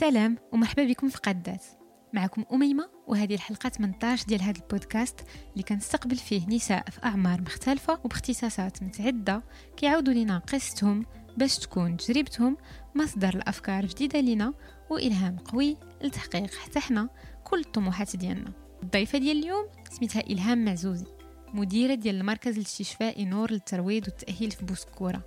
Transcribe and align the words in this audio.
سلام 0.00 0.38
ومرحبا 0.52 0.84
بكم 0.84 1.08
في 1.08 1.18
قادات. 1.18 1.64
معكم 2.12 2.44
أميمة 2.52 2.88
وهذه 3.06 3.34
الحلقة 3.34 3.68
18 3.68 4.26
ديال 4.26 4.42
هذا 4.42 4.60
البودكاست 4.62 5.20
اللي 5.52 5.62
كنستقبل 5.62 6.16
فيه 6.16 6.46
نساء 6.48 6.90
في 6.90 7.04
أعمار 7.04 7.40
مختلفة 7.40 8.00
وباختصاصات 8.04 8.82
متعدة 8.82 9.42
كيعاودوا 9.76 10.14
لنا 10.14 10.38
قصتهم 10.38 11.06
باش 11.36 11.58
تكون 11.58 11.96
تجربتهم 11.96 12.56
مصدر 12.94 13.28
الأفكار 13.28 13.86
جديدة 13.86 14.20
لنا 14.20 14.54
وإلهام 14.90 15.36
قوي 15.36 15.76
لتحقيق 16.02 16.54
حتى 16.54 16.80
حنا 16.80 17.08
كل 17.44 17.60
الطموحات 17.60 18.16
ديالنا. 18.16 18.52
الضيفة 18.82 19.18
ديال 19.18 19.38
اليوم 19.38 19.66
سميتها 19.90 20.20
إلهام 20.20 20.64
معزوزي 20.64 21.06
مديرة 21.54 21.94
ديال 21.94 22.20
المركز 22.20 22.56
الاستشفائي 22.56 23.24
نور 23.24 23.52
للترويض 23.52 24.04
والتأهيل 24.08 24.50
في 24.50 24.64
بوسكورة. 24.64 25.22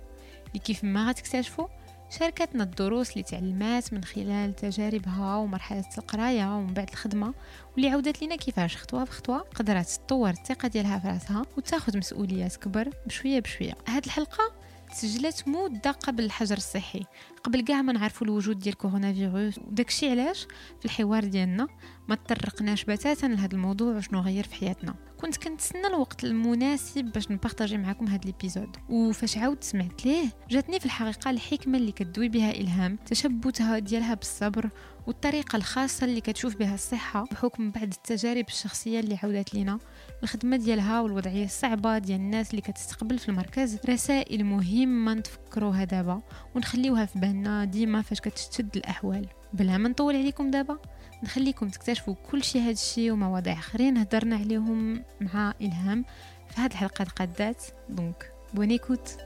اللي 0.48 0.58
كيف 0.64 0.84
ما 0.84 1.08
غتكتشفوا 1.08 1.79
شاركتنا 2.10 2.64
الدروس 2.64 3.12
اللي 3.12 3.22
تعلمات 3.22 3.92
من 3.92 4.04
خلال 4.04 4.56
تجاربها 4.56 5.36
ومرحلة 5.36 5.84
القراية 5.98 6.56
ومن 6.56 6.74
بعد 6.74 6.88
الخدمة 6.90 7.34
واللي 7.72 7.90
عودت 7.90 8.22
لنا 8.22 8.36
كيفاش 8.36 8.76
خطوة 8.76 9.04
بخطوة 9.04 9.38
قدرت 9.38 9.88
تطور 9.88 10.30
الثقة 10.30 10.68
ديالها 10.68 10.98
في 10.98 11.08
راسها 11.08 11.42
وتاخذ 11.56 11.98
مسؤوليات 11.98 12.56
كبر 12.56 12.88
بشوية 13.06 13.40
بشوية. 13.40 13.74
هاد 13.88 14.04
الحلقة 14.04 14.59
تسجلت 14.92 15.48
مدة 15.48 15.90
قبل 15.90 16.24
الحجر 16.24 16.56
الصحي. 16.56 17.02
قبل 17.44 17.60
كاع 17.60 17.82
ما 17.82 17.92
نعرفوا 17.92 18.26
الوجود 18.26 18.58
ديال 18.58 18.74
كورونا 18.74 19.12
فيروس 19.12 19.58
وداكشي 19.58 20.10
علاش؟ 20.10 20.46
في 20.78 20.84
الحوار 20.84 21.24
ديالنا 21.24 21.68
ما 22.08 22.14
تطرقناش 22.14 22.84
بتاتا 22.84 23.26
لهذا 23.26 23.52
الموضوع 23.52 23.96
وشنو 23.96 24.20
غير 24.20 24.44
في 24.44 24.54
حياتنا. 24.54 24.94
كنت 25.20 25.36
كنتسنى 25.36 25.86
الوقت 25.86 26.24
المناسب 26.24 27.04
باش 27.04 27.30
نبارطاجي 27.30 27.78
معكم 27.78 28.08
هذا 28.08 28.20
الإبيزود. 28.24 28.76
وفاش 28.88 29.38
عاودت 29.38 29.64
سمعت 29.64 30.06
ليه 30.06 30.28
جاتني 30.50 30.80
في 30.80 30.86
الحقيقة 30.86 31.30
الحكمة 31.30 31.78
اللي 31.78 31.92
كدوي 31.92 32.28
بها 32.28 32.50
إلهام 32.50 32.96
تشبتها 32.96 33.78
ديالها 33.78 34.14
بالصبر 34.14 34.70
والطريقة 35.06 35.56
الخاصة 35.56 36.04
اللي 36.04 36.20
كتشوف 36.20 36.56
بها 36.56 36.74
الصحة 36.74 37.24
بحكم 37.30 37.70
بعض 37.70 37.82
التجارب 37.82 38.48
الشخصية 38.48 39.00
اللي 39.00 39.18
عودت 39.22 39.54
لينا. 39.54 39.78
الخدمة 40.22 40.56
ديالها 40.56 41.00
والوضعية 41.00 41.44
الصعبة 41.44 41.98
ديال 41.98 42.20
الناس 42.20 42.50
اللي 42.50 42.62
كتستقبل 42.62 43.18
في 43.18 43.28
المركز. 43.28 43.78
رسائل 43.88 44.44
مهمة 44.44 45.14
نتفكروها 45.14 45.84
دابا 45.84 46.22
ونخليوها 46.54 47.04
في 47.06 47.18
بالنا 47.18 47.64
ديما 47.64 48.02
فاش 48.02 48.20
كتشتد 48.20 48.76
الأحوال. 48.76 49.26
بلا 49.52 49.78
ما 49.78 49.88
نطول 49.88 50.16
عليكم 50.16 50.50
دابا 50.50 50.78
نخليكم 51.22 51.68
تكتشفوا 51.68 52.14
كل 52.30 52.44
شيء 52.44 52.62
هذا 52.62 52.70
الشيء 52.70 53.12
ومواضيع 53.12 53.52
آخرين. 53.52 53.96
هدرنا 53.96 54.36
عليهم 54.36 55.02
مع 55.20 55.54
إلهام 55.60 56.04
في 56.48 56.60
هذه 56.60 56.70
الحلقة 56.70 57.02
القادات 57.02 57.64
donc 57.88 58.32
bonne 58.54 58.82
écoute 58.82 59.16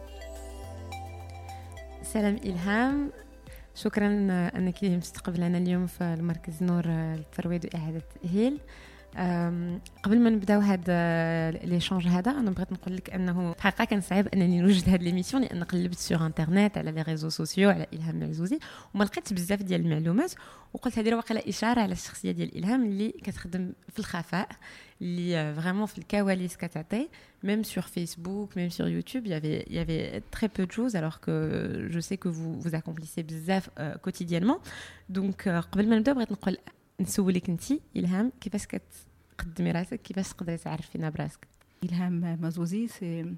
سلام 2.02 2.36
إلهام. 2.44 3.10
شكرا 3.76 4.06
أنك 4.56 4.84
مستقبلنا 4.84 5.58
اليوم 5.58 5.86
في 5.86 6.04
المركز 6.04 6.62
نور 6.62 6.86
للترويض 6.86 7.64
وإعادة 7.64 8.02
التاهيل 8.16 8.60
قبل 10.02 10.20
ما 10.20 10.30
نبداو 10.30 10.60
هذا 10.60 11.50
l'échange 11.50 12.06
هذا 12.06 12.30
أنا 12.30 12.50
بغيت 12.50 12.72
نقول 12.72 12.96
لك 12.96 13.10
أنه 13.10 13.52
الحقيقة 13.52 13.84
كان 13.84 14.00
صعيب 14.00 14.28
أنني 14.28 14.60
نوجد 14.60 14.88
هذه 14.88 15.02
l'émission 15.02 15.42
لأن 15.42 15.64
قلبت 15.64 15.98
sur 15.98 16.26
internet 16.26 16.78
على 16.78 16.92
les 16.92 17.02
réseaux 17.02 17.28
sociaux 17.28 17.70
على 17.70 17.86
إلهام 17.92 18.22
العزوزي 18.22 18.58
وما 18.94 19.04
لقيتش 19.04 19.32
بزاف 19.32 19.62
ديال 19.62 19.80
المعلومات 19.80 20.34
وقلت 20.74 20.98
هذه 20.98 21.14
واقيلا 21.14 21.48
إشارة 21.48 21.80
على 21.80 21.92
الشخصية 21.92 22.32
ديال 22.32 22.58
إلهام 22.58 22.84
اللي 22.84 23.10
كتخدم 23.10 23.72
في 23.92 23.98
الخفاء 23.98 24.48
اللي 25.02 25.54
vraiment 25.54 25.86
في 25.86 25.98
الكواليس 25.98 26.56
كتعطي 26.56 27.08
même 27.44 27.62
sur 27.62 27.84
Facebook, 27.88 28.56
même 28.56 28.70
sur 28.70 28.88
YouTube, 28.88 29.26
il 29.26 29.32
y 29.32 29.34
avait, 29.34 29.64
il 29.68 29.76
y 29.76 29.78
avait 29.78 30.22
très 30.30 30.48
peu 30.48 30.66
de 30.66 30.72
choses, 30.72 30.96
alors 30.96 31.20
que 31.20 31.86
je 31.90 32.00
sais 32.00 32.16
que 32.16 32.28
vous, 32.28 32.58
vous 32.58 32.74
accomplissez 32.74 33.22
بزاف 33.22 33.68
euh, 33.78 33.96
quotidiennement. 33.98 34.60
Donc, 35.10 35.46
قبل 35.48 35.88
نسولك 37.00 37.50
انت 37.50 37.62
إلهام 37.96 38.32
كيفاش 38.40 38.66
كتقدمي 38.66 39.70
راسك؟ 39.70 40.02
كيفاش 40.02 40.28
تقدري 40.28 40.56
تعرفينا 40.56 41.10
براسك 41.10 41.48
إلهام 41.84 42.38
مازوزي 42.40 42.88
c'est 42.88 43.34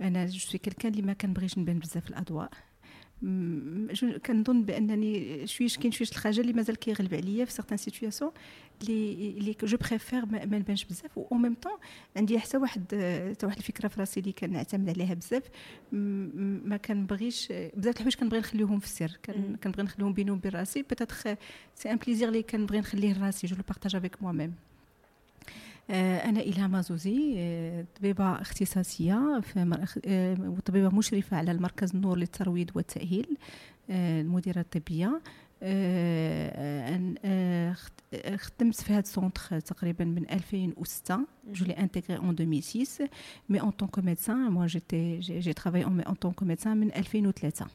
أنا 0.00 0.26
je 0.26 0.38
suis 0.38 0.58
quelqu'un 0.58 0.92
اللي 0.92 1.02
ما 1.02 1.12
كنبغيش 1.12 1.58
نبان 1.58 1.78
بزاف 1.78 2.08
الأضواء. 2.10 2.50
كنظن 4.26 4.62
بأنني 4.62 5.46
شويش 5.46 5.78
كاين 5.78 5.92
شويش 5.92 6.10
الخجل 6.10 6.42
اللي 6.42 6.52
مازال 6.52 6.76
كيغلب 6.76 7.14
عليا 7.14 7.44
في 7.44 7.52
certaines 7.52 7.78
situations 7.78 8.30
اللي 8.82 9.34
اللي 9.38 9.56
je 9.64 9.76
préfère 9.76 10.26
ما 10.26 10.44
نبانش 10.44 10.84
بزاف. 10.84 11.18
و 11.18 11.34
même 11.34 11.54
temps 11.54 11.72
عندي 12.16 12.38
حتى 12.38 12.56
واحد 12.56 12.80
حتى 13.30 13.46
واحد 13.46 13.56
الفكرة 13.58 13.88
في 13.88 14.00
راسي 14.00 14.20
اللي 14.20 14.32
كنعتمد 14.32 14.88
عليها 14.88 15.14
بزاف. 15.14 15.42
ما 15.92 16.76
كنبغيش 16.76 17.52
بزاف 17.52 17.94
الحوايج 17.94 18.14
كنبغي 18.14 18.38
نخليهم 18.38 18.78
في 18.78 18.86
السر. 18.86 19.18
كنبغي 19.64 19.82
نخليهم 19.82 20.12
بيني 20.12 20.30
وبين 20.30 20.52
راسي. 20.52 20.82
peut-être 20.82 21.36
c'est 21.74 21.90
un 21.90 21.96
plaisir 21.96 22.28
اللي 22.28 22.42
كنبغي 22.42 22.78
نخليه 22.78 23.12
لراسي. 23.12 23.46
je 23.46 23.56
le 23.56 23.62
partage 23.68 23.96
avec 23.96 24.22
moi-même 24.22 24.54
أنا 25.90 26.40
إلهام 26.40 26.70
مازوزي 26.70 27.84
طبيبة 27.98 28.24
اختصاصية 28.40 29.42
وطبيبة 30.38 30.96
مشرفة 30.96 31.36
على 31.36 31.50
المركز 31.50 31.94
النور 31.94 32.18
للترويض 32.18 32.70
والتأهيل 32.74 33.36
المديرة 33.90 34.60
الطبية. 34.60 35.20
خدمت 38.36 38.80
في 38.80 38.92
هذا 38.92 39.00
ال 39.00 39.09
centre 39.09 39.60
تقريبا 39.60 40.04
من 40.04 40.26
2006 40.30 41.26
je 41.52 41.64
l'ai 41.64 41.76
intégré 41.76 42.16
en 42.16 42.32
2006 42.32 43.02
mais 43.48 43.60
en 43.60 43.72
tant 43.72 43.86
que 43.86 44.00
médecin 44.00 44.50
moi 44.50 44.66
j'étais 44.66 45.18
j'ai 45.20 45.54
travaillé 45.54 45.84
en, 45.84 45.98
en 45.98 46.14
tant 46.14 46.32
que 46.32 46.44
médecin 46.44 46.74
من 46.74 46.90
2003 46.90 47.66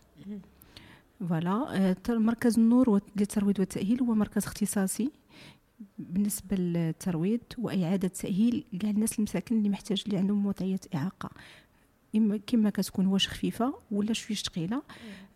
voilà 1.29 1.95
مركز 2.09 2.59
النور 2.59 3.01
للترويض 3.15 3.59
والتأهيل 3.59 4.01
هو 4.01 4.13
مركز 4.15 4.45
اختصاصي. 4.45 5.11
بالنسبة 5.97 6.56
للترويض 6.58 7.40
وإعادة 7.58 8.08
تأهيل 8.08 8.63
كاع 8.81 8.90
الناس 8.90 9.19
المساكن 9.19 9.58
اللي 9.58 9.69
محتاج 9.69 10.03
اللي 10.06 10.18
عندهم 10.18 10.46
وضعية 10.46 10.80
إعاقة. 10.96 11.30
إما 12.16 12.38
كما 12.47 12.69
كتكون 12.69 13.06
واش 13.08 13.28
خفيفه 13.28 13.74
ولا 13.91 14.13
شوية 14.13 14.38
ثقيلة. 14.38 14.81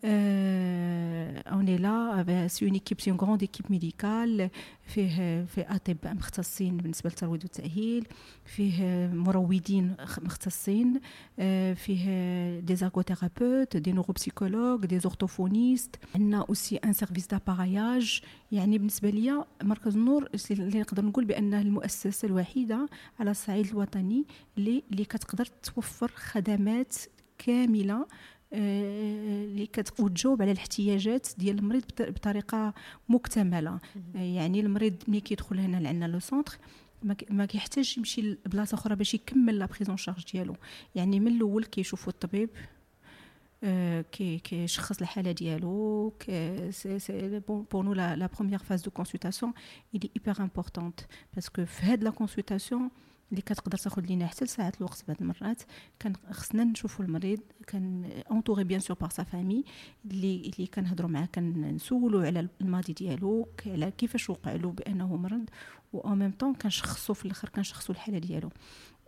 on 0.06 1.66
l'a 1.66 2.48
c'est 2.48 2.66
une 2.66 2.74
équipe 2.74 3.02
c'est 3.02 3.12
une 3.12 3.20
grande 3.20 3.42
équipe 3.42 3.66
médicale 3.70 4.50
فيه 4.84 5.46
فيه 5.46 5.76
أطباء 5.76 6.14
مختصين 6.14 6.78
بالنسبة 6.78 7.10
للترويض 7.10 7.44
والتاهيل 7.44 8.08
فيه 8.46 9.08
مروضين 9.14 9.96
مختصين 10.22 11.00
فيه 11.76 12.60
des 12.60 12.76
ergothérapeutes 12.76 13.78
des 13.78 13.92
neuropsychologues 13.92 14.86
des 14.86 15.00
orthophonistes 15.00 15.96
عندنا 16.16 16.46
aussi 16.50 16.76
un 16.78 16.94
service 16.94 17.28
d'appareillage 17.28 18.22
يعني 18.52 18.78
بالنسبة 18.78 19.10
ليا 19.10 19.46
مركز 19.64 19.96
النور 19.96 20.30
اللي 20.52 20.80
نقدر 20.80 21.06
نقول 21.06 21.26
بانه 21.26 21.62
المؤسسة 21.62 22.26
الوحيدة 22.26 22.90
على 23.20 23.32
الصعيد 23.32 23.68
الوطني 23.68 24.26
اللي 24.58 24.84
اللي 24.92 25.06
كتقدر 25.06 25.46
توفر 25.46 26.12
خدمات 26.16 26.96
كاملة 27.38 28.06
اللي 28.54 29.66
كتجاوب 29.66 30.42
على 30.42 30.52
الاحتياجات 30.52 31.28
ديال 31.38 31.60
المريض 31.60 31.84
بطريقة 32.00 32.74
مكتملة. 33.10 33.80
يعني 34.16 34.60
المريض 34.60 34.96
ملي 35.08 35.22
كيدخل 35.22 35.60
هنا 35.60 35.78
لعندنا 35.78 36.06
le 36.06 36.20
centre 36.20 36.58
ما 37.30 37.46
كيحتاج 37.46 37.98
يمشي 37.98 38.22
لبلاصة 38.22 38.76
أخرى 38.76 38.96
باش 38.96 39.14
يكمل 39.14 39.60
la 39.60 39.66
prise 39.66 39.89
en 39.89 39.98
charge 39.98 40.32
ديالو. 40.32 40.56
يعني 40.96 41.20
من 41.20 41.28
الأول 41.28 41.66
كيشوفوا 41.66 42.14
الطبيب 42.14 42.50
كي 44.12 44.40
كيشخص 44.40 45.02
الحالة 45.02 45.32
ديالو 45.32 46.14
c'est 46.70 47.00
c'est 47.00 47.40
pour 47.48 47.84
nous 47.84 47.94
la 47.94 48.30
première 48.36 48.60
phase 48.60 48.82
de 48.82 48.92
consultation 48.92 49.54
اللي 49.96 50.10
hyper 50.18 50.42
importante 50.42 51.00
parce 51.34 51.54
que 51.54 51.66
في 51.66 51.86
هاد 51.86 52.04
la 52.04 52.10
consultation 52.10 52.90
اللي 53.32 53.42
كتقدر 53.42 53.78
تاخذ 53.78 54.02
لينا 54.02 54.28
حتى 54.28 54.46
لساعات 54.46 54.78
الوقت 54.78 55.04
بعض 55.08 55.18
المرات. 55.22 55.62
كان 56.00 56.14
خصنا 56.32 56.64
نشوفوا 56.64 57.06
المريض 57.06 57.40
كان 57.68 58.12
entouré 58.32 58.64
bien 58.64 58.80
sûr 58.80 58.98
par 58.98 59.10
sa 59.10 59.24
famille 59.24 59.64
اللي 60.06 60.52
اللي 60.56 60.68
كنهضروا 60.68 61.10
معاه 61.10 61.26
كنسولوا 61.26 62.26
على 62.26 62.48
الماضي 62.62 62.94
ديالو 62.94 63.48
على 63.66 63.92
كيفاش 63.92 64.30
وقع 64.30 64.54
له 64.54 64.72
بأنه 64.72 65.16
مرض 65.16 65.50
و 65.94 66.14
en 66.14 66.20
même 66.20 66.32
temps 66.32 66.54
كنشخصوا 66.54 67.16
في 67.16 67.26
الآخر 67.26 67.50
كنشخصوا 67.50 67.96
الحالة 67.96 68.18
ديالو. 68.18 68.50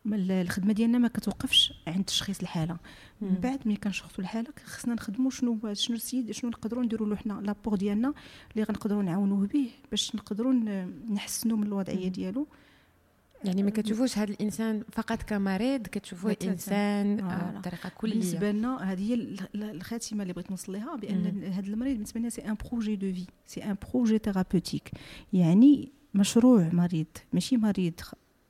الخدمة 0.06 0.74
ديالنا 0.74 0.98
ما 0.98 1.08
كتوقفش 1.08 1.74
عند 1.88 2.06
تشخيص 2.06 2.40
الحالة. 2.40 2.78
من 3.22 3.34
بعد 3.34 3.68
ملي 3.68 3.78
كنشخصوا 3.78 4.20
الحالة 4.24 4.50
خصنا 4.66 4.94
نخدموا 4.94 5.32
شنو 5.32 5.74
شنو 5.74 5.96
السيد 5.96 6.32
شنو 6.32 6.50
نقدروا 6.50 6.84
نديروا 6.84 7.08
له 7.08 7.16
حنا 7.16 7.34
l'apport 7.34 7.76
ديالنا 7.76 8.14
اللي 8.52 8.64
غنقدروا 8.64 9.04
نعاونوه 9.04 9.48
به 9.48 9.70
باش 9.90 10.16
نقدروا 10.16 10.54
نحسنوا 11.10 11.58
من 11.58 11.64
الوضعية 11.64 12.08
ديالو. 12.08 12.48
يعني 13.44 13.64
ما 13.64 13.70
كتشوفوش 13.70 14.18
هذا 14.18 14.32
الإنسان 14.32 14.84
فقط 14.92 15.24
كمريض 15.24 15.88
كتشوفوه 15.88 16.36
إنسان 16.44 17.20
آه، 17.20 17.60
بطريقة 17.60 17.90
كلية. 17.90 18.12
بالنسبة 18.12 18.52
لنا 18.52 18.92
هذه 18.92 19.14
هي 19.14 19.38
الخاتمة 19.56 20.22
اللي 20.22 20.34
بغيت 20.34 20.52
نوصل 20.52 20.74
لها 20.74 20.96
بان 20.96 21.44
هذا 21.44 21.68
المريض 21.68 21.94
بالنسبة 21.94 22.20
لنا 22.20 22.30
c'est 22.30 22.42
un 22.42 22.58
projet 22.72 22.96
de 22.96 23.14
vie 23.14 23.26
c'est 23.46 23.64
un 23.64 23.76
projet 23.94 24.18
thérapeutique 24.18 24.92
يعني 25.34 25.92
مشروع 26.14 26.70
مريض 26.74 27.06
ماشي 27.34 27.58
مريض 27.58 27.94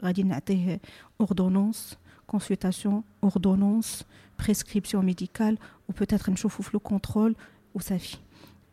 غادي 0.04 0.24
نعطيه 0.24 0.82
ordonnance 1.22 1.98
consultation 2.28 3.04
ordonnance 3.24 4.04
prescription 4.40 5.06
médicale 5.06 5.58
و 5.90 5.94
peut-être 6.00 6.32
نشوفو 6.32 6.64
في 6.64 6.70
le 6.74 6.80
contrôle 6.80 7.36
وصافي 7.76 8.18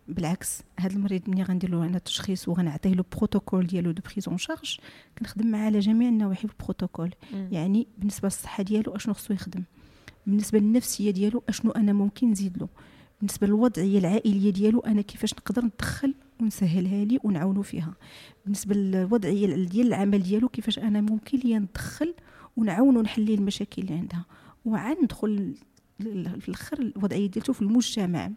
بالعكس 0.08 0.62
هذا 0.80 0.96
المريض 0.96 1.22
ملي 1.30 1.42
غندير 1.42 1.70
له 1.70 1.84
أنا 1.86 1.96
التشخيص 1.96 2.48
وغنعطيه 2.48 2.90
له 2.92 3.04
بروتوكول 3.16 3.66
ديالو 3.66 3.90
de 3.90 4.02
prise 4.12 4.31
en 4.31 4.38
charge 4.38 4.76
كنخدم 5.18 5.46
معاه 5.46 5.66
على 5.66 5.78
جميع 5.78 6.08
النواحي 6.08 6.48
في 6.48 6.54
البروتوكول. 6.54 7.10
يعني 7.52 7.86
بالنسبة 7.98 8.26
للصحة 8.26 8.62
ديالو 8.62 8.96
أشنو 8.96 9.14
خصو 9.14 9.34
يخدم؟ 9.34 9.62
بالنسبة 10.26 10.58
للنفسية 10.58 11.10
ديالو 11.10 11.42
أشنو 11.48 11.70
أنا 11.70 11.92
ممكن 11.92 12.30
نزيد 12.30 12.58
له 12.58 12.68
بالنسبة 13.20 13.46
للوضعية 13.46 13.98
العائلية 13.98 14.50
ديالو 14.50 14.80
أنا 14.80 15.02
كيفاش 15.02 15.34
نقدر 15.34 15.64
ندخل 15.64 16.14
ونسهلها 16.40 17.04
لي 17.04 17.18
ونعاونو 17.24 17.62
فيها؟ 17.62 17.94
بالنسبة 18.44 18.74
للوضعية 18.74 19.64
ديال 19.64 19.86
العمل 19.86 20.22
ديالو 20.22 20.48
كيفاش 20.48 20.78
أنا 20.78 21.00
ممكن 21.00 21.38
ليا 21.38 21.58
ندخل 21.58 22.14
ونعاونو 22.56 23.02
نحل 23.02 23.30
المشاكل 23.30 23.82
اللي 23.82 23.94
عندها؟ 23.94 24.24
وعاد 24.64 24.96
ندخل 25.02 25.54
في 26.40 26.48
الآخر 26.48 26.78
الوضعية 26.78 27.26
ديالته 27.26 27.52
في 27.52 27.62
المجتمع. 27.62 28.30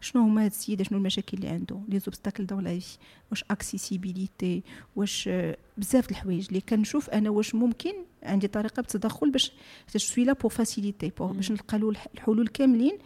شنو 0.00 0.22
هما 0.22 0.44
هاد 0.44 0.50
السيدة؟ 0.50 0.84
شنو 0.84 0.98
المشاكل 0.98 1.36
اللي 1.36 1.48
عنده 1.48 1.80
les 1.88 1.98
obstacles 1.98 2.46
dans 2.46 2.64
la 2.64 2.78
vie 2.78 2.98
واش 3.30 3.44
accessibilité 3.50 4.62
واش 4.96 5.30
بزاف 5.78 6.10
الحوايج 6.10 6.46
اللي 6.48 6.60
كنشوف 6.60 7.10
أنا 7.10 7.30
واش 7.30 7.54
ممكن 7.54 7.92
عندي 8.22 8.48
طريقة 8.48 8.80
بالتدخل 8.80 9.30
باش 9.30 9.52
sois 9.96 10.24
là 10.24 10.32
pour 10.32 10.50
faciliter 10.50 11.12
باش 11.18 11.50
نلقى 11.50 11.78
له 11.78 11.90
الحلول 11.90 12.48
كاملين. 12.48 12.98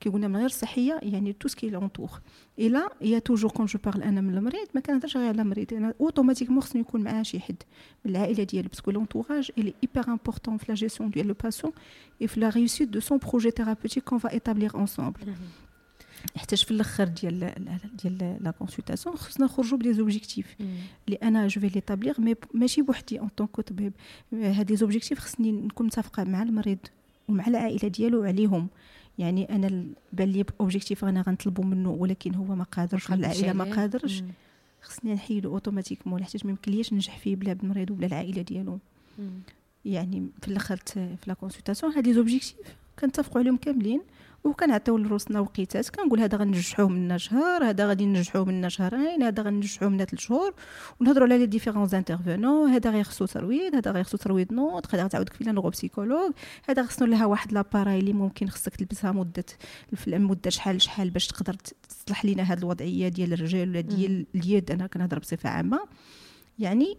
كي 0.00 0.08
قلنا 0.08 0.28
من 0.28 0.36
غير 0.36 0.48
صحية 0.48 1.00
يعني 1.02 1.32
tout 1.32 1.48
ce 1.48 1.57
qui 1.57 1.70
l'entoure 1.70 2.10
et 2.58 2.68
là 2.68 2.88
y 3.00 3.18
a 3.18 3.22
toujours 3.22 3.50
quand 3.50 3.66
je 3.66 3.78
parle 3.84 4.02
أنا 4.02 4.20
من 4.20 4.36
المريض 4.36 4.66
ما 4.74 4.80
كنهضرش 4.80 5.16
غير 5.16 5.28
على 5.28 5.42
المريض. 5.42 5.74
أنا 5.74 5.94
automatiquement 6.00 6.62
خصني 6.62 6.80
يكون 6.80 7.02
معاه 7.02 7.22
شي 7.22 7.40
حد 7.40 7.56
من 8.04 8.10
العائلة 8.10 8.44
ديالي 8.44 8.68
parce 8.68 8.82
que 8.82 8.90
l'entourage 8.90 9.50
il 9.58 9.74
est 9.82 9.92
hyper 9.92 10.08
important 10.10 10.56
في 10.56 10.64
لا 10.68 10.74
جيستيون 10.74 11.10
ديال 11.10 11.26
le 11.26 11.34
patient 11.44 11.72
et 12.22 12.26
في 12.26 12.40
la 12.40 12.48
réussite 12.48 12.88
de 12.88 13.00
son 13.00 13.18
projet 13.18 13.50
thérapeutique 13.50 14.04
qu'on 14.04 14.18
va 14.18 14.32
établir 14.32 14.76
ensemble 14.76 15.34
حتىش 16.36 16.64
في 16.64 16.70
الأخر 16.70 17.04
ديال 17.04 17.52
ديال 18.02 18.38
la 18.40 18.50
consultation 18.50 19.16
خصنا 19.16 19.46
نخرجوا 19.46 19.78
ب 19.78 19.92
des 19.92 20.08
objectifs 20.08 20.56
اللي 21.06 21.18
أنا 21.22 21.48
je 21.48 21.60
vais 21.60 21.68
l'établir 21.68 22.20
mais 22.20 22.34
ماشي 22.54 22.82
بوحدي 22.82 23.20
en 23.20 23.28
tant 23.36 23.46
طبيب. 23.46 23.92
هاد 24.32 24.70
les 24.70 24.76
objectifs 24.76 25.18
خصني 25.18 25.52
نكون 25.52 25.86
متفقة 25.86 26.24
مع 26.24 26.42
المريض 26.42 26.78
ومع 27.28 27.46
العائلة 27.46 27.88
ديالو 27.88 28.22
عليهم. 28.22 28.68
يعني 29.18 29.54
أنا 29.56 29.84
بان 30.12 30.28
لي 30.28 30.44
objectif 30.60 31.04
أنا 31.04 31.22
غنطلبوا 31.22 31.64
منه 31.64 31.90
ولكن 31.90 32.34
هو 32.34 32.54
ما 32.54 32.64
قادرش 32.64 33.12
العائلة 33.12 33.52
ما 33.52 33.64
قادرش. 33.64 34.22
خصني 34.82 35.14
نحيدو 35.14 35.52
automatiquement 35.52 36.24
حيت 36.24 36.44
ما 36.44 36.50
يمكنليش 36.50 36.92
ننجح 36.92 37.18
فيه 37.18 37.36
بلا 37.36 37.52
المريض 37.52 37.90
وبلا 37.90 38.06
العائلة 38.06 38.42
ديالو. 38.42 38.78
يعني 39.84 40.28
في 40.42 40.48
الأخر 40.48 40.76
في 40.94 41.16
la 41.26 41.34
consultation 41.34 41.92
هاد 41.92 42.06
les 42.06 42.14
objectifs 42.14 42.56
كنتفقوا 42.98 43.40
عليهم 43.40 43.56
كاملين. 43.56 44.00
وكنعطيو 44.44 44.98
لروسنا 44.98 45.40
وقيتات 45.40 45.88
كنقول 45.88 46.20
هذا 46.20 46.38
غنجحوه 46.38 46.88
منا 46.88 47.18
شهر 47.18 47.64
هذا 47.64 47.86
غادي 47.86 48.06
ننجحوه 48.06 48.44
منا 48.44 48.68
شهرين 48.68 49.22
هذا 49.22 49.42
غنجحوه 49.42 49.88
منا 49.88 50.04
ثلاث 50.04 50.20
شهور 50.20 50.54
ونهضروا 51.00 51.26
على 51.26 51.38
les 51.38 51.46
différents 51.46 51.94
intervenants 51.94 52.70
هذا 52.70 52.90
غيخصو 52.90 53.26
ترويض 53.26 53.74
هذا 53.74 53.90
غيخصو 53.90 54.16
ترويض 54.16 54.52
النطق 54.52 54.94
هذا 54.94 55.04
غتعاود 55.04 55.28
في 55.28 55.44
neuropsychologue 55.44 56.32
هذا 56.68 56.82
خصنا 56.82 57.06
لها 57.06 57.26
واحد 57.26 57.52
l'appareil 57.52 57.98
اللي 57.98 58.12
ممكن 58.12 58.48
خصك 58.48 58.76
تلبسها 58.76 59.12
مدة 59.12 59.44
المده 60.06 60.50
شحال 60.50 60.82
شحال 60.82 61.10
باش 61.10 61.26
تقدر 61.26 61.54
تصلح 61.88 62.24
لينا 62.24 62.42
هذه 62.42 62.58
الوضعية 62.58 63.08
ديال 63.08 63.32
الرجال 63.32 63.68
ولا 63.68 63.80
ديال 63.80 64.26
اليد. 64.34 64.70
أنا 64.70 64.86
كنهضر 64.86 65.18
بصفة 65.18 65.48
عامة. 65.48 65.80
يعني 66.58 66.98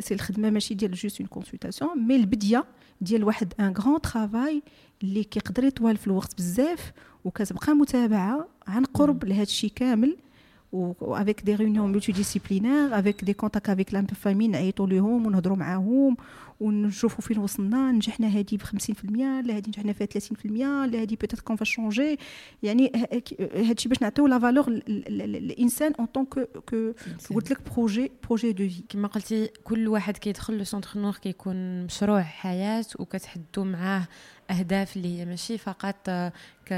c'est 0.00 0.14
الخدمه 0.14 0.50
ماشي 0.50 0.74
ديال 0.74 0.92
juste 0.92 1.20
une 1.20 1.28
consultation 1.28 1.98
mais 2.06 2.16
البديه 2.16 2.64
ديال 3.00 3.24
واحد 3.24 3.54
un 3.60 3.72
grand 3.78 4.00
travail 4.00 4.62
اللي 5.02 5.24
كيقدر 5.24 5.64
يطول 5.64 5.96
في 5.96 6.06
الوقت 6.06 6.34
بزاف 6.36 6.92
وكتبقى 7.24 7.74
متابعه 7.74 8.48
عن 8.66 8.84
قرب 8.84 9.24
لهذا 9.24 9.42
الشيء 9.42 9.70
كامل 9.76 10.16
و 10.74 11.42
avec 11.42 11.54
des 11.54 11.92
réunions 11.92 12.12
multidisciplinaires 12.12 12.98
avec 12.98 13.24
des 13.24 13.32
contacts 13.32 13.70
avec 13.70 13.94
la 13.94 14.06
famille 14.06 14.48
نعيطوا 14.48 14.86
لهم 14.86 15.26
ونهضروا 15.26 15.56
معاهم 15.56 16.16
ونشوفوا 16.60 17.20
فين 17.20 17.38
وصلنا 17.38 17.92
نجحنا 17.92 18.26
هذه 18.26 18.56
ب 18.56 18.62
50% 18.62 19.04
لا 19.14 19.56
هذه 19.56 19.68
نجحنا 19.68 19.92
فيها 19.92 20.06
30% 20.20 20.46
لا 20.46 21.02
هذه 21.02 21.16
peut-être 21.20 21.40
qu'on 21.40 21.56
va 21.56 21.64
changer 21.64 22.18
يعني 22.62 22.92
هادشي 23.54 23.88
باش 23.88 24.02
نعطيو 24.02 24.26
la 24.26 24.38
valeur 24.38 24.68
الانسان 24.68 25.92
en 25.98 26.06
tant 26.06 26.24
que 26.24 26.44
que 26.44 26.92
قلت 27.34 27.50
لك 27.50 27.58
projet 27.72 28.10
projet 28.26 28.52
de 28.52 28.68
vie 28.68 28.82
كما 28.88 29.08
قلتي 29.08 29.46
كل 29.64 29.88
واحد 29.88 30.16
كيدخل 30.16 30.58
le 30.58 30.64
centre 30.64 31.00
نور 31.00 31.12
كيكون 31.12 31.84
مشروع 31.84 32.22
حياه 32.22 32.84
وكتحدوا 32.98 33.64
معاه 33.64 34.08
أهداف 34.50 34.96
اللي 34.96 35.18
هي 35.18 35.24
ماشي 35.24 35.58
فقط 35.58 36.10
ك 36.66 36.72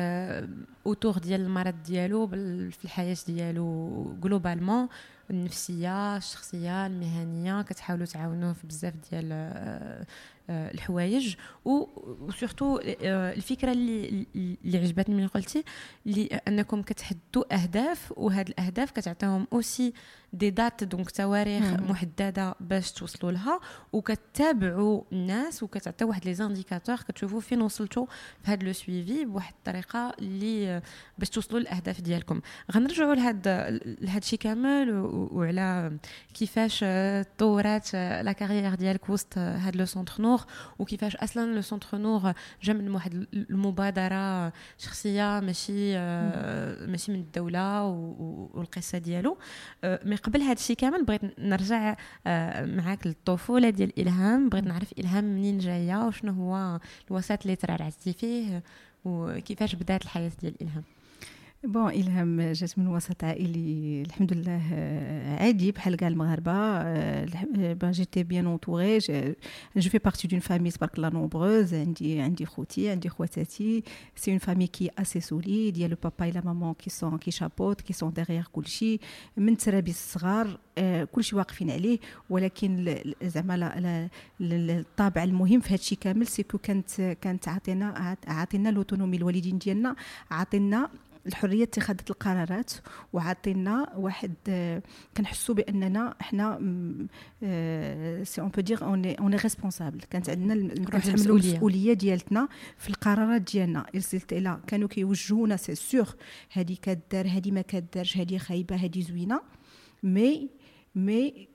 autour 0.86 1.18
ديال 1.18 1.40
المرض 1.40 1.74
ديالو 1.86 2.26
في 2.70 2.84
الحياة 2.84 3.16
ديالو 3.26 4.16
globalement 4.22 4.88
النفسية 5.30 6.16
الشخصية 6.16 6.86
المهنية 6.86 7.62
كتحاولوا 7.62 8.06
تعاونوه 8.06 8.52
في 8.52 8.66
بزاف 8.66 8.94
ديال 9.10 9.28
آه، 9.32 10.06
آه، 10.50 10.70
الحوايج. 10.74 11.36
و 11.64 11.78
surtout 11.78 12.76
آه، 12.76 13.32
الفكرة 13.32 13.72
اللي 13.72 14.26
اللي 14.34 14.78
عجبتني 14.78 15.14
من 15.14 15.28
قلتي 15.28 15.64
اللي 16.06 16.26
أنكم 16.48 16.82
كتحدوا 16.82 17.54
أهداف 17.54 18.12
وهاد 18.16 18.48
الأهداف 18.48 18.90
كتعطيهم 18.90 19.46
aussi 19.52 19.92
des 20.36 20.50
dates 20.50 20.84
donc 20.84 21.10
تواريخ 21.10 21.62
مم. 21.62 21.90
محددة 21.90 22.54
باش 22.60 22.92
توصلوا 22.92 23.32
لها 23.32 23.60
وكتابعوا 23.92 25.02
الناس 25.12 25.62
وكتعطيو 25.62 26.08
واحد 26.08 26.24
les 26.24 26.34
indicateurs 26.34 26.96
كتشوفوا 26.96 27.40
فين 27.40 27.60
وصلتوا 27.62 28.06
في 28.44 28.50
هاد 28.52 28.62
le 28.64 28.72
suivi 28.72 29.24
بواحد 29.24 29.52
الطريقة 29.58 30.14
اللي 30.18 30.82
باش 31.18 31.30
توصلوا 31.30 31.60
للأهداف 31.60 32.00
ديالكم. 32.00 32.40
غنرجعوا 32.72 33.14
لهاد 33.14 33.48
لهاد 34.00 34.22
الشيء 34.22 34.38
كامل 34.38 34.90
وعلى 35.32 35.96
كيفاش 36.34 36.80
تطورات 37.36 37.94
la 37.94 38.32
carrière 38.32 38.74
ديالك 38.74 39.10
وسط 39.10 39.38
هاد 39.38 39.76
le 39.76 39.84
centre 39.84 40.22
نور 40.22 40.40
وكيفاش 40.78 41.16
أصلا 41.16 41.54
le 41.54 41.60
centre 41.60 41.98
نور 41.98 42.32
جا 42.62 42.72
من 42.72 42.90
واحد 42.90 43.26
المبادرة 43.34 44.52
شخصية 44.78 45.40
ماشي 45.40 45.98
ماشي 46.86 47.12
من 47.12 47.18
الدولة 47.20 47.84
والقصة 48.54 48.98
ديالو. 48.98 49.38
mais 49.84 50.16
قبل 50.26 50.42
هذا 50.42 50.52
الشيء 50.52 50.76
كامل 50.76 51.04
بغيت 51.04 51.20
نرجع 51.38 51.96
آه، 52.26 52.64
معاك 52.66 53.06
للطفولة 53.06 53.70
ديال 53.70 54.00
إلهام. 54.00 54.48
بغيت 54.48 54.64
نعرف 54.64 54.92
إلهام 54.98 55.24
منين 55.24 55.58
جاية 55.58 56.06
وشنو 56.06 56.32
هو 56.32 56.80
الوسط 57.10 57.42
اللي 57.42 57.56
ترعرعتي 57.56 58.12
فيه 58.12 58.62
وكيفاش 59.04 59.74
بدات 59.74 60.02
الحياة 60.02 60.32
ديال 60.40 60.54
إلهام. 60.62 60.82
bon 61.66 61.90
الهام 61.90 62.52
جات 62.52 62.78
من 62.78 62.86
وسط 62.86 63.24
عائلي 63.24 64.02
الحمد 64.02 64.32
لله 64.32 64.62
عادي 65.40 65.72
بحال 65.72 65.96
كاع 65.96 66.08
المغاربه 66.08 67.90
j'étais 67.90 68.22
bien 68.22 68.46
entourée 68.46 68.98
je 69.76 69.90
fais 69.90 69.98
partie 69.98 70.28
d'une 70.28 70.40
famille 70.40 70.70
تبارك 70.70 70.96
الله 70.96 71.08
nombreuse 71.08 71.74
عندي 71.74 72.20
عندي 72.20 72.46
خوتي 72.46 72.90
عندي 72.90 73.08
خواتاتي 73.08 73.82
c'est 74.16 74.30
une 74.30 74.38
famille 74.38 74.66
qui 74.66 74.90
est 74.98 75.20
solide 75.20 75.74
ديال 75.74 75.90
le 75.90 75.96
papa 76.02 76.30
la 76.30 76.40
maman 76.44 76.74
qui 76.74 76.90
sont 76.90 77.18
qui 77.18 77.30
chapeautent 77.30 77.80
qui 77.80 77.92
sont 77.92 78.12
derrière 78.12 78.44
كلشي 78.52 78.98
من 79.36 79.56
ترابي 79.56 79.90
الصغار 79.90 80.58
كلشي 81.12 81.36
واقفين 81.36 81.70
عليه 81.70 81.98
ولكن 82.30 82.98
زعما 83.22 84.08
الطابع 84.40 85.24
المهم 85.24 85.60
في 85.60 85.68
هذا 85.68 85.74
الشيء 85.74 85.98
كامل 85.98 86.26
c'est 86.26 86.46
que 86.46 86.58
كانت 86.58 87.00
كانت 87.20 87.48
عاطينا 87.48 88.16
عاطينا 88.26 88.68
l'autonomie 88.68 89.16
الوالدين 89.16 89.58
ديالنا 89.58 89.96
عاطينا 90.30 90.90
الحرية 91.26 91.62
اتخاذ 91.62 91.96
القرارات 92.10 92.72
وعطينا 93.12 93.92
واحد 93.96 94.34
كنحسوا 95.16 95.54
بأننا 95.54 96.14
إحنا 96.20 96.58
c'est 98.24 98.40
on 98.40 98.48
peut 98.48 98.60
dire 98.60 98.84
un 98.84 99.06
un 99.06 99.34
responsable 99.34 100.00
كانت 100.00 100.30
عندنا 100.30 100.74
كنتحملوا 100.74 101.38
المسؤولية. 101.38 101.92
ديالتنا 101.92 102.48
في 102.78 102.88
القرارات 102.88 103.42
ديالنا. 103.42 103.86
إلى 104.32 104.60
كانوا 104.66 104.88
كيوجهونا 104.88 105.56
c'est 105.56 105.74
sûr 105.74 106.14
هذه 106.52 106.76
كدار 106.82 107.28
هذه 107.28 107.50
ما 107.50 107.60
كدارش 107.60 108.16
هذه 108.16 108.38
خايبة 108.38 108.76
هذه 108.76 109.00
زوينة. 109.00 109.40
مي 110.02 110.50
مي 110.96 111.48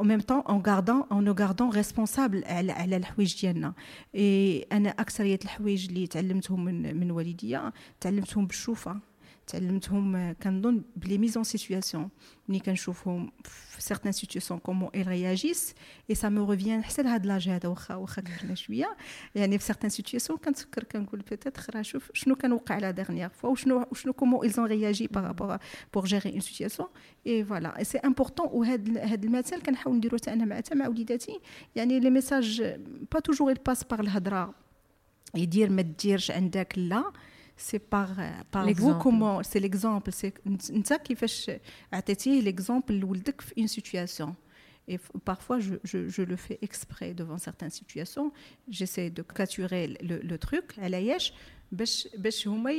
en 0.00 0.04
même 0.04 0.22
temps 0.22 0.42
en 0.46 0.58
gardant 0.58 1.06
en 1.10 1.22
nous 1.22 1.34
gardant 1.34 1.70
responsable 1.70 2.44
على 2.44 2.72
على 2.72 2.96
الحوايج 2.96 3.40
ديالنا 3.40 3.72
أنا 4.72 4.90
اكثريه 4.90 5.38
الحوايج 5.44 5.88
اللي 5.88 6.06
تعلمتهم 6.06 6.64
من 6.64 6.96
من 7.00 7.10
والديا 7.10 7.72
تعلمتهم 8.00 8.46
بالشوفه 8.46 9.00
تعلمتهم 9.46 10.32
كنظن 10.32 10.82
ب 10.96 11.01
les 11.01 11.18
mises 11.18 11.37
en 11.37 11.44
situation. 11.44 12.08
ملي 12.48 12.58
كنشوفهم 12.58 13.32
في 13.44 13.82
certaines 13.82 14.12
situations 14.12 14.60
comment 14.60 14.90
ils 14.94 15.02
réagissent 15.02 15.74
et 16.10 16.14
ça 16.14 16.28
me 16.28 16.50
revient 16.50 16.84
حتى 16.84 17.02
لهاد 17.02 17.26
l'âge 17.26 17.48
هذا 17.48 17.68
واخا 17.68 17.94
واخا 17.94 18.22
كبرنا 18.22 18.54
شوية. 18.54 18.96
يعني 19.34 19.58
في 19.58 19.64
certaines 19.64 19.90
situations 19.90 20.38
كنتفكر 20.38 20.84
كنقول 20.84 21.20
peut-être 21.30 21.70
راه 21.70 21.82
شوف 21.82 22.10
شنو 22.14 22.34
كان 22.34 22.52
وقع 22.52 22.78
la 22.78 22.90
dernière 22.90 23.28
fois 23.28 23.50
وشنو 23.50 23.86
وشنو 23.90 24.12
comment 24.12 24.44
ils 24.44 24.55
ont 24.55 24.66
réagi 24.66 25.06
par 25.06 25.22
rapport 25.22 25.58
pour 25.94 26.04
gérer 26.04 26.32
une 26.32 26.40
situation 26.40 26.88
et 27.26 27.44
voilà 27.44 27.82
c'est 27.82 27.98
important 27.98 28.46
وهاد 28.52 28.98
هاد 28.98 29.24
المثال 29.24 29.62
كنحاول 29.62 29.96
نديرو 29.96 30.16
حتى 30.16 30.32
أنا 30.32 30.44
مع 30.44 30.60
مع 30.74 30.88
وليداتي. 30.88 31.40
يعني 31.76 32.00
les 32.00 32.10
messages 32.10 32.62
pas 33.12 33.20
toujours 33.20 33.50
il 33.50 33.58
passe 33.66 33.84
par 33.84 34.00
الهضره 34.00 34.54
يدير 35.34 35.70
ما 35.70 35.82
ديرش 35.82 36.30
عندك 36.30 36.72
لا 36.76 37.12
سي 37.61 37.79
باغ 37.91 38.29
باغ 38.53 38.73
فو 38.73 38.99
كومون 38.99 39.43
سي 39.43 39.59
ليكزومبل 39.59 40.13
سي 40.13 40.31
انت 40.69 40.93
كيفاش 40.93 41.51
عطيتيه 41.93 42.41
ليكزومبل 42.41 42.99
لولدك 42.99 43.41
في 43.41 43.53
اون 43.57 43.67
سيتوياسيون 43.67 44.33
Et 44.89 44.99
parfois, 45.25 45.59
je, 45.59 45.75
je, 45.83 46.07
je, 46.07 46.21
le 46.21 46.37
fais 46.37 46.59
exprès 46.61 47.13
devant 47.13 47.37
certaines 47.37 47.69
situations. 47.69 48.31
J'essaie 48.69 49.09
de 49.09 49.21
capturer 49.21 49.97
le, 50.09 50.19
le 50.19 50.37
truc 50.37 50.65
à 50.81 50.87
la 50.87 51.01
yesh 51.01 51.33
باش 51.72 52.08
باش 52.18 52.48
هما 52.48 52.72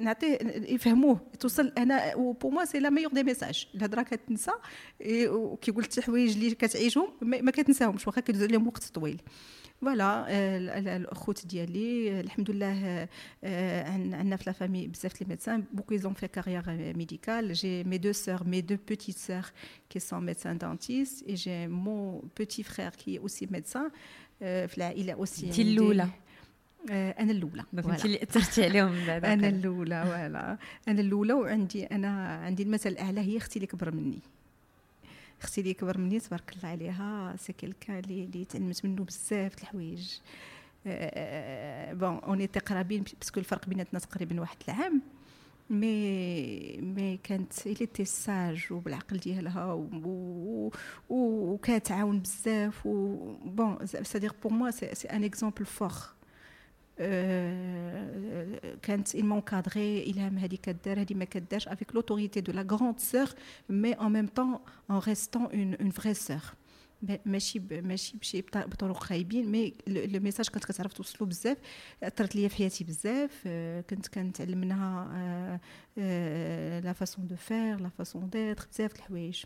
نعطيه 0.00 0.38
يفهموه. 0.68 1.20
توصل 1.40 1.72
أنا 1.78 2.16
pour 2.16 2.50
moi 2.50 2.64
c'est 2.64 2.78
le 2.78 2.90
meilleur 2.90 3.12
des 3.12 3.22
messages. 3.22 3.66
الهضرة 3.74 4.02
كتنسى 4.02 4.52
وكي 5.28 5.70
قلت 5.70 5.92
شي 5.92 6.02
حوايج 6.02 6.32
اللي 6.32 6.54
كتعيشهم 6.54 7.08
ما 7.22 7.50
كتنساهمش 7.50 8.06
واخا 8.06 8.20
كدوز 8.20 8.42
عليهم 8.42 8.66
وقت 8.66 8.84
طويل. 8.84 9.20
voilà 9.80 10.96
الاخوت 10.96 11.46
ديالي 11.46 12.20
الحمد 12.20 12.50
لله 12.50 13.08
عندنا 13.86 14.36
في 14.36 14.44
la 14.46 14.52
famille 14.52 14.86
بزاف 14.86 15.20
les 15.20 15.26
médecins 15.28 15.64
beaucoup 15.72 15.94
ils 15.94 16.04
ont 16.04 16.14
fait 16.14 16.28
carrière 16.28 16.62
médicale 16.96 17.52
j'ai 17.52 17.84
mes 17.84 17.98
deux 17.98 18.12
sœurs 18.12 18.44
mes 18.44 18.60
deux 18.60 18.76
petites 18.88 19.16
sœurs 19.16 19.42
qui 19.90 19.98
sont 19.98 20.26
médecins 20.26 20.58
dentistes 20.58 21.26
et 21.28 21.34
j'ai 21.34 21.68
mon 21.68 22.22
petit 22.38 22.62
frère 22.62 22.90
qui 22.90 23.18
aussi 23.18 23.48
médecin 23.50 23.90
في 24.40 24.78
العائله 24.78 25.12
aussi 25.12 25.46
انت 25.46 25.58
الاولى 25.58 26.08
أنا 26.90 27.32
الأولى 27.32 27.64
انت 27.78 28.04
اللي 28.04 28.22
أثرتي 28.22 28.64
عليهم 28.64 29.06
بعد 29.06 29.24
أنا 29.32 29.48
الأولى 29.48 30.04
voilà 30.04 30.58
أنا 30.88 31.00
الأولى 31.00 31.32
وعندي 31.32 31.86
أنا 31.86 32.38
عندي 32.44 32.62
المثل 32.62 32.90
الأعلى 32.90 33.20
هي 33.20 33.36
أختي 33.36 33.56
اللي 33.56 33.66
كبر 33.66 33.90
مني. 33.94 34.18
أختي 35.42 35.60
اللي 35.60 35.74
كبر 35.74 35.98
مني 35.98 36.20
تبارك 36.20 36.52
الله 36.56 36.68
عليها 36.68 37.36
c'est 37.38 37.52
quelqu'un 37.52 37.98
اللي 37.98 38.44
تعلمت 38.44 38.84
منه 38.84 39.04
بزاف 39.04 39.56
د 39.56 39.60
الحوايج. 39.60 40.18
bon 42.00 42.18
on 42.18 42.29
est 42.29 42.46
قرابين 42.46 43.04
parce 43.20 43.33
que 43.33 43.40
الفرق 43.40 43.66
بيناتنا 43.66 44.00
تقريبا 44.00 44.40
واحد 44.40 44.56
العام. 44.68 45.02
mais 45.70 46.76
mais 46.80 47.16
كانت 47.16 47.66
elle 47.66 47.86
était 47.86 48.04
sage 48.04 48.66
وبالعقل 48.70 49.16
ديالها 49.16 49.88
وكتعاون 51.08 52.20
بزاف 52.20 52.86
و 52.86 53.16
bon 53.44 53.86
c'est-à-dire 53.86 54.32
pour 54.42 54.52
moi 54.52 54.70
c'est 54.70 55.08
un 55.08 55.24
exemple 55.24 55.66
fort 55.66 55.92
quand 58.86 59.06
il 59.14 59.24
m'encadrait 59.24 60.04
il 60.06 60.18
a 60.20 60.30
dit 60.48 60.60
avec 61.74 61.92
l'autorité 61.92 62.40
de 62.42 62.52
la 62.52 62.64
grande 62.64 63.00
sœur 63.00 63.34
mais 63.68 63.96
en 63.98 64.10
même 64.10 64.28
temps 64.28 64.62
en 64.88 64.98
restant 64.98 65.50
une, 65.50 65.76
une 65.80 65.90
vraie 65.90 66.14
sœur. 66.14 66.54
ماشي 67.26 67.62
ماشي 67.70 68.16
بشي 68.16 68.40
بطرق 68.42 68.96
خايبين 68.96 69.50
mais 69.50 69.72
le 69.86 70.20
message 70.20 70.48
كنت 70.48 70.64
كتعرف 70.64 70.92
توصلو 70.92 71.26
بزاف 71.26 71.58
اثرت 72.02 72.36
ليا 72.36 72.48
في 72.48 72.56
حياتي 72.56 72.84
بزاف 72.84 73.48
كنت 73.90 74.06
كنتعلم 74.06 74.58
منها 74.58 75.60
la 76.80 76.92
façon 76.92 77.26
de 77.26 77.36
faire 77.36 77.80
la 77.80 77.88
façon 77.88 78.30
d'être 78.30 78.66
بزاف 78.72 78.92
د 78.92 78.96
الحوايج 78.96 79.44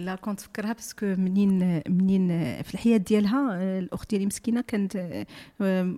لا 0.00 0.18
كنتفكرها 0.22 0.40
parce 0.40 0.72
que 0.72 1.06
منين 1.06 1.82
منين 1.88 2.28
في 2.62 2.74
الحياة 2.74 2.96
ديالها 2.96 3.78
الأخت 3.78 4.10
ديالي 4.10 4.26
مسكينة 4.26 4.60
كانت 4.60 5.24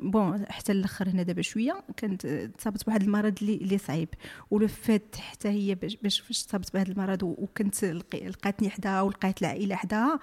bon 0.02 0.44
حتى 0.48 0.72
الأخر 0.72 1.08
هنا 1.08 1.22
دابا 1.22 1.42
شوية 1.42 1.84
كانت 1.96 2.26
تصابت 2.26 2.84
بواحد 2.84 3.02
المرض 3.02 3.34
اللي 3.42 3.78
صعيب. 3.78 4.08
ولو 4.50 4.68
فات 4.68 5.16
حتى 5.16 5.48
هي 5.48 5.74
باش 5.74 6.20
فاش 6.20 6.42
تصابت 6.42 6.74
بهذا 6.74 6.92
المرض 6.92 7.22
وكنت 7.22 7.84
لقاتني 8.14 8.70
حداها 8.70 9.02
ولقيت 9.02 9.42
العائلة 9.42 9.76
حداها. 9.76 10.20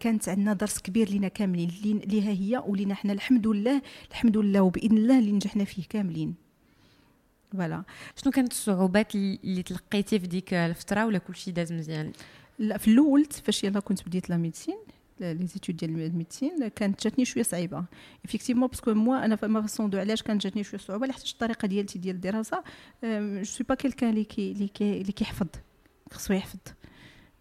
كانت 0.00 0.28
عندنا 0.28 0.52
درس 0.52 0.78
كبير 0.78 1.08
لينا 1.08 1.28
كاملين 1.28 1.98
ليها 2.06 2.30
هي 2.30 2.62
ولينا 2.66 2.94
حنا 2.94 3.12
الحمد 3.12 3.46
لله 3.46 3.82
الحمد 4.10 4.36
لله 4.36 4.60
وبإذن 4.60 4.96
الله 4.96 5.18
اللي 5.18 5.32
نجحنا 5.32 5.64
فيه 5.64 5.82
كاملين. 5.88 6.51
voilà 7.52 7.82
شنو 8.16 8.32
كانت 8.32 8.52
الصعوبات 8.52 9.14
اللي 9.14 9.62
تلقيتي 9.62 10.18
في 10.18 10.26
ديك 10.26 10.54
الفترة 10.54 11.06
ولا 11.06 11.18
كلشي 11.18 11.50
داز 11.50 11.72
مزيان 11.72 12.12
لا 12.58 12.78
في 12.78 12.88
الأول 12.88 13.24
فاش 13.24 13.64
يلا 13.64 13.80
كنت 13.80 14.06
بديت 14.06 14.30
la 14.30 14.36
médecine 14.36 14.76
les 15.20 15.46
études 15.46 15.76
ديال 15.76 16.00
ال 16.00 16.08
médecine 16.08 16.68
كانت 16.68 17.04
جاتني 17.04 17.24
شوية 17.24 17.42
صعيبه 17.42 17.84
effectivement 18.24 18.68
parce 18.68 18.84
que 18.84 18.94
moi 18.94 19.24
أنا 19.24 19.38
ma 19.42 19.60
façon 19.62 19.90
de 19.90 19.98
علاش 19.98 20.22
كانت 20.22 20.42
جاتني 20.42 20.64
شوية 20.64 20.80
صعوبه 20.80 21.06
لحقت 21.06 21.26
الطريقة 21.26 21.68
ديالتي 21.68 21.98
ديال 21.98 22.14
الدراسه 22.14 22.62
je 23.04 23.44
suis 23.44 23.66
pas 23.68 23.74
quelqu'un 23.74 24.10
اللي 24.10 24.24
كي 24.24 24.52
اللي 24.52 24.68
كي 24.68 25.02
كيحفظ 25.02 25.46
خصو 26.12 26.34
يحفظ 26.34 26.58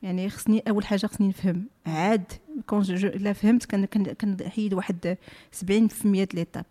يعني 0.01 0.29
خصني 0.29 0.63
اول 0.69 0.85
حاجة 0.85 1.05
خصني 1.05 1.27
نفهم 1.27 1.65
عاد 1.85 2.31
كون 2.67 2.83
لا 2.95 3.33
فهمت 3.33 3.65
كنحيد 4.13 4.73
واحد 4.73 5.17
70% 5.61 5.65
د 6.05 6.27
les 6.33 6.44
étapes 6.44 6.65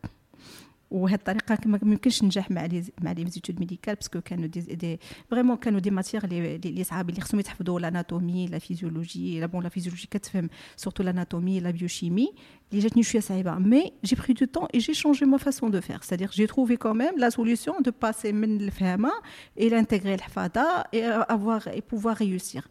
وهذه 0.90 1.14
الطريقة 1.14 1.58
ما 1.66 1.78
يمكنش 1.82 2.22
ننجح 2.22 2.50
مع 2.50 2.66
les 2.66 2.84
مع 3.00 3.12
les 3.12 3.30
études 3.30 3.60
médicales 3.60 3.94
parce 3.94 4.11
que 4.11 4.20
كانوا 4.20 4.46
des, 4.46 4.60
des 4.60 5.00
vraiment 5.30 5.56
كانوا 5.56 5.80
des 5.80 5.90
matières 5.90 6.26
لي 6.26 6.84
صعاب 6.84 7.10
اللي 7.10 7.20
خصهم 7.20 7.40
يتحفظوا 7.40 7.80
l'anatomie 7.80 8.09
la 8.09 8.15
physiologie 8.15 8.46
لا 8.46 8.58
bon 8.58 9.62
la 9.62 9.68
physiologie 9.68 10.08
كتفهم 10.10 10.50
surtout 10.76 11.02
l'anatomie 11.02 11.60
la 11.60 11.70
biochimie 11.70 12.32
اللي 12.70 12.82
جاتني 12.82 13.02
شوية 13.02 13.22
صعيبة. 13.22 13.54
mais 13.54 13.92
j'ai 14.04 14.16
pris 14.16 14.34
du 14.34 14.46
temps 14.46 14.94
et 14.94 14.99
j'ai 14.99 15.09
changé 15.09 15.24
ma 15.24 15.38
façon 15.38 15.70
de 15.70 15.80
faire 15.80 16.00
c'est-à-dire 16.00 16.30
j'ai 16.30 16.46
trouvé 16.46 16.76
quand 16.76 17.00
même 17.00 17.18
la 17.18 17.30
solution 17.30 17.82
de 17.82 17.92
passer 18.02 18.32
من 18.32 18.60
الفهمه 18.60 19.12
إلى 19.58 19.78
intégrer 19.78 20.14
الحفاظة 20.14 20.84
et 20.94 21.10
avoir 21.10 21.62
et 21.66 21.82
pouvoir 21.90 22.16
réussir 22.16 22.64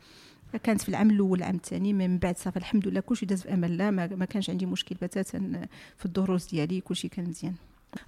كانت 0.63 0.81
في 0.81 0.89
العام 0.89 1.11
الأول 1.11 1.37
العام 1.37 1.55
الثاني 1.55 1.93
من 1.93 2.17
بعد 2.17 2.37
صافي 2.37 2.57
الحمد 2.57 2.87
لله 2.87 2.99
كلشي 2.99 3.25
داز 3.25 3.41
في 3.41 3.53
أمان 3.53 3.71
الله 3.71 3.91
ما 3.91 4.25
كانش 4.25 4.49
عندي 4.49 4.65
مشكل. 4.65 4.95
بتاتا 4.95 5.67
في 5.97 6.05
الدروس 6.05 6.49
ديالي 6.49 6.81
كلشي 6.81 7.07
كان 7.07 7.25
مزيان. 7.29 7.53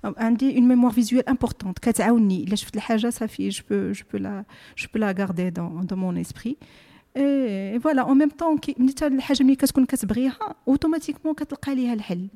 عندي 0.04 0.58
une 0.58 0.68
mémoire 0.68 0.92
visuelle 0.92 1.30
importante 1.30 1.80
كتعاوني. 1.80 2.44
إلا 2.44 2.56
شفت 2.56 2.76
الحاجة 2.76 3.10
صافي 3.10 3.50
je 3.50 3.64
peux 3.70 3.92
je 3.92 4.04
peux 4.14 4.18
la 4.18 4.44
je 4.78 4.88
peux 4.94 5.00
la 5.00 5.16
garder 5.20 5.50
dans 5.50 5.86
dans 5.86 6.00
mon 6.00 6.18
esprit 6.18 6.58
et 7.18 7.80
voilà 7.80 8.02
en 8.02 8.18
même 8.18 8.30
temps 8.30 8.60
ملي 8.78 8.94
الحاجة 9.02 9.44
ملي 9.44 9.56
كتكون 9.56 9.86
كتبغيها 9.86 10.56
automatiquement 10.68 11.36
كتلقى 11.36 11.76
ليها 11.76 11.94
الحل. 11.94 12.28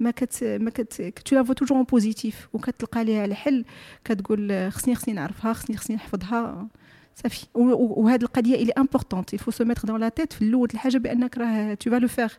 ما 0.00 0.10
كت 0.10 0.44
ما 0.44 0.70
كت 0.70 1.02
tu 1.24 1.36
la 1.36 1.41
vois 1.41 1.52
toujours 1.52 1.78
en 1.78 1.84
positif 1.84 2.48
وكتلقى 2.52 3.04
ليها 3.04 3.24
الحل. 3.24 3.64
كتقول 4.04 4.72
خصني 4.72 4.94
خصني 4.94 5.14
نعرفها 5.14 5.52
خصني 5.52 5.76
خصني 5.76 5.96
نحفظها. 5.96 6.68
صافي. 7.14 7.46
وهذه 7.54 8.22
القضية 8.22 8.54
اللي 8.54 8.72
importante 8.72 9.34
il 9.34 9.39
faut 9.39 9.50
se 9.50 9.64
mettre 9.64 9.88
dans 9.88 10.00
la 10.00 10.08
tête 10.08 10.32
في 10.32 10.42
الأول 10.42 10.68
الحاجة 10.74 10.98
بأنك 10.98 11.38
راه 11.38 11.74
tu 11.74 11.90
vas 11.90 11.96
le 11.96 12.08
faire 12.08 12.38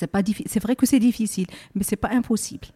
c'est 0.00 0.10
pas 0.14 0.22
difficile 0.28 0.50
c'est 0.52 0.62
vrai 0.66 0.74
que 0.80 0.86
c'est 0.90 1.02
difficile 1.08 1.48
mais 1.74 1.84
c'est 1.88 2.00
pas 2.04 2.10
impossible 2.20 2.66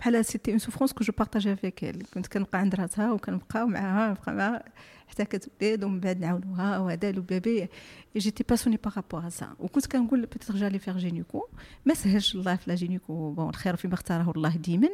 بحال 0.00 0.24
c'était 0.24 0.50
une 0.50 0.58
souffrance 0.58 0.92
que 0.92 1.04
je 1.04 1.12
partageais 1.18 1.52
avec 1.52 1.84
كنت 2.14 2.26
كنبقى 2.26 2.58
عند 2.58 2.74
راسها 2.74 3.12
وكنبقى 3.12 3.68
معاها 3.68 4.10
نبقى 4.10 4.32
معاها. 4.32 4.64
حتى 5.08 5.24
كتولد 5.24 5.84
ومن 5.84 6.00
بعد 6.00 6.20
نعاونوها 6.20 6.78
وهذا 6.78 7.12
le 7.12 7.22
bébé. 7.22 7.68
j'étais 8.16 8.44
passionnée 8.48 8.78
par 8.84 8.97
rapport 8.97 9.28
à 9.28 9.37
ça 9.37 9.54
وكنت 9.58 9.86
كنقول 9.86 10.20
peut-être 10.20 10.56
j'allais 10.56 10.78
faire 10.78 10.98
gynéco 10.98 11.46
ما 11.86 11.94
سهلش 11.94 12.34
الله 12.34 12.56
في 12.56 12.70
la 12.70 12.74
gynéco 12.74 13.30
bon 13.30 13.48
الخير 13.48 13.76
فيما 13.76 13.94
اختاره 13.94 14.32
الله 14.36 14.56
ديما. 14.56 14.88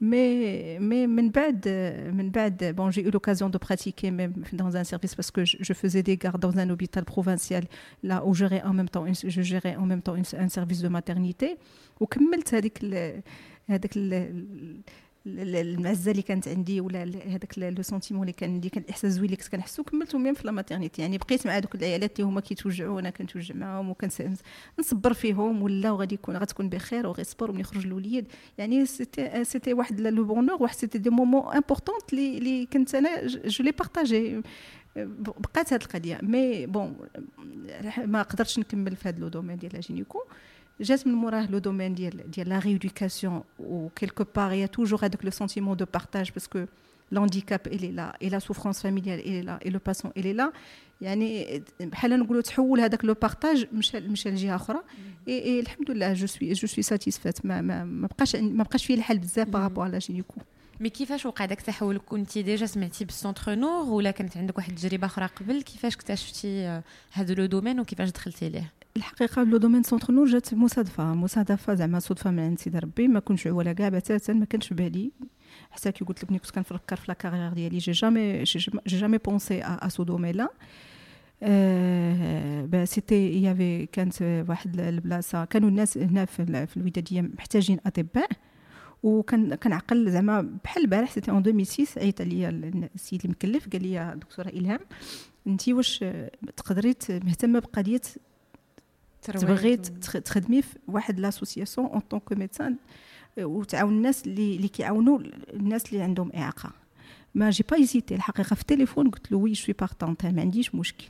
Mais, 0.00 0.78
mais 0.80 1.06
من 1.08 1.30
بعد 1.30 1.68
من 2.14 2.30
بعد 2.30 2.74
bon 2.76 2.90
j'ai 2.90 3.02
eu 3.06 3.10
l'occasion 3.10 3.48
de 3.48 3.58
pratiquer 3.58 4.10
même 4.10 4.32
dans 4.52 4.76
un 4.76 4.84
service 4.84 5.14
parce 5.14 5.30
que 5.30 5.44
je, 5.44 5.56
je 5.60 5.72
faisais 5.72 6.02
des 6.02 6.16
gardes 6.16 6.40
dans 6.40 6.58
un 6.58 6.68
hôpital 6.68 7.04
provincial 7.04 7.64
là 8.02 8.16
où 8.26 8.34
je 8.34 8.44
gérais 8.44 8.62
en 8.70 8.74
même 8.78 8.88
temps 8.88 9.06
je 9.36 9.42
gérais 9.52 9.76
en 9.76 9.86
même 9.86 10.02
temps 10.02 10.16
un 10.46 10.48
service 10.48 10.80
de 10.82 10.88
maternité. 10.88 11.56
وكملت 12.00 12.54
هذيك 12.54 12.84
هذاك 13.68 13.90
المعزة 15.26 16.10
اللي 16.10 16.22
كانت 16.22 16.48
عندي 16.48 16.80
ولا 16.80 17.02
هذاك 17.02 17.58
le 17.58 17.82
sentiment 17.82 18.22
اللي 18.22 18.32
كان 18.32 18.56
اللي 18.56 18.68
كان 18.68 18.82
الاحساس 18.82 19.12
زوين 19.12 19.24
اللي 19.24 19.36
كنت 19.36 19.48
كنحسو 19.48 19.82
كملته 19.82 20.18
même 20.18 20.34
في 20.34 20.46
la 20.46 20.52
maternité 20.52 21.02
يعني 21.02 21.18
بقيت 21.18 21.46
مع 21.46 21.58
دوك 21.58 21.74
العيالات 21.74 22.20
اللي 22.20 22.30
هما 22.30 22.40
كيتوجعوا 22.40 22.96
وأنا 22.96 23.10
كنتوجع 23.10 23.54
معاهم 23.54 23.90
وكنصبر 23.90 25.12
فيهم 25.12 25.62
ولا 25.62 25.90
وغادي 25.90 26.14
يكون 26.14 26.36
غتكون 26.36 26.68
بخير 26.68 27.06
وغيصبر 27.06 27.50
وملي 27.50 27.60
يخرج 27.60 27.86
الوليد. 27.86 28.26
يعني 28.58 28.86
c'était 28.86 29.44
c'était 29.44 29.72
واحد 29.72 30.00
le 30.00 30.24
bonheur 30.24 30.62
واحد 30.62 30.76
c'était 30.76 30.98
des 30.98 31.10
moments 31.10 31.54
importants 31.54 31.98
اللي 32.12 32.38
اللي 32.38 32.66
كنت 32.66 32.94
أنا 32.94 33.26
je 33.26 33.64
les 33.64 33.72
partageais 33.72 34.42
بقات 34.96 35.72
هذه 35.72 35.82
القضية. 35.82 36.18
mais 36.22 36.66
bon 36.66 36.96
ما 38.04 38.22
قدرتش 38.22 38.58
نكمل 38.58 38.96
في 38.96 39.08
هذا 39.08 39.18
le 39.18 39.28
domaine 39.28 39.56
ديال 39.56 39.72
la 39.72 39.80
gynéco 39.80 40.22
جات 40.80 41.06
من 41.06 41.12
موراه 41.12 41.50
le 41.50 41.58
domaine 41.58 41.94
ديال 41.94 42.30
ديال 42.30 42.48
la 42.48 42.58
rééducation 42.58 43.42
و 43.58 43.88
quelque 43.88 44.24
part 44.36 44.52
y 44.52 44.66
a 44.66 44.70
toujours 44.70 44.98
هذاك 45.04 45.24
le 45.24 45.30
sentiment 45.30 45.76
de 45.76 45.84
partage 45.92 46.30
parce 46.30 46.51
que 46.51 46.64
l'handicap 47.12 47.68
il 47.70 47.84
est 47.84 47.92
là 47.92 48.14
et 48.20 48.28
la 48.30 48.40
souffrance 48.40 48.80
familiale 48.80 49.20
il 49.24 49.34
est 49.34 49.42
là 49.42 49.58
et 49.62 49.70
le 49.70 49.78
patient 49.78 50.10
il 50.16 50.26
est 50.26 50.32
là 50.32 50.52
يعني 51.00 51.62
بحال 51.80 52.18
نقولوا 52.18 52.42
تحول 52.42 52.80
هذاك 52.80 53.04
le 53.04 53.14
partage 53.14 53.66
مشى 53.72 54.00
مشى 54.00 54.30
لجهه 54.30 54.54
أخرى 54.54 54.80
اي 55.28 55.60
الحمد 55.60 55.90
لله 55.90 56.12
je 56.12 56.26
suis 56.26 56.52
je 56.52 56.66
suis 56.68 56.82
satisfaite 56.82 57.46
ما 57.46 57.60
ما, 57.60 57.84
ما 57.84 58.06
بقاش 58.06 58.36
ما 58.36 58.62
بقاش 58.62 58.86
فيه 58.86 58.94
الحال 58.94 59.18
بزاف 59.18 59.48
par 59.48 59.59
rapport 59.59 59.84
على 59.84 59.98
gynéco 59.98 60.40
mais 60.80 60.90
كيفاش 60.90 61.26
وقع 61.26 61.44
داك 61.44 61.58
التحول 61.58 62.00
كنتي 62.06 62.42
déjà 62.42 62.66
سمعتي 62.66 63.04
بال 63.04 63.16
centre 63.16 63.54
Noor 63.54 63.90
ولا 63.90 64.10
كانت 64.10 64.36
عندك 64.36 64.58
واحد 64.58 64.70
التجربه 64.70 65.06
أخرى 65.06 65.26
قبل 65.26 65.62
كيفاش 65.62 65.94
اكتشفتي 65.94 66.82
هذا 67.12 67.34
le 67.34 67.46
domaine 67.46 67.80
وكيفاش 67.80 68.10
دخلتي 68.10 68.48
ليه 68.48 68.72
الحقيقة 68.96 69.44
le 69.44 69.56
domaine 69.56 69.82
centre 69.82 70.12
Noor 70.12 70.26
جات 70.26 70.54
مصادفة 70.54 71.14
مصادفة 71.14 71.74
زعما 71.74 71.98
صدفة 71.98 72.30
من 72.30 72.40
عند 72.40 72.58
سيدي 72.58 72.78
ربي 72.78 73.08
ما 73.08 73.20
كنتش 73.20 73.46
عوله 73.46 73.72
كاع 73.72 73.88
بتاتا 73.88 74.32
ما 74.32 74.44
كانش 74.44 74.72
بالي. 74.72 75.12
حتى 75.70 75.92
كي 75.92 76.04
قلت 76.04 76.24
لك 76.24 76.30
ملي 76.30 76.38
كنت 76.38 76.50
كنفكر 76.50 76.96
في 76.96 77.04
la 77.08 77.14
carrière 77.14 77.52
ديالي 77.52 77.78
j'ai 77.78 77.92
jamais 77.92 78.70
j'ai 78.86 78.99
jamais 78.99 79.18
pensé 79.18 79.62
à 79.64 79.88
ce 79.88 80.02
domaine-là 80.02 80.48
أه 81.42 82.84
c'était 82.84 83.42
y 83.42 83.49
avait 83.49 83.86
كانت 83.86 84.44
واحد 84.48 84.80
البلاصة 84.80 85.44
كانوا 85.44 85.68
الناس 85.68 85.98
هنا 85.98 86.24
في, 86.24 86.66
في 86.66 86.76
الودادية 86.76 87.20
محتاجين 87.20 87.78
أطباء. 87.86 88.28
وكان 89.02 89.54
كنعقل 89.54 90.10
زعما 90.10 90.58
بحال 90.64 90.82
البارح 90.82 91.10
c'était 91.10 91.30
en 91.30 91.46
2006 91.46 92.00
عيط 92.00 92.20
عليا 92.20 92.48
السيد 92.94 93.20
اللي 93.24 93.32
مكلف 93.32 93.68
قال 93.68 93.82
لي 93.82 94.14
دكتورة 94.16 94.48
إلهام 94.48 94.80
انت 95.46 95.68
واش 95.68 96.04
تقدري 96.56 96.94
مهتمة 97.10 97.58
بقضية 97.58 98.00
تبغي 99.30 99.76
تخدمي 99.76 100.62
في 100.62 100.78
واحد 100.88 101.20
l'association 101.20 101.86
en 101.86 102.00
tant 102.00 102.18
que 102.18 102.32
médecin 102.32 102.76
وتعاون 103.38 103.92
الناس 103.92 104.26
اللي 104.26 104.56
اللي 104.56 104.68
كيعاونوا 104.68 105.18
الناس 105.52 105.92
اللي 105.92 106.02
عندهم 106.02 106.32
إعاقة. 106.36 106.70
mais 107.34 107.50
j'ai 107.50 107.64
pas 107.70 107.76
hésité 107.76 108.14
الحقيقة 108.14 108.54
في 108.54 108.60
التليفون 108.60 109.10
قلت 109.10 109.32
له 109.32 109.38
oui 109.38 109.54
je 109.54 109.61
suis 109.61 109.74
partante 109.78 110.26
ما 110.26 110.40
عنديش 110.40 110.74
مشكل. 110.74 111.06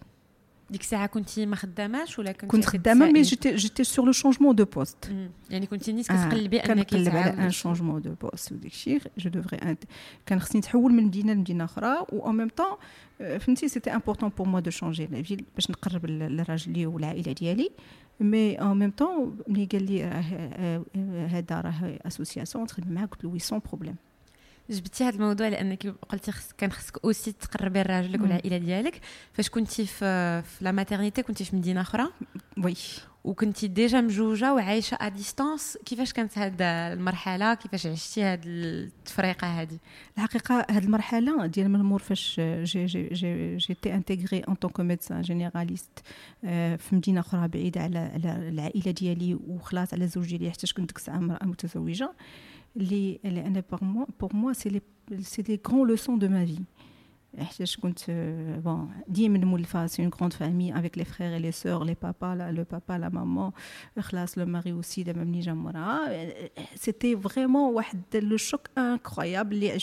ديك 0.71 0.81
الساعة 0.81 1.07
كنتي 1.07 1.47
ما 1.47 1.57
خداماش 1.57 2.19
ولا 2.19 2.33
كنت 2.33 2.51
كنت 2.51 2.65
خدامه 2.65 3.13
مي 3.13 3.23
جيتي 3.23 3.55
جيتي 3.55 3.85
سور 3.85 4.07
لو 4.07 4.13
شونجمون 4.13 4.55
دو 4.55 4.65
بوست 4.65 5.13
يعني 5.51 5.67
كنتي 5.67 5.93
نيت 5.93 6.07
كتقلبي 6.07 6.61
آه 6.61 6.73
انك 6.73 6.91
كنقلب 6.91 7.17
على 7.17 7.31
un 7.31 7.51
changement 7.51 8.03
de 8.03 8.15
poste 8.15 8.53
وديك 8.53 8.73
الشيء 8.73 9.01
je 9.19 9.31
devrais 9.31 9.77
كان 10.27 10.41
خصني 10.41 10.59
نتحول 10.59 10.93
من 10.93 11.05
مدينه 11.05 11.33
لمدينه 11.33 11.65
أخرى 11.65 12.07
و 12.13 12.31
en 12.31 12.37
même 12.37 12.49
temps 12.49 12.77
فهمتي 13.19 13.69
c'était 13.69 13.95
important 13.95 14.29
pour 14.29 14.49
moi 14.49 14.61
de 14.61 14.71
changer 14.71 15.07
la 15.07 15.23
ville 15.23 15.45
باش 15.55 15.71
نقرب 15.71 16.07
لراجلي 16.07 16.87
والعائله 16.87 17.33
ديالي 17.33 17.71
mais 18.21 18.61
en 18.61 18.79
même 18.79 18.91
temps 18.91 19.39
ملي 19.49 19.65
قال 19.65 19.83
لي 19.83 20.05
راه 20.05 20.85
هذا 21.27 21.61
راه 21.61 21.99
association 22.07 22.67
تخدم 22.67 22.93
معاه 22.93 23.07
قلت 23.07 23.25
له 23.25 23.31
oui 23.31 23.39
sans 23.39 23.61
problème 23.69 23.97
جبتي 24.71 25.05
هذا 25.05 25.15
الموضوع 25.15 25.49
لأنك 25.49 25.87
قلتي 25.87 26.33
كان 26.59 26.73
خصك 26.73 27.05
aussi 27.05 27.33
تقربي 27.33 27.83
لراجلك 27.83 28.21
والعائله 28.21 28.59
ديالك. 28.59 29.01
فاش 29.33 29.51
كنتي 29.51 29.87
في 29.87 30.43
في 30.43 30.65
la 30.65 30.73
maternité 30.73 31.23
كنتي 31.23 31.45
في 31.45 31.57
مدينة 31.57 31.81
أخرى. 31.81 32.07
oui. 32.65 32.75
وكنتي 33.25 33.69
déjà 33.69 34.01
مجوجة 34.01 34.55
وعايشة 34.55 34.95
à 35.01 35.09
distance 35.09 35.79
كيفاش 35.87 36.13
كانت 36.13 36.39
هاد 36.39 36.57
المرحلة؟ 36.63 37.55
كيفاش 37.55 37.87
عشتي 37.87 38.23
هاد 38.23 38.41
التفريقة 38.47 39.47
هذه 39.47 39.79
الحقيقة 40.19 40.67
هاد 40.71 40.85
المرحلة 40.85 41.47
ديال 41.47 41.69
من 41.69 41.81
المور 41.81 41.99
فاش 41.99 42.41
j'ai 42.41 42.87
j'ai 42.87 43.09
j'ai 43.09 43.57
j'étais 43.57 43.95
intégrée 43.95 44.39
en 44.49 44.55
tant 44.55 44.70
que 44.70 44.81
médecin 44.81 45.23
généraliste 45.23 46.03
في 46.43 46.89
مدينة 46.93 47.21
أخرى 47.21 47.49
بعيدة 47.49 47.81
على 47.81 47.99
على 47.99 48.49
العائلة 48.49 48.91
ديالي 48.91 49.35
وخلاص 49.35 49.95
على 49.95 50.05
الزوج 50.05 50.37
ديالي 50.37 50.51
حتى 50.51 50.67
كنت 50.67 50.87
ديك 50.89 50.97
الساعة 50.97 51.17
امراه 51.17 51.47
متزوجة. 51.47 52.13
اللي 52.77 53.21
اللي 53.25 53.47
أنا 53.47 53.63
بور 53.71 53.85
موا 53.85 54.07
بور 54.21 54.37
موا 54.37 54.53
سي 54.53 54.69
لي 54.69 54.81
سي 55.23 55.43
لي 55.43 55.61
غران 55.69 55.87
لوسون 55.89 56.19
دو 56.19 56.29
ما 56.29 56.47
في 56.47 56.65
حيتاش 57.39 57.77
كنت 57.77 58.01
بون 58.65 58.91
ديما 59.09 59.39
مولفه 59.39 59.87
سي 59.87 60.03
اون 60.03 60.11
غروند 60.11 60.33
فامي 60.33 60.79
افيك 60.79 60.99
لي 60.99 61.05
فرير 61.05 61.35
اي 61.35 61.39
لي 61.39 61.53
سور 61.53 61.85
لي 61.85 61.97
بابا 62.03 62.35
لا 62.35 62.53
لو 62.53 62.65
بابا 62.73 62.99
لا 62.99 63.09
مامون 63.09 63.51
خلاص 63.99 64.39
لو 64.39 64.47
ماري 64.47 64.73
اوسي 64.73 65.03
دابا 65.03 65.25
ملي 65.25 65.41
جا 65.41 65.53
موراها 65.53 66.27
سيتي 66.75 67.17
فريمون 67.17 67.75
واحد 67.75 68.03
لو 68.15 68.37
شوك 68.37 68.71
انكرويابل 68.79 69.53
اللي 69.55 69.75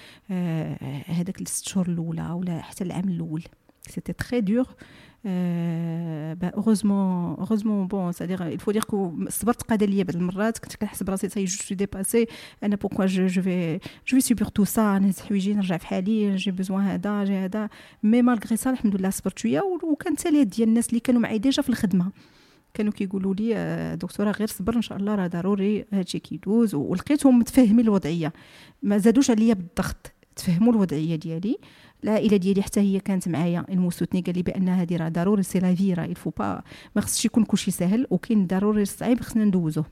هذاك 1.06 1.42
الست 1.42 1.68
شهور 1.68 1.88
الأولى 1.88 2.32
ولا 2.32 2.62
حتى 2.62 2.84
العام 2.84 3.10
الأول. 3.10 3.44
سيتي 3.90 4.14
تري 4.14 4.42
دور 4.42 4.68
هوروزمون 6.56 7.36
هوروزمون 7.40 7.88
بون 7.88 8.12
سادير 8.12 8.48
الفو 8.48 8.72
دير 8.72 8.84
كو 8.84 9.14
صبرت 9.30 9.62
قاده 9.62 9.86
ليا 9.86 10.04
بعض 10.04 10.16
المرات 10.16 10.58
كنت 10.58 10.76
كنحس 10.76 11.04
براسي 11.04 11.30
سي 11.30 11.46
جو 11.46 11.64
سوي 11.64 11.78
ديباسي 11.78 12.28
أنا 12.64 12.76
بوكوا 12.76 13.06
جو 13.06 13.28
جو 13.28 13.42
في 13.42 13.80
جو 14.08 14.20
في 14.20 14.22
سوبر 14.22 14.46
تو 14.46 14.64
سا 14.64 14.98
أنا 14.98 15.14
حوايجي 15.28 15.54
نرجع 15.54 15.78
في 15.78 15.88
حالي 15.88 16.36
جي 16.36 16.52
بوزوان 16.52 16.84
هذا 16.84 17.24
جي 17.24 17.34
هذا. 17.34 17.70
مي 18.04 18.22
مالغري 18.22 18.58
سا 18.58 18.70
الحمد 18.70 18.96
لله 18.96 19.10
صبرت 19.10 19.40
شوية 19.40 19.62
وكان 19.84 20.16
تالي 20.16 20.44
ديال 20.44 20.70
الناس 20.70 20.90
اللي 20.90 21.00
كانوا 21.00 21.22
معايا 21.22 21.38
ديجا 21.38 21.62
في 21.62 21.70
الخدمة. 21.70 22.12
كانوا 22.74 22.92
كيقولوا 22.92 23.36
لي 23.36 23.96
دكتورة 24.02 24.32
غير 24.32 24.48
صبر 24.48 24.76
إن 24.76 24.82
شاء 24.82 24.98
الله 24.98 25.16
راه 25.16 25.28
ضروري 25.28 25.86
هادشي 25.94 26.20
كيدوز. 26.20 26.76
ولقيتهم 26.76 27.40
متفاهمين 27.40 27.80
الوضعية. 27.80 28.34
ما 28.84 28.98
زادوش 28.98 29.30
عليا 29.32 29.54
بالضغط. 29.54 30.12
تفهموا 30.36 30.74
الوضعية 30.74 31.16
ديالي. 31.16 31.58
العائله 32.04 32.38
ديالي 32.38 32.62
حتى 32.62 32.80
هي 32.80 33.00
كانت 33.00 33.28
معايا. 33.28 33.66
الموسوتني 33.70 34.22
قال 34.22 34.36
لي 34.36 34.42
بأن 34.42 34.70
هذه 34.70 34.98
راه 34.98 35.10
ضروري 35.10 35.44
c'est 35.44 35.60
la 35.60 35.76
vie 35.76 35.94
راه 35.94 36.06
il 36.06 36.14
faut 36.14 36.30
pas 36.30 36.62
ما 36.96 37.02
خصش 37.02 37.26
يكون 37.26 37.44
كلشي 37.44 37.72
ساهل 37.72 38.08
وكاين 38.10 38.48
ضروري 38.48 38.82
الصعيب 38.82 39.22
خصنا 39.22 39.46
ندوزوه. 39.46 39.86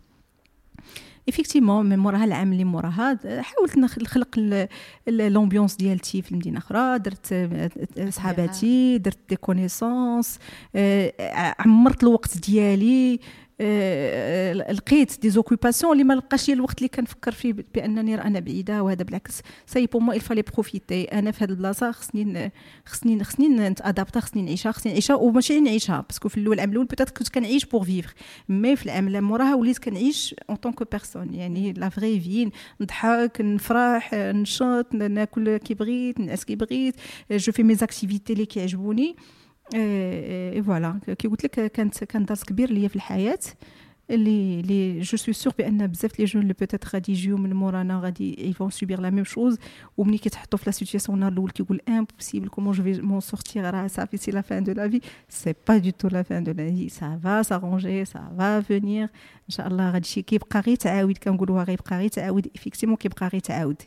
effectivement 1.29 1.85
من 1.85 1.99
موراها 1.99 2.25
العام 2.25 2.51
اللي 2.51 2.63
موراها 2.63 3.19
حاولت 3.41 3.77
نخلق 3.77 4.39
l'ambiance 5.07 5.75
ديالتي 5.75 6.21
في 6.21 6.31
المدينة 6.31 6.57
أخرى. 6.57 6.99
درت 6.99 7.49
صحاباتي 8.09 8.97
درت 8.97 9.19
des 9.29 9.35
connaissances 9.35 10.39
عمرت 11.59 12.03
الوقت 12.03 12.37
ديالي. 12.37 13.13
آه، 13.13 13.19
لقيت 14.71 15.21
دي 15.21 15.29
زوكوباسيون 15.29 15.93
اللي 15.93 16.03
ما 16.03 16.13
لقاش 16.13 16.49
الوقت 16.49 16.77
اللي 16.77 16.87
كنفكر 16.87 17.31
فيه 17.31 17.55
بأنني 17.75 18.21
أنا 18.21 18.39
بعيدة 18.39 18.83
وهذا 18.83 19.03
بالعكس. 19.03 19.41
سي 19.65 19.85
بو 19.85 19.99
مو 19.99 20.11
الفالي 20.11 20.41
بروفيتي 20.41 21.03
أنا 21.03 21.31
في 21.31 21.43
هذه 21.43 21.49
البلاصة 21.49 21.91
خصني 21.91 22.51
خصني 22.85 23.23
خصني 23.23 23.47
نتادابتا 23.47 24.19
خصني 24.19 24.41
نعيشها 24.41 24.71
خصني 24.71 24.91
نعيشها 24.91 25.15
وماشي 25.15 25.59
نعيشها 25.59 26.05
باسكو 26.09 26.29
في 26.29 26.37
الأول 26.37 26.55
العام 26.55 26.71
الأول 26.71 26.85
بيتيت 26.85 27.09
كنت 27.09 27.29
كنعيش 27.29 27.65
بور 27.65 27.83
فيفر 27.83 28.13
مي 28.49 28.75
في 28.75 28.85
العام 28.85 29.07
اللي 29.07 29.21
موراها 29.21 29.55
وليت 29.55 29.77
كنعيش 29.77 30.35
اون 30.49 30.57
طونكو 30.57 30.85
بيرسون 30.91 31.33
يعني 31.33 31.73
لا 31.73 31.89
فري 31.89 32.19
في 32.19 32.51
نضحك 32.81 33.37
نفرح 33.41 34.13
نشط 34.13 34.93
ناكل 34.93 35.57
كي 35.57 35.73
بغيت 35.73 36.19
نعس 36.19 36.45
كي 36.45 36.55
بغيت 36.55 36.95
جو 37.31 37.51
في 37.51 37.63
مي 37.63 37.75
زاكتيفيتي 37.75 38.33
اللي 38.33 38.45
كيعجبوني. 38.45 39.15
اي 39.75 40.63
فوالا. 40.63 40.99
كي 41.19 41.27
قلت 41.27 41.43
لك 41.43 41.71
كانت 41.71 42.03
كان 42.03 42.25
درس 42.25 42.43
كبير 42.43 42.71
ليا 42.71 42.87
في 42.87 42.95
الحياة 42.95 43.39
اللي 44.09 44.59
اللي 44.59 44.99
جو 44.99 45.17
سوي 45.17 45.33
سور 45.33 45.53
بأن 45.57 45.87
بزاف 45.87 46.19
لي 46.19 46.25
جون 46.25 46.41
اللي 46.41 46.53
بوتيت 46.53 46.95
غادي 46.95 47.11
يجيو 47.11 47.37
من 47.37 47.53
مورانا 47.53 47.99
غادي 47.99 48.49
يفون 48.49 48.69
سوبير 48.69 49.01
لا 49.01 49.09
ميم 49.09 49.23
شوز 49.23 49.57
ومني 49.97 50.17
كيتحطوا 50.17 50.59
في 50.59 50.63
لا 50.65 50.71
سيتياسيون 50.71 51.15
النهار 51.15 51.31
الأول 51.31 51.51
كيقول 51.51 51.81
امبوسيبل 51.89 52.47
كومون 52.47 52.73
جو 52.73 52.83
في 52.83 53.01
مون 53.01 53.19
سورتير 53.19 53.73
راه 53.73 53.87
صافي 53.87 54.17
سي 54.17 54.31
لا 54.31 54.41
فان 54.41 54.63
دو 54.63 54.71
لا 54.71 54.89
في 54.89 55.01
سي 55.29 55.53
با 55.67 55.77
دو 55.77 55.89
تو 55.89 56.07
لا 56.07 56.23
فان 56.23 56.43
دو 56.43 56.51
لا 56.51 56.69
في 56.69 56.89
سا 56.89 57.19
فا 57.23 57.41
سارونجي 57.41 58.05
سا 58.05 58.33
فا 58.37 58.61
فينير 58.61 59.03
ان 59.03 59.49
شاء 59.49 59.67
الله 59.67 59.91
غادي 59.91 60.07
شي 60.07 60.21
كيبقى 60.21 60.59
غير 60.59 60.75
تعاود 60.75 61.17
كنقولوها 61.17 61.63
غيبقى 61.63 61.97
غير 61.97 62.07
تعاود. 62.09 62.47
افيكتيمون 62.55 62.95
كيبقى 62.95 63.27
غير 63.27 63.41
تعاود. 63.41 63.81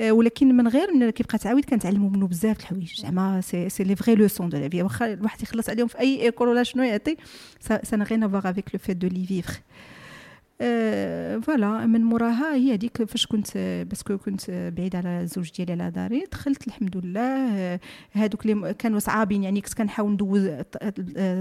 ولكن 0.00 0.56
من 0.56 0.68
غير 0.68 1.10
كيبقى 1.10 1.38
تعاود 1.38 1.64
كنتعلموا 1.64 2.10
منه 2.10 2.26
بزاف 2.26 2.60
الحوايج. 2.60 3.00
زعما 3.00 3.40
سي 3.40 3.68
سي 3.68 3.84
لي 3.84 3.96
فري 3.96 4.14
لوسون 4.14 4.48
دو 4.48 4.58
لا 4.58 4.68
في 4.68 4.82
واخا 4.82 5.12
الواحد 5.12 5.42
يخلص 5.42 5.70
عليهم 5.70 5.86
في 5.86 5.98
أي 6.00 6.22
ايكول 6.22 6.48
ولا 6.48 6.62
شنو 6.62 6.82
يعطي 6.82 7.16
سا 7.60 7.96
غين 7.96 8.24
افوار 8.24 8.50
افيك 8.50 8.74
لو 8.74 8.80
فيت 8.80 8.96
دو 8.96 9.08
لي 9.08 9.26
فيفر 9.26 9.60
فوالا 11.42 11.86
من 11.86 12.04
موراها 12.04 12.54
هي 12.54 12.74
هذيك 12.74 13.04
فاش 13.04 13.26
كنت 13.26 13.58
باسكو 13.90 14.18
كنت 14.18 14.50
بعيد 14.50 14.96
على 14.96 15.20
الزوج 15.20 15.50
ديالي 15.56 15.72
على 15.72 15.90
داري 15.90 16.24
دخلت 16.32 16.66
الحمد 16.66 16.96
لله. 16.96 17.80
هادوك 18.12 18.46
اللي 18.46 18.74
كانوا 18.74 18.98
صعابين 18.98 19.42
يعني 19.42 19.60
كنت 19.60 19.74
كنحاول 19.74 20.12
ندوز 20.12 20.48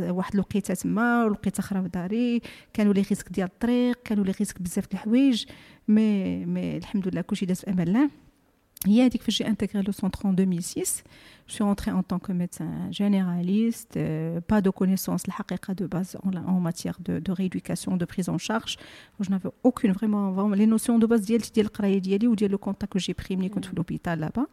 واحد 0.09 0.33
الوقيته 0.33 0.73
تما 0.73 1.25
ولقيت 1.25 1.59
أخرى 1.59 1.81
في 1.81 1.87
داري. 1.89 2.41
كانوا 2.73 2.93
لي 2.93 3.01
ريسك 3.01 3.29
ديال 3.29 3.47
الطريق 3.47 3.99
كانوا 4.03 4.23
لي 4.23 4.31
ريسك 4.39 4.61
بزاف 4.61 4.85
د 4.85 4.93
الحوايج. 4.93 5.45
مي 5.87 6.45
مي 6.45 6.77
الحمد 6.77 7.07
لله 7.07 7.21
كلشي 7.21 7.45
داز 7.45 7.59
في 7.59 7.69
أمان 7.69 7.87
الله. 7.87 8.09
هي 8.85 9.05
هذيك 9.05 9.21
فاش 9.21 9.37
جي 9.37 9.47
انتيغري 9.47 9.81
لو 9.85 9.91
سونتر 9.91 10.29
ان 10.29 10.35
2006 10.35 11.03
Je 11.47 11.53
suis 11.53 11.63
entrée 11.63 11.91
en 11.91 12.01
tant 12.01 12.17
que 12.17 12.31
médecin 12.31 12.71
généraliste, 12.89 13.97
euh, 13.97 14.41
pas 14.41 14.61
de 14.61 14.71
connaissances 14.71 15.23
de 15.23 15.85
base 15.85 16.17
en, 16.23 16.35
en 16.35 16.59
matière 16.59 16.97
de, 16.99 17.19
de, 17.19 17.31
rééducation, 17.31 17.97
de 17.97 18.05
prise 18.05 18.29
en 18.29 18.39
charge. 18.39 18.77
Je 19.19 19.29
n'avais 19.29 19.49
aucune 19.61 19.91
vraiment, 19.91 20.31
vraiment, 20.31 20.55
les 20.55 20.65
notions 20.65 20.97
de 20.97 21.05
base 21.05 21.25
ديال 21.25 21.41
ديال 21.53 21.65
القرايه 21.65 21.97
ديالي 21.97 22.27
وديال 22.27 22.51
le 22.51 22.57
contact 22.57 22.93
que 22.93 22.99
j'ai 22.99 23.13
pris 23.13 23.35
ملي 23.35 23.49
كنت 23.49 23.65
في 23.65 23.75
l'hôpital 23.75 24.19
là-bas 24.19 24.45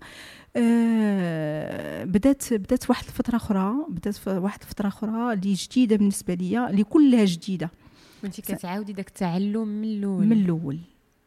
بدات 2.04 2.54
بدات 2.54 2.90
واحد 2.90 3.04
الفترة 3.04 3.36
أخرى 3.36 3.74
بدات 3.88 4.28
واحد 4.28 4.60
الفترة 4.62 4.88
أخرى 4.88 5.32
اللي 5.32 5.52
جديدة 5.52 5.96
بالنسبة 5.96 6.34
ليا 6.34 6.70
اللي 6.70 6.84
كلها 6.84 7.24
جديدة. 7.24 7.70
وانت 8.22 8.40
كتعاودي 8.40 8.92
داك 8.92 9.08
التعلم 9.08 9.68
من 9.68 9.84
الأول. 9.84 10.26
من 10.26 10.32
الأول. 10.32 10.78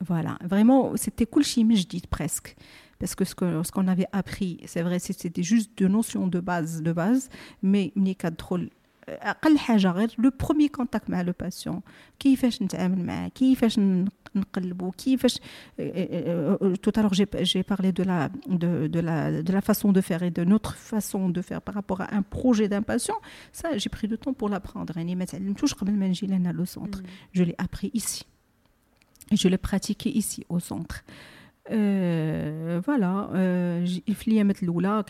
voilà 0.06 0.38
vraiment 0.50 0.98
c'était 0.98 1.26
كلشي 1.26 1.64
من 1.64 1.76
جديد 1.76 2.06
presque 2.12 2.56
parce 3.05 3.15
que 3.15 3.25
ce 3.25 3.35
qu'on 3.35 3.65
ce 3.65 3.73
qu'on 3.73 3.89
avait 3.89 4.09
appris, 4.13 4.61
c'est 4.67 4.83
vrai, 4.83 4.99
c'était 4.99 5.43
juste 5.43 5.71
deux 5.79 5.89
notions 5.89 6.27
de 6.27 6.41
base, 6.41 6.83
de 6.83 6.93
base, 6.93 7.29
mais 7.63 7.93
اقل 9.09 9.59
حاجه 9.59 9.91
غير 9.91 10.15
لو 10.19 10.31
بروميي 10.41 10.69
كونتاكت 10.69 11.11
مع 11.11 11.23
لو 11.23 11.33
باسيون 11.41 11.81
كيفاش 12.19 12.63
نتعامل 12.63 13.07
معاه 13.07 13.29
كيفاش 13.29 13.81
نقلبو 14.35 14.91
كيفاش 14.91 15.35
tout 16.87 16.93
à 16.97 17.03
l'heure 17.03 17.15
j'ai 17.43 17.63
parlé 17.63 17.93
de 17.93 18.03
la 18.03 18.29
de, 18.63 18.87
de 18.87 19.01
la 19.01 19.43
de 19.43 19.53
la 19.53 19.61
façon 19.61 19.93
de 19.93 20.01
faire 20.01 20.23
et 20.23 20.31
de 20.31 20.45
notre 20.45 20.75
façon 20.75 21.29
de 21.29 21.43
faire 21.43 21.61
par 21.63 21.75
rapport 21.75 22.01
à 22.01 22.09
un 22.15 22.23
projet 22.23 22.69
d'un 22.69 22.83
patient 22.83 23.19
ça 23.53 23.77
j'ai 23.81 23.91
pris 23.97 24.09
du 24.09 24.19
temps 24.19 24.35
pour 24.41 24.49
l'apprendre 24.49 24.97
يعني 24.97 25.15
ما 25.15 25.25
تعلمتوش 25.25 25.75
قبل 25.75 25.93
ما 25.93 26.09
نجي 26.09 26.27
لهنا 26.27 26.53
لو 26.53 26.65
سونتر 26.65 27.03
je 27.37 27.43
l'ai 27.43 27.57
appris 27.65 27.91
ici 27.95 28.23
et 29.33 29.37
je 29.37 29.49
l'ai 29.49 29.59
pratiqué 29.59 30.09
ici 30.11 30.45
au 30.49 30.61
centre 30.61 31.05
Euh, 31.05 31.34
Euh, 31.72 32.80
voilà, 32.86 33.28
euh, 33.34 33.84
il 34.06 34.14
fallait 34.14 34.44
mettre 34.44 34.64
l'oula 34.64 35.04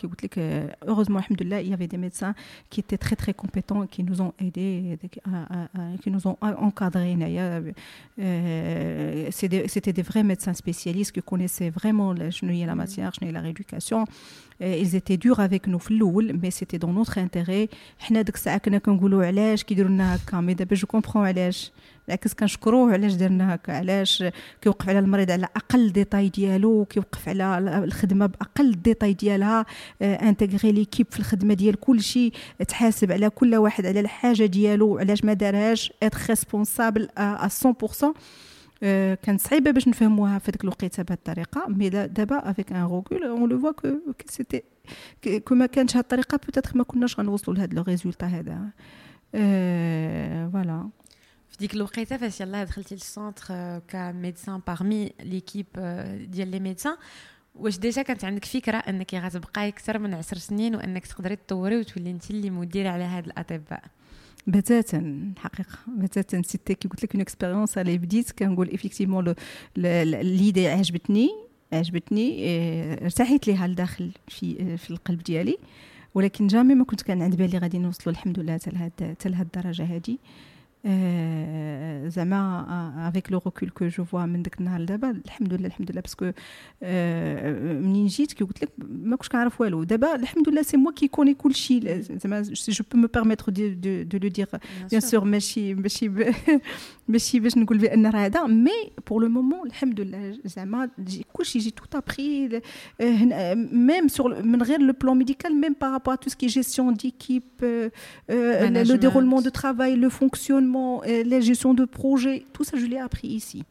heureusement 0.86 1.20
il 1.28 1.68
y 1.68 1.74
avait 1.74 1.86
des 1.86 1.98
médecins 1.98 2.34
qui 2.70 2.80
étaient 2.80 2.96
très 2.96 3.14
très 3.14 3.34
compétents 3.34 3.86
qui 3.86 4.02
nous 4.02 4.22
ont 4.22 4.32
aidés, 4.38 4.98
qui 6.02 6.10
nous 6.10 6.26
ont 6.26 6.38
encadrés. 6.40 7.14
Euh, 8.18 9.28
c'était 9.30 9.92
des 9.92 10.02
vrais 10.02 10.22
médecins 10.22 10.54
spécialistes 10.54 11.12
qui 11.12 11.20
connaissaient 11.20 11.68
vraiment 11.68 12.14
la 12.14 12.30
la 12.66 12.74
matière, 12.74 13.12
la 13.20 13.32
la 13.32 13.40
rééducation. 13.40 14.06
Ils 14.60 14.94
étaient 14.94 15.18
durs 15.18 15.40
avec 15.40 15.66
nous 15.66 15.78
mais 16.34 16.50
c'était 16.50 16.78
dans 16.78 16.92
notre 16.92 17.18
intérêt. 17.18 17.68
Je 18.08 20.86
comprends 20.86 21.22
بالعكس 22.06 22.34
كنشكروه 22.34 22.92
علاش 22.92 23.14
درنا 23.14 23.54
هكا 23.54 23.72
علاش 23.72 24.24
كيوقف 24.62 24.88
على 24.88 24.98
المريض 24.98 25.30
على 25.30 25.48
أقل 25.56 25.92
détail 25.92 26.28
ديالو 26.28 26.84
كيوقف 26.84 27.28
على 27.28 27.84
الخدمة 27.84 28.26
بأقل 28.26 28.72
détail 28.82 29.12
ديالها 29.14 29.66
intégrer 30.02 30.72
l'équipe 30.72 31.06
في 31.10 31.18
الخدمة 31.18 31.54
ديال 31.54 31.80
كل 31.80 32.00
شيء 32.00 32.32
تحاسب 32.68 33.12
على 33.12 33.30
كل 33.30 33.54
واحد 33.54 33.86
على 33.86 34.00
الحاجة 34.00 34.46
ديالو 34.46 34.98
علاش 34.98 35.24
ما 35.24 35.32
دارهاش 35.32 35.92
être 36.02 36.18
responsable 36.28 37.08
à 37.18 37.48
100% 37.48 38.06
كانت 39.22 39.40
صعيبة 39.40 39.70
باش 39.70 39.88
نفهموها 39.88 40.38
في 40.38 40.50
ديك 40.50 40.64
الوقيتة 40.64 41.02
بهذه 41.02 41.18
الطريقة 41.18 41.64
mais 41.68 41.88
دابا 41.90 42.50
avec 42.50 42.72
un 42.72 42.82
recul 42.82 43.24
on 43.24 43.48
le 43.48 43.58
voit 43.60 43.72
que 43.72 43.88
c'était 44.26 44.62
que 45.44 45.54
ما 45.54 45.66
كانش 45.66 45.96
هذه 45.96 46.02
الطريقة 46.02 46.40
peut-être 46.46 46.70
ما 46.74 46.84
كناش 46.84 47.18
غنوصلوا 47.20 47.56
لهذا 47.56 47.74
le 47.74 47.82
résultat 47.82 48.26
هذا 48.26 48.58
voilà 50.52 50.88
في 51.56 51.60
ديك 51.60 51.74
الوقيته 51.74 52.16
فاش 52.16 52.40
يلاه 52.40 52.64
دخلتي 52.64 52.94
لل 52.94 53.15
centre 53.15 53.78
ك 53.88 53.97
médecin 53.97 54.60
parmi 54.66 55.12
l'équipe 55.22 55.66
ديال 56.30 56.48
les 56.48 56.60
médecins 56.60 56.96
واش 57.54 57.78
déjà 57.78 58.02
كانت 58.02 58.24
عندك 58.24 58.44
فكره 58.44 58.76
انك 58.76 59.14
غتبقاي 59.14 59.68
أكثر 59.68 59.98
من 59.98 60.14
عشر 60.14 60.36
سنين 60.36 60.74
وانك 60.74 61.06
تقدري 61.06 61.36
تطوري 61.36 61.76
وتولي 61.76 62.10
انت 62.10 62.30
اللي 62.30 62.50
مديره 62.50 62.88
على 62.88 63.04
هاد 63.04 63.26
الاطباء 63.26 63.82
بتاتا 64.46 64.98
الحقيقة 64.98 65.78
بتاتا 65.88 66.42
c'était 66.42 66.74
كي 66.74 66.88
قلت 66.88 67.02
لك 67.04 67.14
une 67.14 67.20
expérience 67.20 67.78
اللي 67.78 67.98
بديت 67.98 68.32
كنقول 68.32 68.70
effectivement 68.74 69.34
l'idée 69.76 70.68
عجبتني 70.68 71.30
عجبتني 71.72 72.54
ارتحيت 73.04 73.48
ليها 73.48 73.66
لداخل 73.66 74.10
في 74.28 74.76
في 74.76 74.90
القلب 74.90 75.22
ديالي 75.22 75.58
ولكن 76.14 76.46
jamais 76.46 76.74
ما 76.74 76.84
كنت 76.84 77.02
كان 77.02 77.22
عند 77.22 77.36
بالي 77.36 77.58
غادي 77.58 77.78
نوصلوا 77.78 78.14
الحمد 78.16 78.38
لله 78.38 78.54
حتى 78.54 79.28
لهاد 79.28 79.56
الدرجه 79.56 79.84
هذه 79.84 80.18
زعما 82.08 83.08
avec 83.08 83.32
le 83.32 83.40
recul 83.46 83.68
que 83.70 83.88
je 83.88 84.04
vois 84.04 84.26
من 84.26 84.42
داك 84.42 84.60
النهار 84.60 84.80
لدابا 84.80 85.10
الحمد 85.10 85.54
لله 85.54 85.66
الحمد 85.66 85.90
لله 85.92 86.00
parce 86.00 86.19
que 86.19 86.30
منين 87.86 88.06
جيت 88.06 88.32
كي 88.32 88.44
قلت 88.44 88.62
لك 88.62 88.70
ما 88.88 89.16
كنتش 89.16 89.28
كنعرف 89.28 89.60
والو. 89.60 89.84
دابا 89.84 90.14
الحمد 90.14 90.48
لله 90.48 90.62
c'est 90.62 90.76
moi 90.76 90.92
qui 90.92 91.08
connais 91.08 91.34
كلشي 91.34 92.02
زعما 92.02 92.42
je 92.42 92.84
peux 92.92 92.98
me 92.98 93.08
permettre 93.14 93.52
de 93.52 94.18
le 94.22 94.28
dire 94.28 94.48
bien 94.90 95.00
sûr 95.00 95.24
ماشي 95.24 95.74
ماشي 95.74 96.10
ماشي 97.08 97.40
باش 97.40 97.58
نقول 97.58 97.78
بأن 97.78 98.06
راه 98.06 98.18
هذا. 98.26 98.46
mais 98.46 98.70
pour 99.08 99.22
le 99.22 99.28
moment 99.28 99.66
الحمد 99.66 100.00
لله 100.00 100.38
زعما 100.44 100.88
كلشي 101.32 101.58
j'ai 101.58 101.70
tout 101.70 101.94
appris 101.94 102.60
même 103.72 104.08
sur 104.08 104.42
من 104.42 104.62
غير 104.62 104.80
le 104.80 104.92
plan 105.02 105.16
médical 105.16 105.60
même 105.60 105.76
par 105.80 105.90
rapport 105.90 106.14
tout 106.14 106.30
ce 106.30 106.36
qui 106.36 106.46
est 106.46 106.60
gestion 106.60 106.94
d'équipe 106.94 107.42
le 108.30 108.96
déroulement 108.96 109.50
de 109.50 109.60
travail 109.60 109.96
le 109.96 110.10
fonctionnement 110.10 110.75
la 111.04 111.40
gestion 111.40 111.76
de 111.76 111.86
projet 111.86 112.46
tout 112.54 112.64
ça 112.64 112.78
je 112.78 112.86
l'ai 112.86 113.04
appris 113.04 113.24
ici 113.24 113.64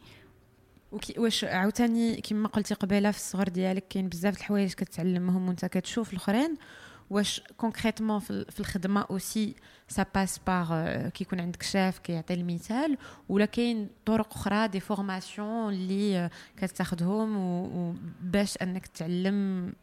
واش 1.17 1.43
عاوتاني 1.43 2.21
كما 2.21 2.47
قلتي 2.47 2.73
قبيلة 2.73 3.11
في 3.11 3.17
الصغر 3.17 3.47
ديالك 3.47 3.87
كاين 3.87 4.09
بزاف 4.09 4.37
الحوايج 4.37 4.73
كتعلمهم 4.73 5.47
وانت 5.47 5.65
كتشوف 5.65 6.13
الأخرين. 6.13 6.55
واش 7.09 7.41
concrètement 7.57 8.19
في 8.19 8.59
الخدمة 8.59 9.01
aussi 9.01 9.55
ça 9.87 10.05
passe 10.15 10.39
par 10.47 11.09
كيكون 11.09 11.39
عندك 11.39 11.63
شاف 11.63 11.99
كيعطي 11.99 12.33
المثال 12.33 12.97
ولا 13.29 13.45
كاين 13.45 13.89
طرق 14.05 14.33
أخرى 14.33 14.67
des 14.67 14.79
formations 14.79 15.73
اللي 15.73 16.29
كتاخذهم 16.57 17.99
باش 18.21 18.57
أنك 18.61 18.87
تعلم 18.87 19.73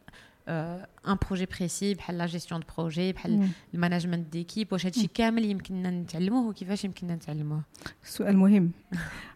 un 0.47 1.17
projet 1.27 1.45
précis 1.45 1.93
بحال 1.93 2.17
la 2.17 2.25
gestion 2.25 2.59
de 2.59 2.67
projet 2.77 3.13
بحال 3.13 3.49
ال 3.73 3.79
management 3.79 4.33
d'équipe 4.33 4.73
واش 4.73 4.85
هادشي 4.85 5.07
كامل 5.07 5.45
يمكننا 5.45 5.91
نتعلموه 5.91 6.49
وكيفاش 6.49 6.85
يمكننا 6.85 7.15
نتعلموه؟ 7.15 7.61
سؤال 8.03 8.37
مهم. 8.37 8.71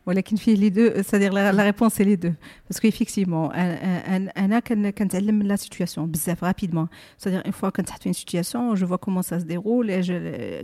ولكن 0.06 0.36
فيه 0.36 0.56
les 0.56 0.70
deux 0.70 1.02
ça-dire 1.02 1.34
la 1.34 1.64
réponse 1.64 1.94
c'est 1.94 2.04
les 2.04 2.16
deux 2.16 2.32
parce 2.70 2.81
que 2.81 2.88
effectivement 2.88 3.54
أنا 3.54 4.60
كنتعلم 4.90 5.36
من 5.36 5.48
la 5.48 5.56
situation 5.56 6.12
بزاف 6.12 6.44
rapidement 6.44 6.88
ça-dire 7.18 7.46
une 7.46 7.52
fois 7.52 7.70
كنت 7.70 7.88
تحت 7.88 8.04
في 8.04 8.14
situation 8.14 8.76
je 8.76 8.88
vois 8.88 8.96
comment 8.96 9.22
ça 9.22 9.38
déroule 9.38 10.02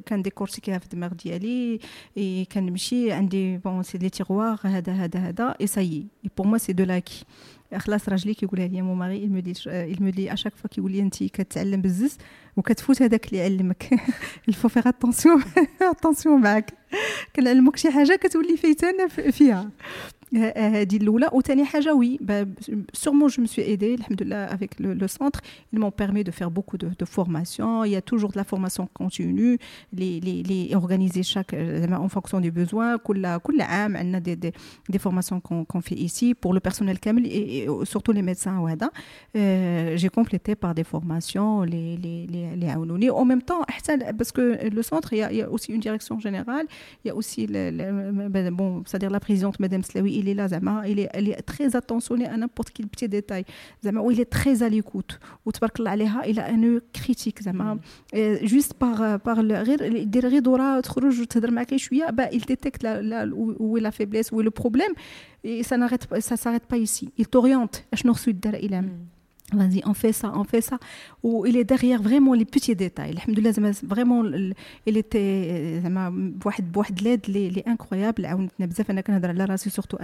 كان 0.05 0.21
ديكورتيكيها 0.21 0.77
في 0.77 0.85
الدماغ 0.85 1.13
ديالي 1.13 1.79
كنمشي 2.51 3.11
عندي 3.11 3.57
بون 3.57 3.83
سي 3.83 3.97
لي 3.97 4.09
تيغوار 4.09 4.59
هذا 4.63 4.93
هذا 4.93 5.19
هذا 5.19 5.55
اي 5.61 5.67
سايي 5.67 6.07
اي 6.25 6.29
بور 6.37 6.47
موا 6.47 6.57
سي 6.57 6.73
دو 6.73 6.83
لاكي 6.83 7.25
خلاص 7.77 8.09
راجلي 8.09 8.33
كيقولها 8.33 8.67
لي 8.67 8.81
il 9.93 9.99
me 9.99 10.11
dit 10.15 10.29
à 10.29 10.35
chaque 10.35 10.55
fois 10.63 10.67
كيقول 10.71 10.91
لي 10.91 10.99
انت 10.99 11.23
كتعلم 11.23 11.81
بزز 11.81 12.17
وكتفوت 12.57 13.01
هذاك 13.01 13.27
اللي 13.27 13.43
علمك. 13.43 13.89
الفو 14.49 14.67
فيغ 14.67 14.87
اتونسيون 14.87 15.43
اتونسيون 15.81 16.41
معاك. 16.41 16.73
كنعلمك 17.35 17.77
شي 17.77 17.91
حاجة 17.91 18.15
كتولي 18.15 18.57
فايتانا 18.57 19.07
فيها. 19.07 19.69
هذه 20.34 20.96
الاولى 20.96 21.28
وثاني 21.32 21.64
حاجه 21.64 21.94
وي 21.94 22.18
sûrement 22.92 23.28
je 23.28 23.40
me 23.40 23.46
suis 23.46 23.62
aidée 23.62 23.96
alhamdoulilah 23.98 24.44
avec 24.56 24.78
le, 24.80 24.94
le 24.94 25.08
centre 25.08 25.40
ils 25.72 25.78
m'ont 25.78 25.90
permis 25.90 26.24
de 26.24 26.30
faire 26.30 26.50
beaucoup 26.50 26.76
de, 26.76 26.88
de 26.98 27.04
formation 27.04 27.84
il 27.84 27.92
y 27.92 27.96
a 27.96 28.02
toujours 28.02 28.30
de 28.32 28.38
la 28.42 28.44
formation 28.44 28.88
continue 29.02 29.58
les 29.92 30.20
les 30.20 30.42
les 30.42 30.74
organiser 30.74 31.22
chaque 31.22 31.54
en 32.06 32.08
fonction 32.08 32.40
des 32.40 32.50
besoins 32.50 32.96
كل 32.96 33.36
كل 33.38 33.60
عام 33.60 33.96
عندنا 33.96 34.18
des 34.18 34.36
des 34.36 34.52
des 34.92 34.98
formations 34.98 35.40
qu'on 35.40 35.64
qu'on 35.64 35.80
fait 35.80 35.98
ici 36.08 36.34
pour 36.34 36.52
le 36.54 36.60
personnel 36.60 36.98
كامل 36.98 37.26
et, 37.26 37.58
et 37.58 37.68
surtout 37.84 38.12
les 38.12 38.22
médecins 38.22 38.58
وهذا 38.58 38.90
euh, 39.36 39.96
j'ai 39.96 40.08
complété 40.08 40.54
par 40.54 40.74
des 40.74 40.84
formations 40.84 41.62
les 41.62 41.96
les 41.96 42.26
les 42.26 42.56
les 42.56 42.68
عاونوني 42.68 43.10
en 43.10 43.24
même 43.24 43.42
temps 43.42 43.62
حتى 43.68 43.98
parce 44.18 44.32
que 44.32 44.68
le 44.76 44.82
centre 44.82 45.12
il 45.12 45.18
y 45.18 45.22
a, 45.22 45.32
il 45.32 45.38
y 45.38 45.42
a 45.42 45.50
aussi 45.50 45.72
une 45.72 45.80
direction 45.80 46.18
générale 46.20 46.66
il 47.04 47.08
y 47.08 47.10
a 47.10 47.14
aussi 47.20 47.46
le, 47.46 47.70
le, 47.70 48.50
bon 48.50 48.82
c'est-à-dire 48.86 49.10
la 49.10 49.20
présidente 49.20 49.58
madame 49.60 49.82
Slaoui 49.82 50.18
il 50.22 50.28
est 50.28 50.34
là 50.34 50.46
زعما 50.48 50.86
il 50.86 50.98
est 51.00 51.10
il 51.18 51.30
est 51.30 51.42
très 51.42 51.76
attentionné 51.76 52.26
à 52.26 52.36
n'importe 52.36 52.70
quel 52.74 52.86
petit 52.86 53.08
détail 53.08 53.44
زعما 53.82 54.12
il 54.12 54.20
est 54.20 54.30
très 54.30 54.62
à 54.62 54.68
l'écoute 54.68 55.18
وتبارك 55.46 55.78
الله 55.80 55.90
عليها 55.90 56.22
il 56.26 56.38
a 56.40 56.48
un 56.48 56.80
critique 56.92 57.42
زعما 57.42 57.78
juste 58.42 58.74
par 58.74 59.18
par 59.18 59.38
غير 59.40 59.82
يدير 59.82 60.28
غير 60.28 60.40
دوره 60.40 60.80
تخرج 60.80 61.20
وتهضر 61.20 61.50
معاك 61.50 61.76
شويه 61.76 62.06
bah 62.10 62.28
il 62.32 62.44
détecte 62.44 62.82
la, 62.82 63.02
la, 63.02 63.26
où 63.34 63.76
est 63.78 63.80
la 63.80 63.90
faiblesse 63.90 64.32
où 64.32 64.40
est 64.40 64.44
le 64.44 64.50
problème 64.50 64.92
et 65.44 65.62
ça 65.62 65.76
n'arrête 65.76 66.04
ça 66.20 66.36
s'arrête 66.36 66.66
pas 66.66 66.76
ici 66.76 67.10
il 67.18 67.26
t'oriente 67.26 67.84
اشنو 67.92 68.12
خصو 68.12 68.30
يدار 68.30 68.54
الى 68.54 68.84
Vas-y, 69.53 69.81
on 69.85 69.93
fait 69.93 70.11
ça, 70.11 70.31
on 70.35 70.43
fait 70.43 70.61
ça. 70.61 70.77
Ou 71.23 71.45
il 71.45 71.55
est 71.57 71.63
derrière 71.63 72.01
vraiment 72.01 72.33
les 72.33 72.45
petits 72.45 72.75
détails. 72.75 73.17
Vraiment, 73.83 74.23
il 74.85 74.97
était 74.97 75.81
واحد 76.45 77.01
l'aide 77.01 77.27
les 77.27 77.63
incroyable. 77.65 78.27
surtout 79.57 79.97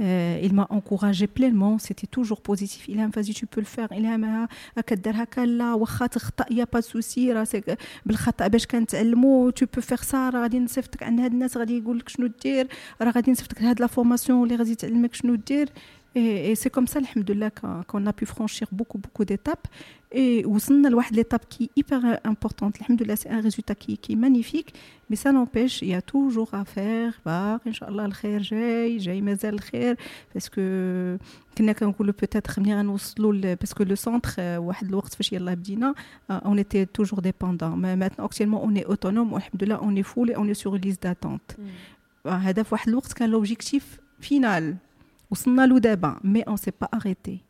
euh, 0.00 0.40
Il 0.42 0.52
m'a 0.54 0.66
encouragé 0.70 1.26
pleinement. 1.26 1.78
C'était 1.78 2.06
toujours 2.06 2.40
positif. 2.40 2.82
Il 2.88 3.00
a 3.00 3.06
vas-y, 3.08 3.32
tu 3.34 3.46
peux 3.46 3.60
le 3.60 3.66
faire. 3.76 3.88
Il 3.98 4.06
a 4.06 4.48
كدير 4.82 5.22
هكا 5.22 5.40
لا 5.40 5.74
واخا 5.74 6.06
تخطا 6.06 6.44
يا 6.50 6.66
با 6.72 6.80
سوسي 6.80 7.32
راسك 7.32 7.78
بالخطا 8.06 8.48
باش 8.48 8.66
كنتعلموا 8.66 9.50
tu 9.50 9.64
peux 9.66 9.82
faire 9.82 10.04
ça 10.04 10.14
راه 10.14 10.42
غادي 10.42 10.58
نصيفطك 10.58 11.02
عند 11.02 11.20
هاد 11.20 11.32
الناس 11.32 11.56
غادي 11.56 11.78
يقول 11.78 11.98
لك 11.98 12.08
شنو 12.08 12.26
دير 12.42 12.66
راه 13.02 13.10
غادي 13.10 13.30
نصيفطك 13.30 13.62
لهاد 13.62 13.80
لا 13.80 13.86
فورماسيون 13.86 14.42
اللي 14.44 14.56
غادي 14.56 14.74
تعلمك 14.74 15.14
شنو 15.14 15.34
دير 15.34 15.68
Et, 16.14 16.54
c'est 16.54 16.70
comme 16.70 16.86
ça, 16.86 17.00
qu'on 17.86 18.06
a 18.06 18.12
pu 18.12 18.26
franchir 18.26 18.68
beaucoup, 18.70 18.98
beaucoup 18.98 19.24
d'étapes. 19.24 19.66
Et 20.14 20.44
l'étape 21.10 21.46
qui 21.48 21.64
est 21.64 21.70
hyper 21.76 22.20
importante. 22.24 22.76
c'est 23.16 23.30
un 23.30 23.40
résultat 23.40 23.74
qui, 23.74 23.96
qui, 23.96 24.12
est 24.12 24.16
magnifique. 24.16 24.74
Mais 25.08 25.16
ça 25.16 25.32
n'empêche, 25.32 25.80
il 25.80 25.88
y 25.88 25.94
a 25.94 26.02
toujours 26.02 26.52
à 26.52 26.66
faire. 26.66 27.18
Inch'Allah, 27.64 28.08
le 28.08 28.14
khair, 28.14 28.42
j'ai, 28.42 28.98
j'ai 28.98 29.20
mazel 29.22 29.58
khair. 29.60 29.96
Parce 30.34 30.50
que, 30.50 31.18
peut-être, 31.54 32.60
parce 33.58 33.74
que 33.74 33.82
le 33.82 33.96
centre, 33.96 34.34
euh, 34.38 34.60
euh, 36.30 36.40
on 36.44 36.58
était 36.58 36.84
toujours 36.86 37.22
dépendant. 37.22 37.76
Mais 37.76 37.96
maintenant, 37.96 38.26
actuellement, 38.26 38.62
on 38.62 38.74
est 38.74 38.84
autonome. 38.84 39.32
On 39.32 39.96
est 39.96 40.02
full 40.02 40.30
et 40.30 40.36
on 40.36 40.46
est 40.46 40.54
sur 40.54 40.76
une 40.76 40.82
liste 40.82 41.04
d'attente. 41.04 41.56
C'est 42.26 43.26
l'objectif 43.26 43.98
final. 44.20 44.76
وصلنا 45.32 45.66
له 45.66 45.78
دابا 45.78 46.20
مي 46.24 46.42
اون 46.42 46.56
سي 46.56 46.72
با 46.80 46.88
اريتي 46.94 47.40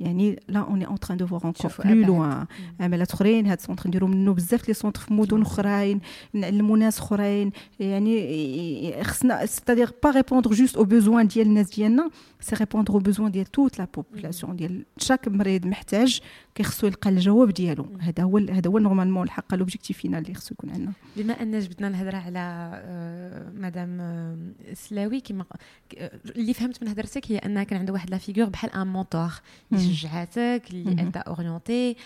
يعني 0.00 0.40
là 0.48 0.60
on 0.60 0.86
est 0.86 0.93
en 0.93 0.98
train 1.00 1.16
de 1.18 1.26
voir 1.26 1.44
encore 1.44 1.72
plus 1.84 2.04
loin 2.04 2.46
عملات 2.80 3.12
اخرين 3.12 3.46
هاد 3.46 3.58
ال 3.58 3.62
centre 3.62 3.88
نديرو 3.88 4.06
منه 4.06 4.34
بزاف 4.34 4.68
les 4.68 4.74
centres 4.74 5.00
في 5.00 5.14
مدن 5.14 5.42
اخرين 5.42 6.00
نعلمو 6.34 6.76
ناس 6.76 6.98
اخرين 6.98 7.52
يعني 7.80 9.04
خصنا 9.04 9.46
c'est-à-dire 9.46 9.90
pas 10.02 10.10
répondre 10.10 10.50
juste 10.50 10.76
aux 10.76 10.84
besoins 10.84 11.26
ديال 11.26 11.46
الناس 11.46 11.70
ديالنا 11.70 12.10
c'est 12.40 12.56
répondre 12.56 12.94
aux 12.94 12.98
besoins 12.98 13.30
ديال 13.30 13.46
toute 13.46 13.78
la 13.78 13.86
population 13.94 14.56
ديال 14.56 14.84
chaque 14.98 15.28
مريض 15.28 15.66
محتاج 15.66 16.20
كيخصو 16.54 16.86
يلقى 16.86 17.10
الجواب 17.10 17.50
ديالو. 17.50 17.86
هذا 18.00 18.22
هو 18.22 18.38
هذا 18.38 18.70
هو 18.70 18.78
normalement 18.78 19.22
الحق 19.22 19.54
l'objectif 19.54 19.98
final 19.98 20.22
اللي 20.22 20.34
خصو 20.34 20.54
يكون 20.54 20.70
عندنا. 20.70 20.92
بما 21.16 21.42
أن 21.42 21.58
جبدنا 21.58 21.88
الهضره 21.88 22.16
على 22.16 23.52
مدام 23.54 24.54
سلاوي 24.74 25.20
كما 25.20 25.44
اللي 26.36 26.54
فهمت 26.54 26.82
من 26.82 26.88
هضرتك 26.88 27.32
هي 27.32 27.38
أنها 27.38 27.64
كان 27.64 27.78
عندها 27.78 27.92
واحد 27.92 28.10
la 28.10 28.18
figure 28.18 28.48
بحال 28.48 28.70
un 28.72 28.86
mentor 28.86 29.32
اللي 29.72 29.94
شجعتك 29.94 30.62
اللي 30.70 31.02
أنت 31.02 31.16
orienter 31.16 31.96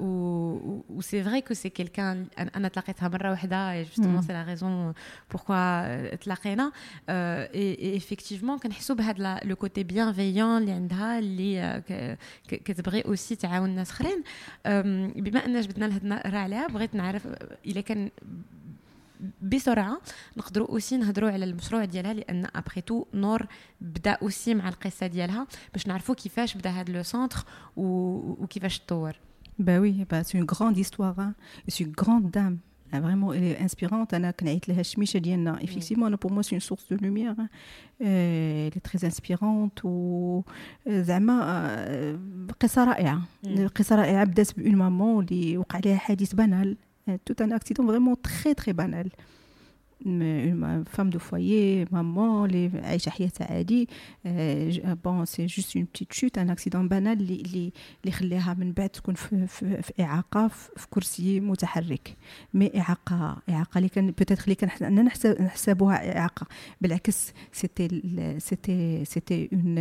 و 0.00 1.00
c'est 1.00 1.24
vrai 1.24 1.40
que 1.40 1.54
c'est 1.54 1.68
quelqu'un 1.68 2.26
أنا 2.56 2.68
تلاقيتها 2.68 3.08
مرة 3.08 3.30
واحدة 3.30 3.82
justement 3.82 4.22
c'est 4.22 4.32
la 4.32 4.44
raison 4.44 4.92
pourquoi 5.30 6.14
تلاقينا. 6.14 6.72
et 7.08 7.96
effectivement 7.96 8.58
كنحسوا 8.58 8.96
بهذا 8.96 9.40
le 9.44 9.56
côté 9.56 9.82
bienveillant 9.82 10.58
اللي 10.58 10.72
عندها 10.72 11.18
اللي 11.18 11.82
كتبغي 12.48 13.00
aussi 13.00 13.36
تعاون 13.36 13.59
ناس 13.66 13.90
اخرين 13.90 14.22
بما 15.22 15.46
ان 15.46 15.60
جبدنا 15.60 15.86
الهضره 15.86 16.38
عليها 16.38 16.66
بغيت 16.66 16.94
نعرف 16.94 17.26
إلا 17.66 17.80
كان 17.80 18.10
بسرعة 19.42 20.00
نقدروا 20.36 20.68
aussi 20.68 20.96
نهضروا 20.96 21.30
على 21.30 21.44
المشروع 21.44 21.84
ديالها 21.84 22.12
لأن 22.12 22.46
après 22.54 22.80
tout 22.80 23.04
نور 23.14 23.46
بدا 23.80 24.10
aussi 24.10 24.54
مع 24.54 24.68
القصة 24.68 25.06
ديالها 25.06 25.46
باش 25.72 25.86
نعرفوا 25.86 26.14
كيفاش 26.14 26.56
بدا 26.56 26.70
هذا 26.70 26.92
le 26.92 27.02
centre 27.02 27.44
وكيفاش 27.76 28.78
تطور 28.78 29.16
Bah 29.60 29.78
oui, 29.78 30.06
bah 30.08 30.24
c'est 30.24 30.38
une 30.38 30.46
grande 30.46 30.78
histoire. 30.78 31.18
Hein. 31.18 31.34
C'est 31.68 31.84
une 31.84 31.92
grande 31.92 32.30
dame. 32.30 32.58
Ah, 32.92 33.00
vraiment, 33.00 33.32
elle 33.32 33.44
est 33.44 33.60
inspirante. 33.60 34.12
أنا 34.12 34.32
Effectivement, 35.60 36.10
pour 36.16 36.30
moi, 36.32 36.42
c'est 36.42 36.54
une 36.54 36.60
source 36.60 36.88
de 36.88 36.96
lumière. 36.96 37.34
Hein. 37.38 37.48
Euh, 38.02 38.66
elle 38.66 38.76
est 38.76 38.80
très 38.80 39.04
inspirante. 39.04 39.84
و 39.84 40.42
زعما 40.88 42.18
قصة 42.60 42.84
رائعة. 42.84 43.22
قصة 43.74 43.96
رائعة 43.96 44.24
بدات 44.24 44.58
ب 44.58 44.62
une 44.62 44.76
maman 44.76 45.24
اللي 45.24 45.58
وقع 45.58 45.78
لها 45.78 45.96
حادث 45.96 46.34
banal. 46.34 46.76
Tout 47.24 47.42
un 47.42 47.50
accident 47.50 47.84
vraiment 47.84 48.14
très 48.16 48.54
très 48.54 48.72
banal. 48.72 49.08
Une 50.04 50.84
femme 50.86 51.10
de 51.10 51.18
foyer, 51.18 51.86
maman, 51.90 52.46
les 52.46 52.70
Aïcha 52.84 53.10
عادي 53.40 53.88
bon 55.04 55.24
c'est 55.26 55.48
juste 55.48 55.74
une 55.74 55.86
petite 55.86 56.12
chute 56.12 56.38
un 56.38 56.48
accident 56.48 56.84
banal 56.84 57.20
اللي 57.20 57.72
اللي 58.04 58.12
خلاها 58.12 58.54
من 58.54 58.72
بعد 58.72 58.88
تكون 58.88 59.14
في, 59.14 59.46
في, 59.46 59.82
في 59.82 60.02
اعاقه 60.02 60.48
في 60.48 60.86
كرسي 60.90 61.40
متحرك 61.40 62.16
مي 62.54 62.80
اعاقه 62.80 63.42
اعاقه 63.48 63.78
اللي 63.78 63.88
كان 63.88 64.06
بوتيتر 64.06 64.44
اللي 64.44 64.54
كان 64.54 65.04
نحسبوها 65.40 66.18
اعاقه 66.18 66.46
بالعكس 66.80 67.32
سيتي 67.52 68.02
سيتي 68.38 69.04
سيتي 69.04 69.48
اون 69.52 69.78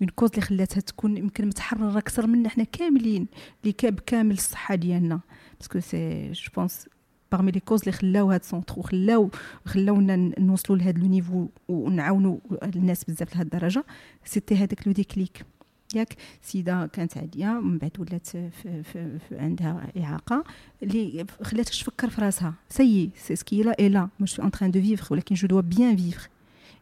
اون 0.00 0.08
كوز 0.14 0.30
اللي 0.30 0.42
خلاتها 0.42 0.80
تكون 0.80 1.16
يمكن 1.16 1.46
متحررة 1.46 1.98
أكثر 1.98 2.26
منا 2.26 2.48
حنا 2.48 2.64
كاملين 2.64 3.26
اللي 3.64 3.74
بكامل 3.82 4.34
الصحة 4.34 4.74
ديالنا. 4.74 5.20
باسكو 5.60 5.80
سي 5.80 6.32
جو 6.32 6.50
بونس 6.56 6.88
parmi 7.34 7.52
les 7.52 7.60
causes 7.70 7.80
اللي 7.80 7.92
خلاو 7.92 8.30
هاد 8.30 8.40
السونتر 8.40 8.74
وخلاو 8.78 9.30
خلاونا 9.64 10.16
نوصلوا 10.38 10.78
لهذا 10.78 10.98
لو 10.98 11.06
نيفو 11.06 11.48
ونعاونوا 11.68 12.38
الناس 12.62 13.04
بزاف 13.04 13.34
لهاد 13.34 13.54
الدرجه 13.54 13.84
سيتي 14.24 14.54
هذاك 14.54 14.86
لو 14.86 14.92
ديكليك 14.92 15.44
ياك 15.94 16.16
سيده 16.42 16.86
كانت 16.86 17.18
عاديه 17.18 17.46
من 17.46 17.78
بعد 17.78 17.90
ولات 17.98 18.26
في 18.26 18.82
في 18.82 19.18
في 19.28 19.38
عندها 19.38 19.92
اعاقه 19.98 20.44
اللي 20.82 21.26
خلاتها 21.42 21.70
تفكر 21.70 22.10
في 22.10 22.20
راسها 22.20 22.54
سي 22.68 23.10
سي 23.16 23.36
سكي 23.36 23.62
لا 23.62 23.76
اي 23.80 23.88
لا 23.88 24.08
مش 24.20 24.40
ان 24.40 24.50
تران 24.50 24.70
دو 24.70 24.80
فيفر 24.80 25.14
ولكن 25.14 25.34
جو 25.34 25.48
دوا 25.48 25.60
بيان 25.60 25.96
فيفر 25.96 26.28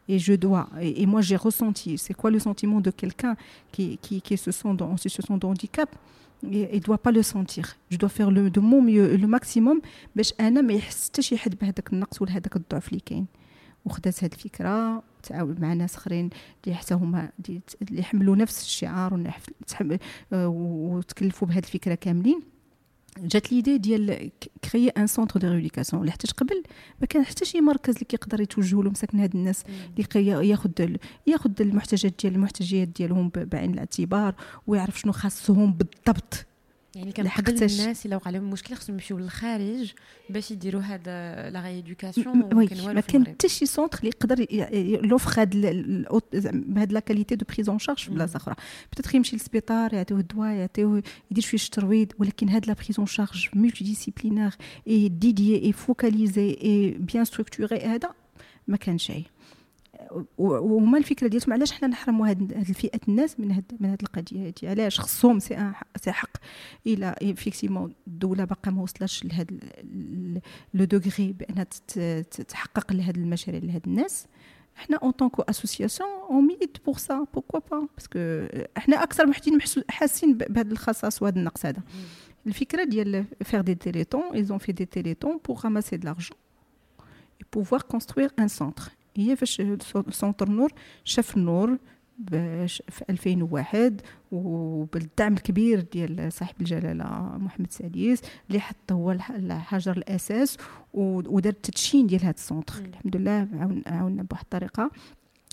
et 0.08 0.20
je 0.20 0.34
dois 0.34 0.70
et, 0.82 1.02
et 1.02 1.06
moi 1.06 1.22
j'ai 1.22 1.36
ressenti 1.36 1.98
c'est 1.98 2.14
quoi 2.14 2.30
le 2.32 2.40
sentiment 2.40 2.82
de 2.82 2.92
quelqu'un 2.92 3.36
qui 3.72 3.98
qui 4.04 4.22
qui 4.22 4.38
se 4.38 4.52
sent 4.52 4.74
dans, 4.80 4.90
en 4.92 4.98
situation 4.98 5.38
de 5.38 5.46
handicap 5.46 5.90
il 6.44 6.80
doit 6.80 6.98
pas 6.98 7.12
le 7.12 7.24
sentir 7.24 7.66
je 7.90 7.98
dois 7.98 8.10
faire 8.10 8.32
le 8.32 8.50
de 8.50 8.60
mon 8.60 8.82
mieux 8.82 9.16
le 9.16 9.28
maximum 9.28 9.80
باش 10.16 10.34
انا 10.40 10.62
ما 10.62 10.74
يحس 10.74 11.10
حتى 11.10 11.22
شي 11.22 11.38
حد 11.38 11.56
بهذاك 11.56 11.94
النقص 11.94 12.22
ولا 12.22 12.32
هذاك 12.32 12.56
الضعف 12.56 12.88
اللي 12.88 13.00
كاين 13.06 13.26
وخدات 13.86 14.24
هذه 14.24 14.32
الفكره 14.34 15.04
تعاون 15.24 15.56
مع 15.60 15.74
ناس 15.74 15.96
اخرين 15.96 16.30
اللي 16.64 16.76
حتى 16.76 16.94
هما 16.94 17.32
اللي 17.82 18.00
يحملوا 18.00 18.36
نفس 18.36 18.62
الشعار 18.62 19.34
وتكلفوا 20.32 21.48
بهذه 21.48 21.64
الفكره 21.64 21.96
كاملين 21.96 22.42
جات 23.19 23.53
l'idée 23.53 23.79
ديال 23.79 24.31
créer 24.71 24.89
un 24.89 25.07
centre 25.07 25.41
de 25.41 25.49
rééducation 25.49 26.03
اللي 26.03 26.13
حتى 26.13 26.33
قبل 26.37 26.63
ما 27.01 27.07
كان 27.07 27.25
حتى 27.25 27.45
شي 27.45 27.61
مركز 27.61 27.95
اللي 27.95 28.05
كيقدر 28.05 28.41
يتوجه 28.41 28.83
له 28.83 28.91
مساكن 28.91 29.21
هاد 29.21 29.35
الناس 29.35 29.65
اللي 29.99 30.49
ياخذ 30.49 30.71
ياخذ 31.27 31.51
المحتاجات 31.61 32.15
ديال 32.23 32.35
المحتاجيات 32.35 32.89
ديالهم 32.89 33.31
بعين 33.35 33.75
الاعتبار 33.75 34.35
ويعرف 34.67 35.01
شنو 35.01 35.13
خاصهم 35.13 35.73
بالضبط. 35.73 36.47
يعني 36.97 37.13
كنقبل 37.13 37.55
الناس 37.55 38.07
الا 38.07 38.17
وقع 38.17 38.31
لهم 38.31 38.51
مشكل 38.51 38.75
خصهم 38.75 38.95
يمشيو 38.95 39.19
للخارج 39.19 39.93
باش 40.31 40.51
يديروا 40.51 40.81
هذا 40.81 41.51
la 41.51 41.63
rééducation 41.63 42.55
ما 42.95 43.01
كان 43.01 43.27
حتى 43.27 43.49
شي 43.49 43.67
centre 43.67 43.99
اللي 43.99 44.09
يقدر 44.09 44.47
يوفر 45.11 45.41
هاد 45.41 45.51
بهاد 46.53 46.93
la 46.93 47.01
qualité 47.01 47.37
de 47.37 47.47
prise 47.49 47.69
en 47.69 47.79
charge 47.79 47.99
في 47.99 48.11
بلاصة 48.11 48.37
أخرى. 48.37 48.55
peut-être 48.93 49.17
يمشي 49.17 49.37
للسبيطار 49.37 49.95
يعطيوه 49.95 50.21
الدواء 50.21 50.51
يعطيوه 50.51 51.03
يدير 51.31 51.45
شوية 51.45 51.61
الترويض 51.61 52.13
ولكن 52.19 52.49
هاد 52.49 52.67
la 52.67 52.73
prise 52.73 52.99
en 52.99 53.07
charge 53.07 53.49
multidisciplinaire 53.55 55.09
et 55.09 55.20
dédiée 55.20 55.53
et 55.53 55.65
focalisée 55.65 56.59
et 56.65 56.91
bien 56.91 57.25
structurée 57.25 57.81
هذا 57.81 58.11
ما 58.69 58.77
كان 58.77 58.99
شيء. 58.99 59.25
وهما 60.39 60.99
الفكرة 60.99 61.29
ديالهم 61.29 61.53
علاش 61.53 61.73
حنا 61.73 61.89
نحرموا 61.89 62.29
هاد 62.29 62.53
الفئه 62.53 63.01
الناس 63.09 63.41
من 63.41 63.53
هاد 63.53 63.73
من 63.81 63.89
هاد 63.89 64.03
القضية 64.03 64.47
هادي؟ 64.47 64.69
علاش 64.69 65.01
خصهم 65.01 65.39
سي 65.39 65.73
حق؟ 66.07 66.37
إلى 66.87 67.15
effectivement 67.23 67.95
الدولة 68.07 68.45
باقا 68.45 68.71
ما 68.71 68.83
وصلتش 68.83 69.25
لهاد 69.25 69.65
le 70.75 70.85
degré 70.85 71.33
بأنها 71.33 71.65
تحقق 72.49 72.93
لهاد 72.93 73.17
المشاريع 73.17 73.61
لهاد 73.61 73.83
الناس. 73.87 74.27
إحنا 74.77 74.97
en 74.97 75.11
tant 75.11 75.43
qu'association 75.43 76.09
on 76.31 76.47
milite 76.47 76.85
pour 76.87 76.99
ça 76.99 77.27
pourquoi 77.35 77.61
pas 77.71 77.89
parce 77.97 78.10
que 78.11 78.19
إحنا 78.77 79.03
أكثر 79.03 79.27
محتاجين 79.27 79.59
حاسين 79.89 80.35
بهذا 80.35 80.73
الخصاص 80.73 81.23
وهذا 81.23 81.39
النقص 81.39 81.67
هذا. 81.67 81.83
الفكرة 82.47 82.85
ديال 82.85 83.25
faire 83.43 83.61
des 83.61 83.75
télétons 83.75 84.23
ils 84.35 84.53
ont 84.53 84.59
fait 84.59 84.73
des 84.73 84.87
télétons 84.87 85.39
pour 85.39 85.61
ramasser 85.61 85.99
de 85.99 86.05
l'argent 86.07 86.35
et 87.41 87.45
pouvoir 87.45 87.87
construire 87.87 88.31
un 88.39 88.49
centre. 88.49 88.91
هي 89.17 89.37
فاش 89.37 89.63
centre 90.11 90.49
Noor 90.49 90.73
شاف 91.05 91.37
النور 91.37 91.79
باش 92.19 92.83
في 92.89 93.05
2001 93.11 94.01
وبالدعم 94.33 95.33
الكبير 95.33 95.81
ديال 95.81 96.33
صاحب 96.33 96.55
الجلالة 96.61 97.05
محمد 97.39 97.73
السادس 97.73 98.23
اللي 98.49 98.61
حط 98.61 98.93
هو 98.93 99.17
حجر 99.51 99.97
الأساس 99.97 100.57
ودار 100.95 101.53
التدشين 101.53 102.07
ديال 102.07 102.21
هذا 102.23 102.31
ال 102.31 102.36
centre. 102.36 102.75
الحمد 102.85 103.17
لله 103.17 103.49
عاوننا 103.87 104.23
بواحد 104.23 104.45
الطريقة 104.45 104.91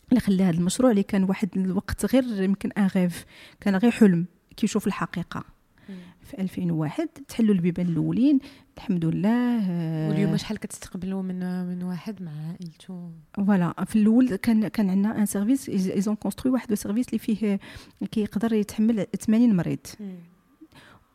اللي 0.09 0.19
خلى 0.19 0.43
هذا 0.43 0.57
المشروع 0.57 0.91
اللي 0.91 1.03
كان 1.03 1.23
واحد 1.23 1.49
الوقت 1.55 2.15
غير 2.15 2.43
يمكن 2.43 2.71
un 2.71 2.87
rêve 2.87 3.25
كان 3.59 3.75
غير 3.75 3.91
حلم 3.91 4.25
كيشوف 4.57 4.87
الحقيقة. 4.87 5.43
في 6.31 6.41
2001 6.41 7.07
تحلوا 7.27 7.55
البيبان 7.55 7.87
الأولين 7.87 8.39
الحمد 8.77 9.05
لله 9.05 9.69
واليوم 10.09 10.37
شحال 10.37 10.57
كتستقبلوا 10.57 11.21
من 11.21 11.65
من 11.65 11.83
واحد 11.83 12.21
مع 12.21 12.31
عائلته؟ 12.47 13.11
voilà 13.33 13.85
في 13.85 13.95
الأول 13.95 14.35
كان 14.35 14.67
كان 14.67 14.89
عندنا 14.89 15.17
un 15.17 15.25
service 15.25 15.69
ils 15.69 15.92
ont 15.92 16.15
construit 16.15 16.53
واحد 16.53 16.71
ال 16.71 16.76
service 16.76 17.07
اللي 17.07 17.19
فيه 17.19 17.59
كيقدر 18.11 18.53
يتحمل 18.53 19.05
80 19.19 19.55
مريض. 19.55 19.79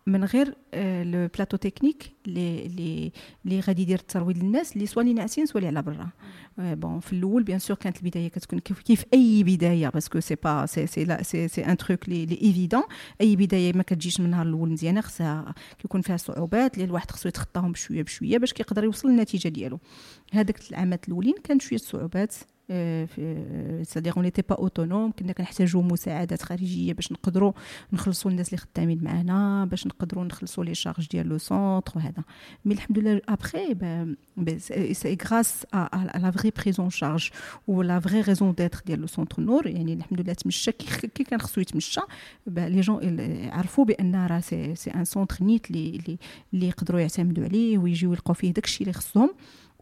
من 0.06 0.24
غير 0.24 0.48
le 1.04 1.28
plateau 1.34 1.56
technique 1.56 2.12
اللي 2.26 2.66
اللي 2.66 3.12
اللي 3.44 3.60
غادي 3.60 3.82
يدير 3.82 3.98
الترويض 3.98 4.38
للناس 4.38 4.72
اللي 4.72 4.86
soit 4.86 5.02
اللي 5.02 5.14
ناعسين 5.14 5.46
soit 5.46 5.60
اللي 5.60 5.68
على 5.68 5.82
برا. 5.82 6.10
bon 6.58 7.00
في 7.00 7.12
الأول 7.12 7.42
bien 7.42 7.58
sûr 7.58 7.76
كانت 7.76 7.96
البداية 7.96 8.28
كتكون 8.28 8.58
كيف, 8.58 8.80
كيف 8.80 9.04
أي 9.14 9.42
بداية 9.44 9.88
parce 9.88 10.08
que 10.08 10.20
c'est 10.20 10.34
pas 10.34 10.66
c'est 10.66 10.86
c'est 10.86 11.04
là 11.04 11.22
c'est 11.22 11.48
c'est 11.48 11.64
un 11.64 11.76
truc 11.76 12.08
لي 12.08 12.26
لي 12.26 12.38
évident 12.42 12.82
أي 13.20 13.36
بداية 13.36 13.72
ما 13.72 13.82
كتجيش 13.82 14.20
من 14.20 14.26
النهار 14.26 14.46
الأول 14.46 14.70
مزيانه 14.70 15.00
خصها 15.00 15.54
كيكون 15.78 16.00
فيها 16.00 16.16
صعوبات 16.16 16.74
اللي 16.74 16.84
الواحد 16.84 17.10
خصو 17.10 17.28
يتخطاهم 17.28 17.72
بشوية 17.72 18.02
بشوية 18.02 18.38
باش 18.38 18.52
كيقدر 18.52 18.84
يوصل 18.84 19.08
للنتيجة 19.08 19.48
ديالو. 19.48 19.78
هذاك 20.32 20.70
العامات 20.70 21.08
الأولين 21.08 21.34
كان 21.44 21.60
شوية 21.60 21.78
صعوبات. 21.78 22.34
c'est-à-dire 23.82 24.12
on 24.16 24.24
était 24.24 24.42
pas 24.42 24.54
autonome 24.54 25.12
كنا 25.12 25.32
كنحتاجوا 25.32 25.82
مساعدات 25.82 26.42
خارجية 26.42 26.92
باش 26.92 27.12
نقدروا 27.12 27.52
نخلصوا 27.92 28.30
الناس 28.30 28.48
اللي 28.48 28.56
خدامين 28.58 29.04
معنا 29.04 29.64
باش 29.64 29.86
نقدروا 29.86 30.24
نخلصوا 30.24 30.64
les 30.64 30.74
charges 30.74 31.08
ديال 31.08 31.28
le 31.28 31.38
centre 31.38 31.92
وهذا. 31.96 32.22
mais 32.64 32.74
الحمد 32.74 32.98
لله 32.98 33.20
après 33.28 33.76
c'est 34.94 35.18
grâce 35.30 35.66
à 35.74 36.18
la 36.18 36.30
vraie 36.30 36.52
prise 36.62 36.82
en 36.82 36.90
charge 36.90 37.30
و 37.66 37.82
la 37.82 38.00
vraie 38.00 38.20
raison 38.20 38.54
d'être 38.54 38.80
ديال 38.86 39.00
le 39.00 39.06
centre 39.06 39.42
Noor 39.42 39.66
يعني 39.66 39.94
الحمد 39.94 40.20
لله 40.20 40.32
تمشى 40.32 40.72
كي 40.72 41.24
كان 41.24 41.40
خصو 41.40 41.60
يتمشى 41.60 42.00
les 42.46 42.80
gens 42.80 43.20
عرفوا 43.50 43.84
بأن 43.84 44.26
راه 44.26 44.40
c'est 44.74 44.90
un 44.94 45.04
centre 45.04 45.44
نيت 45.44 45.70
اللي 45.70 46.18
اللي 46.54 46.68
يقدروا 46.68 47.00
يعتمدوا 47.00 47.44
عليه 47.44 47.78
ويجيو 47.78 48.12
يلقاو 48.12 48.34
فيه 48.34 48.52
داكشي 48.52 48.84
اللي 48.84 48.92
خصهم. 48.92 49.30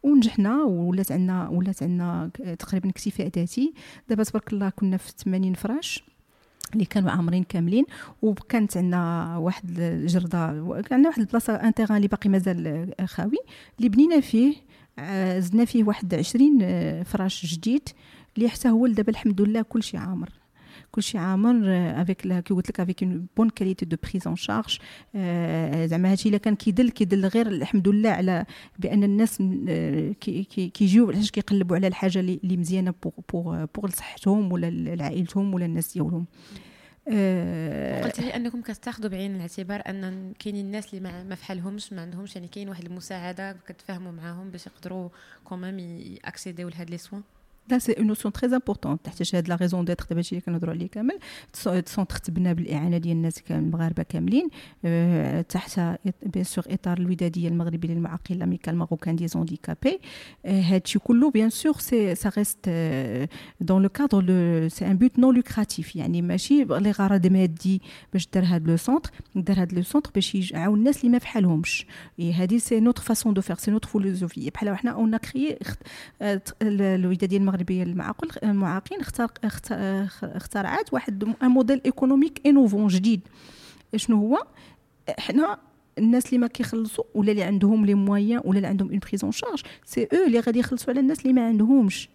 ونجحنا 0.05 0.63
ولات 0.63 1.13
عندنا 1.13 1.49
ولات 1.49 1.83
عندنا 1.83 2.31
تقريبا 2.59 2.89
اكتفاء 2.89 3.29
ذاتي. 3.37 3.75
دابا 4.09 4.25
تبارك 4.25 4.53
الله 4.53 4.69
كنا 4.69 4.97
في 4.97 5.13
80 5.19 5.55
فراش 5.55 6.05
اللي 6.73 6.85
كانوا 6.85 7.11
عامرين 7.11 7.45
كاملين 7.45 7.85
وكانت 8.23 8.77
عندنا 8.77 9.37
واحد 9.37 9.79
الجردة 9.79 10.39
عندنا 10.91 11.09
واحد 11.09 11.21
البلاصة 11.21 11.55
un 11.55 11.75
terrain 11.75 11.97
اللي 11.97 12.09
باقي 12.09 12.31
مازال 12.31 12.95
خاوي. 13.05 13.39
اللي 13.79 13.89
بنينا 13.89 14.21
فيه 14.21 14.55
زدنا 15.39 15.65
فيه 15.65 15.85
واحد 15.85 16.15
20 16.15 17.05
فراش 17.05 17.47
جديد 17.55 17.89
اللي 18.37 18.49
حتى 18.49 18.69
هو 18.69 18.87
دابا 18.87 19.11
الحمد 19.11 19.41
لله 19.41 19.63
كلشي 19.63 19.97
عامر. 19.97 20.29
كلشي 20.95 21.19
عامر 21.19 21.63
avec 22.03 22.39
كي 22.39 22.55
قلت 22.55 22.69
لك 22.69 22.81
avec 22.81 23.05
bonne 23.37 23.51
qualité 23.51 23.85
de 23.85 23.97
prise 24.03 24.27
en 24.27 24.37
charge 24.37 24.79
زعما 25.89 26.13
هادشي 26.13 26.29
إلا 26.29 26.39
كان 26.39 26.57
كيدل 26.57 26.91
كيدل 26.91 27.27
غير 27.27 27.47
الحمد 27.47 27.89
لله 27.89 28.11
على 28.11 28.47
بأن 28.79 29.05
الناس 29.05 29.43
كيجيو 30.75 31.11
علاش 31.11 31.31
كيقلبوا 31.31 31.77
على 31.77 31.87
الحاجة 31.87 32.21
اللي 32.21 32.57
مزيانة 32.57 32.95
pour 33.03 33.13
pour 33.33 33.65
pour 33.75 33.87
لصحتهم 33.87 34.53
ولا 34.53 34.71
لعائلتهم 34.71 35.55
ولا 35.55 35.65
الناس 35.65 35.95
ديالهم. 35.95 36.27
أه 37.09 38.05
قلت 38.05 38.21
لي 38.21 38.37
أنكم 38.37 38.63
كتاخذوا 38.63 39.11
بعين 39.11 39.37
الاعتبار 39.37 39.83
أن 39.89 40.33
كاينين 40.39 40.67
الناس 40.67 40.95
اللي 40.95 41.25
ما 41.29 41.35
فحالهمش 41.35 41.93
ما 41.93 42.03
عندهمش 42.03 42.37
يعني 42.37 42.49
كاين 42.49 42.69
واحد 42.69 42.85
المساعدة 42.85 43.53
كتفاهموا 43.53 44.13
معاهم 44.13 44.51
باش 44.51 44.67
يقدروا 44.67 45.09
quand 45.45 45.64
même 45.64 45.79
ي 45.79 45.89
accéder 45.89 46.59
و 46.59 46.69
لهاد 46.69 46.91
les 46.91 46.99
soins 46.99 47.23
là 47.71 47.79
c'est 47.79 47.93
une 47.93 48.07
notion 48.07 48.33
très 48.33 48.55
importante 48.55 49.03
تحتاج 49.03 49.31
هاد 49.35 49.49
la 49.49 49.55
raison 49.55 49.85
d'être 49.85 50.05
دابا 50.05 50.17
هادشي 50.17 50.35
اللي 50.35 50.41
كنهضروا 50.41 50.75
عليه 50.75 50.89
كامل. 50.89 51.19
centre 51.87 52.17
تبنى 52.17 52.55
بالإعانة 52.55 52.99
ديال 52.99 53.17
الناس 53.17 53.43
المغاربه 53.51 54.03
كاملين. 54.03 54.49
تحت 55.49 55.81
bien 56.23 56.45
sûr 56.45 56.65
إطار 56.69 56.99
الودادية 56.99 57.49
المغربي 57.49 57.89
للمعاقين 57.89 58.39
l'Amicale 58.39 58.77
Marocaine 58.77 59.17
des 59.17 59.29
Handicapés 59.29 60.01
هادشي 60.45 60.99
كله 60.99 61.31
bien 61.31 61.51
sûr 61.51 61.79
c'est 61.79 62.15
ça 62.15 62.33
reste 62.37 62.69
dans 63.61 63.83
le 63.83 63.89
cadre 63.89 64.69
c'est 64.69 64.87
un 64.87 64.97
but 64.99 65.19
non 65.19 65.35
lucratif 65.35 65.97
يعني 65.97 66.23
ماشي 66.23 66.65
لغرض 66.65 67.27
مادي 67.27 67.83
باش 68.13 68.29
دار 68.35 68.45
هاد 68.45 68.69
le 68.69 68.77
centre 68.77 69.11
دار 69.35 69.61
هاد 69.61 69.73
le 69.73 69.83
centre 69.83 70.11
باش 70.15 70.35
يعاون 70.35 70.79
الناس 70.79 70.99
اللي 70.99 71.09
ما 71.09 71.19
فحالهمش. 71.19 71.87
هادي 72.21 72.59
c'est 72.59 72.81
notre 72.81 73.03
façon 73.03 73.35
de 73.35 73.41
faire 73.41 73.57
c'est 73.57 73.71
notre 73.71 73.89
philosophie 73.89 74.51
بحال 74.51 74.71
وحنا 74.71 74.91
on 74.91 75.17
crée 75.17 75.59
الودادية 76.63 77.37
المغربية 77.37 77.54
للمعاقل 77.63 78.29
المعاقين 78.43 78.99
اخترعت 80.25 80.93
واحد 80.93 81.35
modèle 81.43 81.81
économique 81.87 82.41
innovant 82.47 82.87
جديد. 82.87 83.21
شنو 83.97 84.17
هو؟ 84.17 84.47
حنا 85.19 85.59
الناس 85.99 86.27
اللي 86.27 86.39
ما 86.39 86.47
كيخلصوا 86.47 87.05
ولا 87.15 87.31
اللي 87.31 87.43
عندهم 87.43 87.87
les 87.87 87.95
moyens 87.95 88.41
ولا 88.45 88.57
اللي 88.57 88.69
عندهم 88.69 88.91
une 88.91 88.99
prise 88.99 89.23
en 89.23 89.33
charge 89.33 89.49
c'est 89.49 89.63
eux 89.85 90.27
اللي 90.27 90.41
غادي 90.41 90.59
يخلصوا 90.59 90.91
على 90.91 91.01
الناس 91.01 91.21
اللي 91.21 91.33
ما 91.33 91.47
عندهمش. 91.47 92.09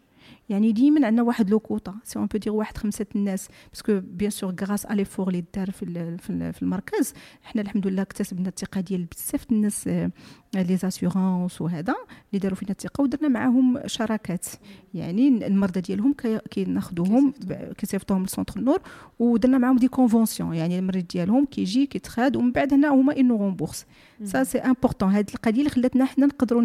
يعني 0.50 0.72
ديما 0.72 1.08
عندنا 1.08 1.22
واحد 1.22 1.50
le 1.50 1.60
quota 1.60 1.96
si 2.04 2.20
on 2.20 2.28
peut 2.28 2.38
dire 2.38 2.54
واحد 2.54 2.78
خمسة 2.78 3.06
الناس 3.16 3.48
parce 3.74 3.90
que 3.90 4.00
bien 4.04 4.32
sûr 4.32 4.56
grâce 4.62 4.86
à 4.86 4.94
l'effort 4.94 5.28
اللي 5.28 5.44
دار 5.56 5.72
في 5.72 6.18
في 6.54 6.62
المركز 6.62 7.14
حنا 7.44 7.62
الحمد 7.62 7.88
لله 7.88 8.02
اكتسبنا 8.02 8.50
الثقة 8.50 8.82
ديال 8.82 9.06
بزاف 9.06 9.46
الناس 9.52 9.90
les 10.56 10.78
assurances 10.78 11.62
وهذا 11.62 11.96
اللي 12.30 12.40
داروا 12.40 12.56
فينا 12.56 12.72
الثقة 12.72 13.02
ودرنا 13.02 13.28
معاهم 13.28 13.80
شراكات. 13.86 14.46
يعني 14.94 15.48
المرضى 15.48 15.82
ديالهم 15.82 16.16
كناخذوهم 16.54 17.34
كيصيفطوهم. 17.78 18.24
ل 18.24 18.29
centre 18.29 18.60
النور 18.60 18.82
ودرنا 19.20 19.58
معاهم 19.58 19.78
des 19.78 19.88
conventions 19.88 20.54
يعني 20.54 20.80
المريض 20.80 21.08
ديالهم 21.08 21.46
كيجي 21.46 21.86
كيتخاد 21.86 22.36
ومن 22.36 22.52
بعد 22.52 22.74
هنا 22.74 22.88
هما 22.88 23.18
on 23.18 23.24
nous 23.24 23.36
rembourse 23.38 23.86
ça 24.24 24.44
c'est 24.44 24.58
important 24.58 25.10
هذه 25.12 25.26
القضية 25.34 25.60
اللي 25.60 25.70
خلاتنا 25.70 26.06
حنا 26.06 26.26
نقدروا 26.26 26.62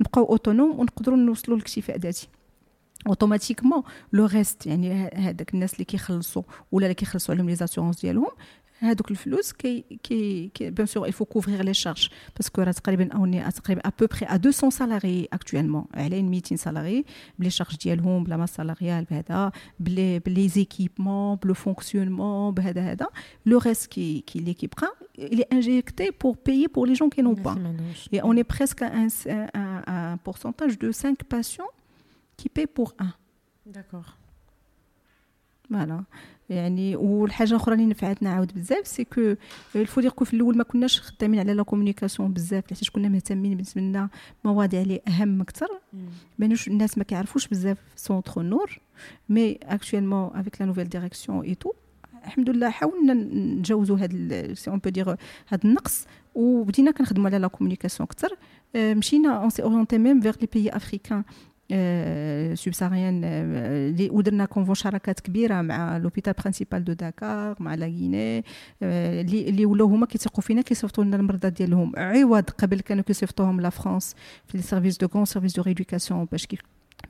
نبقاو 0.00 0.24
autonomes 0.24 0.80
ونقدروا 0.80 1.16
نوصلوا 1.16 1.56
للاكتفاء 1.56 1.98
ذاتي. 1.98 2.28
automatiquement 3.06 3.82
le 4.12 4.26
reste 4.26 4.66
يعني 4.66 5.10
هذاك 5.14 5.54
الناس 5.54 5.74
اللي 5.74 5.84
كيخلصوا 5.84 6.42
ولا 6.72 6.86
اللي 6.86 6.94
كيخلصوا 6.94 7.34
عليهم 7.34 7.48
les 7.48 7.54
assurances 7.54 8.00
ديالهم 8.00 8.30
هذوك 8.78 9.10
الفلوس 9.10 9.52
كي 9.52 9.84
كي, 10.02 10.48
كي 10.54 10.70
bien 10.70 10.86
sûr 10.86 11.06
il 11.06 11.12
faut 11.12 11.24
couvrir 11.24 11.62
les 11.62 11.74
charges 11.74 12.08
parce 12.36 12.52
que 12.52 12.62
راه 12.62 12.72
تقريبا 12.72 13.12
اوني 13.12 13.50
تقريبا 13.50 13.80
à 13.88 13.92
peu 14.00 14.06
près 14.06 14.26
à 14.26 14.36
200 14.36 14.70
salariés 14.70 15.28
actuellement 15.32 15.84
على 15.94 16.22
200 16.22 16.56
salariés 16.56 17.04
ب 17.38 17.41
les 17.41 17.50
charges 17.50 17.76
ديالهم 17.76 18.24
ب 18.24 18.28
la 18.28 18.36
masse 18.36 18.54
salariale 18.54 19.04
بهذا 19.04 19.52
ب 19.80 19.89
les 19.89 20.18
ب 20.18 20.48
les 20.48 20.67
équipements 20.67 21.36
ب 21.36 21.42
le 21.42 21.54
fonctionnement 21.54 22.54
بهذا 22.54 22.92
هذا 22.92 23.06
le 23.46 23.58
reste 23.58 23.86
كي 23.86 24.20
كي 24.26 24.38
لي 24.38 24.54
كيبقى 24.54 24.92
il 25.18 25.40
est 25.40 25.54
injecté 25.54 26.12
pour 26.12 26.36
payer 26.36 26.68
pour 26.68 26.84
les 26.88 26.94
gens 26.94 27.08
qui 27.08 27.22
n'ont 27.22 27.40
pas. 27.48 27.56
Et 28.12 28.20
on 28.22 28.34
est 28.36 28.48
presque 28.56 28.82
à 28.82 28.90
un, 29.02 29.08
un, 29.62 29.82
un 29.96 30.16
pourcentage 30.18 30.78
de 30.78 30.92
5 30.92 31.24
patients 31.24 31.72
qui 32.36 32.48
paie 32.48 32.66
pour 32.66 32.94
un. 33.00 33.12
d'accord 33.66 34.06
voilà 35.70 36.04
يعني 36.50 36.96
والحاجة 36.96 37.56
أخرى 37.56 37.74
اللي 37.74 37.86
نفعتنا 37.86 38.30
عاود 38.30 38.54
بزاف 38.54 38.86
c'est 38.86 39.04
que 39.04 39.34
il 39.76 39.84
faut 39.84 40.00
dire 40.00 40.10
في 40.10 40.34
الأول 40.34 40.56
ما 40.56 40.64
كناش 40.64 41.00
خدامين 41.00 41.40
على 41.40 41.54
la 41.54 41.62
communication 41.62 42.32
بزاف 42.32 42.68
حيت 42.68 42.88
كنا 42.88 43.08
مهتمين 43.08 43.54
بالنسبة 43.54 43.80
لنا 43.80 44.08
مواضيع 44.44 44.82
اللي 44.82 45.00
أهم 45.08 45.40
أكثر. 45.40 45.68
بانوش 46.38 46.68
الناس 46.68 46.98
ما 46.98 47.04
كيعرفوش 47.04 47.48
بزاف 47.48 47.78
centre 47.96 48.42
Noor 48.42 48.80
mais 49.28 49.58
actuellement 49.62 50.30
avec 50.34 50.60
la 50.60 50.66
nouvelle 50.66 50.88
direction 50.88 51.44
et 51.44 51.54
tout 51.54 51.72
الحمد 52.24 52.50
لله 52.50 52.70
حاولنا 52.70 53.14
نتجاوزوا 53.14 53.98
هذا 53.98 54.54
si 54.54 54.70
on 54.70 54.78
peut 54.78 54.90
dire 54.90 55.08
هذا 55.48 55.64
النقص. 55.64 56.06
وبدينا 56.34 56.90
كنخدموا 56.90 57.26
على 57.26 57.38
la 57.38 57.48
communication 57.48 58.08
أكثر. 58.10 58.36
مشينا 58.74 59.42
on 59.42 59.50
s'est 59.50 59.62
orienté 59.62 59.98
même 59.98 60.20
vers 60.20 60.34
les 60.40 60.48
pays 60.52 60.76
africains 60.76 61.24
subsahariens 62.54 63.24
اللي 63.24 64.10
ودرنا 64.10 64.44
conventions 64.44 64.74
شراكات 64.74 65.20
كبيرة 65.20 65.62
مع 65.62 65.96
l'hôpital 65.96 66.32
principal 66.32 66.84
de 66.84 66.92
Dakar 66.92 67.56
مع 67.60 67.74
la 67.74 67.86
Guinée. 67.86 68.44
اللي 68.82 69.48
اللي 69.48 69.64
ولاو 69.64 69.86
هما 69.86 70.06
كيثقوا 70.06 70.42
فينا 70.42 70.62
كيصيفطوا 70.62 71.04
لنا 71.04 71.16
المرضى 71.16 71.50
ديالهم. 71.50 71.92
عوض 71.96 72.50
قبل 72.50 72.80
كانوا 72.80 73.04
كيصيفطوهم 73.04 73.60
la 73.60 73.70
France 73.70 74.14
في 74.46 74.56
les 74.56 74.62
services 74.62 74.96
de 74.98 75.08
comme 75.08 75.24
services 75.24 75.56
de 75.56 75.62
rééducation 75.62 76.28
باش 76.32 76.46
كي 76.46 76.58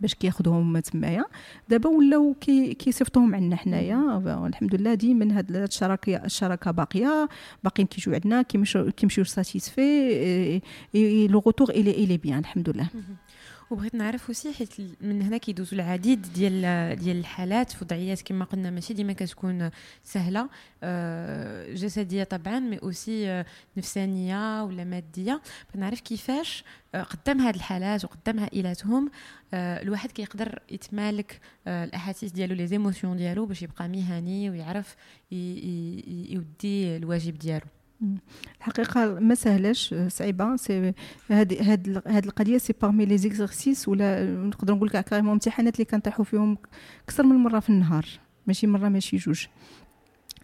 باش 0.01 0.15
كياخذوهم 0.15 0.79
تمايا. 0.79 1.25
دابا 1.69 1.91
ولاو 1.91 2.35
كي 2.41 2.75
كيصيفطوهم 2.75 3.35
عندنا 3.35 3.57
حنايا. 3.57 4.23
الحمد 4.47 4.75
لله 4.75 4.95
ديما 4.95 5.39
هاد 5.39 5.57
الشراكه 5.57 6.17
الشراكة 6.17 6.71
باقية. 6.71 7.29
باقيين 7.65 7.89
كيجيو 7.89 8.15
عندنا 8.15 8.43
كيمشيو 8.43 8.93
كيمشيو 8.93 9.25
satisfaits 9.25 10.61
le 11.31 11.43
retour 11.47 11.71
il 11.71 11.91
est 11.91 12.06
il 12.06 12.17
est 12.17 12.26
bien 12.26 12.39
الحمد 12.39 12.71
لله 12.71 12.89
وبغيت 13.71 13.95
نعرف 13.95 14.31
aussi 14.31 14.53
حيت 14.53 14.75
من 15.01 15.23
هنا 15.23 15.37
كيدوزوا 15.37 15.79
العديد 15.79 16.23
ديال 16.23 16.97
ديال 16.97 17.17
الحالات 17.17 17.83
وضعيات 17.83 18.23
كما 18.23 18.45
قلنا 18.45 18.71
ماشي 18.71 18.95
ديما 18.95 19.13
كتكون 19.13 19.71
سهلة. 20.05 20.49
آه، 20.83 21.75
جسدية 21.75 22.25
طبعا 22.25 22.59
mais 22.59 22.79
aussi 22.79 23.29
آه، 23.29 23.47
نفسانية 23.77 24.65
ولا 24.65 24.85
مادية. 24.85 25.33
بغيت 25.69 25.77
نعرف 25.77 26.01
كيفاش 26.01 26.65
آه، 26.95 27.03
قدام 27.03 27.41
هاد 27.41 27.55
الحالات 27.55 28.05
وقدام 28.05 28.41
عائلاتهم 28.41 29.11
الواحد 29.55 30.13
كيقدر 30.13 30.59
يتمالك 30.71 31.41
الأحاسيس 31.67 32.33
ديالو 32.33 32.55
les 32.55 32.67
émotions 32.67 33.17
ديالو 33.17 33.47
باش 33.47 33.63
يبقى 33.63 33.89
مهني 33.89 34.51
ويعرف 34.51 34.97
يودي 35.31 36.97
الواجب 36.97 37.39
ديالو. 37.39 37.67
الحقيقة 38.59 39.21
ما 39.21 39.35
سهلاش 39.35 39.95
صعيبة. 40.09 40.57
c'est 40.57 40.93
هاد 41.31 41.63
هاد 41.63 42.03
هاد 42.07 42.25
القضية 42.25 42.59
c'est 42.59 42.75
parmi 42.83 43.07
les 43.07 43.19
exercices 43.19 43.89
ولا 43.89 44.25
نقدر 44.25 44.75
نقول 44.75 44.91
لك 44.95 45.05
carrément 45.05 45.33
امتحانات 45.33 45.75
اللي 45.75 45.85
كنطيحوا 45.85 46.25
فيهم 46.25 46.59
أكثر 47.05 47.23
من 47.23 47.37
مرة 47.37 47.61
في 47.61 47.71
النهار. 47.71 48.07
ماشي 48.47 48.67
مرة 48.67 48.89
ماشي 48.89 49.17
جوج. 49.17 49.47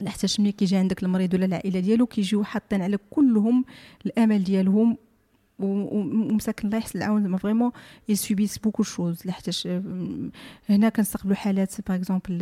حتى 0.07 0.27
ملي 0.39 0.53
كيجي 0.53 0.77
عندك 0.77 1.03
المريض 1.03 1.35
ولا 1.35 1.45
العائلة 1.45 1.81
ديالو 1.81 2.07
كيجيو 2.07 2.45
حاطين 2.45 2.83
على 2.83 2.99
كلهم 3.11 3.65
الأمل 4.07 4.45
ديالهم 4.45 4.97
ومساكن 5.63 6.67
الله 6.69 6.79
يحسن 6.79 6.99
العون 6.99 7.23
زعما 7.23 7.39
vraiment 7.39 7.71
ils 8.09 8.19
subissent 8.19 8.59
beaucoup 8.59 8.83
de 8.83 8.94
choses 8.94 9.27
لحتاش 9.27 9.69
هنا 10.69 10.89
كنستقبلوا 10.89 11.37
حالات 11.37 11.89
par 11.89 11.97
exemple 11.97 12.39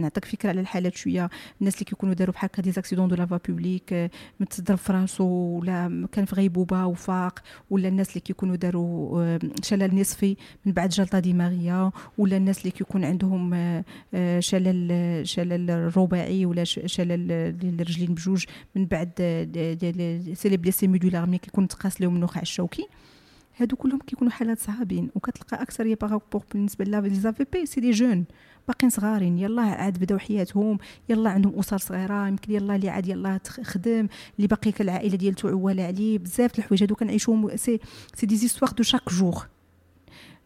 نعطيك 0.00 0.24
فكره 0.24 0.48
على 0.48 0.60
الحالات 0.60 0.96
شوية 0.96 1.30
الناس 1.60 1.74
اللي 1.74 1.84
كيكونوا 1.84 2.14
داروا 2.14 2.34
بحال 2.34 2.50
هكا 2.52 2.62
des 2.62 2.70
accidents 2.72 3.08
de 3.08 3.14
la 3.16 3.24
voie 3.24 3.40
publique 3.48 4.10
متضرب 4.40 4.78
في 4.78 4.92
راسو 4.92 5.24
ولا 5.24 6.08
كان 6.12 6.24
في 6.24 6.34
غيبوبه 6.36 6.86
وفاق 6.86 7.38
ولا 7.70 7.88
الناس 7.88 8.08
اللي 8.08 8.20
كيكونوا 8.20 8.56
داروا 8.56 9.38
شلل 9.62 10.00
نصفي 10.00 10.36
من 10.66 10.72
بعد 10.72 10.88
جلطه 10.88 11.18
دماغيه 11.18 11.90
ولا 12.18 12.36
الناس 12.36 12.58
اللي 12.58 12.70
كيكون 12.70 13.04
عندهم 13.04 13.54
شلل 14.38 15.26
شلل 15.28 15.92
رباعي 15.96 16.46
ولا 16.46 16.64
شلل 16.64 17.32
الرجلين 17.80 18.14
بجوج 18.14 18.44
من 18.76 18.86
بعد 18.86 19.10
c'est 20.34 20.48
les 20.48 20.56
blessés 20.56 20.86
médullaires 20.86 21.26
ملي 21.26 21.38
كيكون 21.38 21.68
تقاس 21.68 22.00
لهم 22.00 22.20
النخاع 22.24 22.42
الشوكي. 22.42 22.86
هادو 23.56 23.76
كلهم 23.76 23.98
كيكونوا 23.98 24.32
حالات 24.32 24.58
صعابين 24.58 25.10
وكتلقى 25.14 25.62
أكثر 25.62 25.94
par 25.94 26.08
rapport 26.08 26.42
بالنسبة 26.52 26.84
les 26.84 27.46
AVP 27.52 27.66
c'est 27.66 27.90
des 27.90 28.00
jeunes. 28.00 28.24
باقيين 28.68 28.90
صغارين 28.90 29.38
يلا 29.38 29.62
عاد 29.62 29.98
بداو 29.98 30.18
حياتهم 30.18 30.78
يلا 31.08 31.30
عندهم 31.30 31.58
أسر 31.58 31.78
صغيرة 31.78 32.28
يمكن 32.28 32.52
يلا 32.52 32.76
اللي 32.76 32.88
عاد 32.88 33.08
يلا 33.08 33.40
خدم 33.62 34.08
اللي 34.36 34.46
باقي 34.48 34.72
العائله 34.80 35.16
ديالته 35.16 35.50
معولة 35.50 35.82
عليه. 35.82 36.18
بزاف 36.18 36.58
الحوايج 36.58 36.82
هادو 36.82 36.94
كنعيشوهم 36.94 37.56
c'est 37.56 37.80
c'est 38.14 38.26
des 38.26 38.36
histoires 38.36 38.72
de 38.72 38.82
chaque 38.82 39.12
jour 39.12 39.46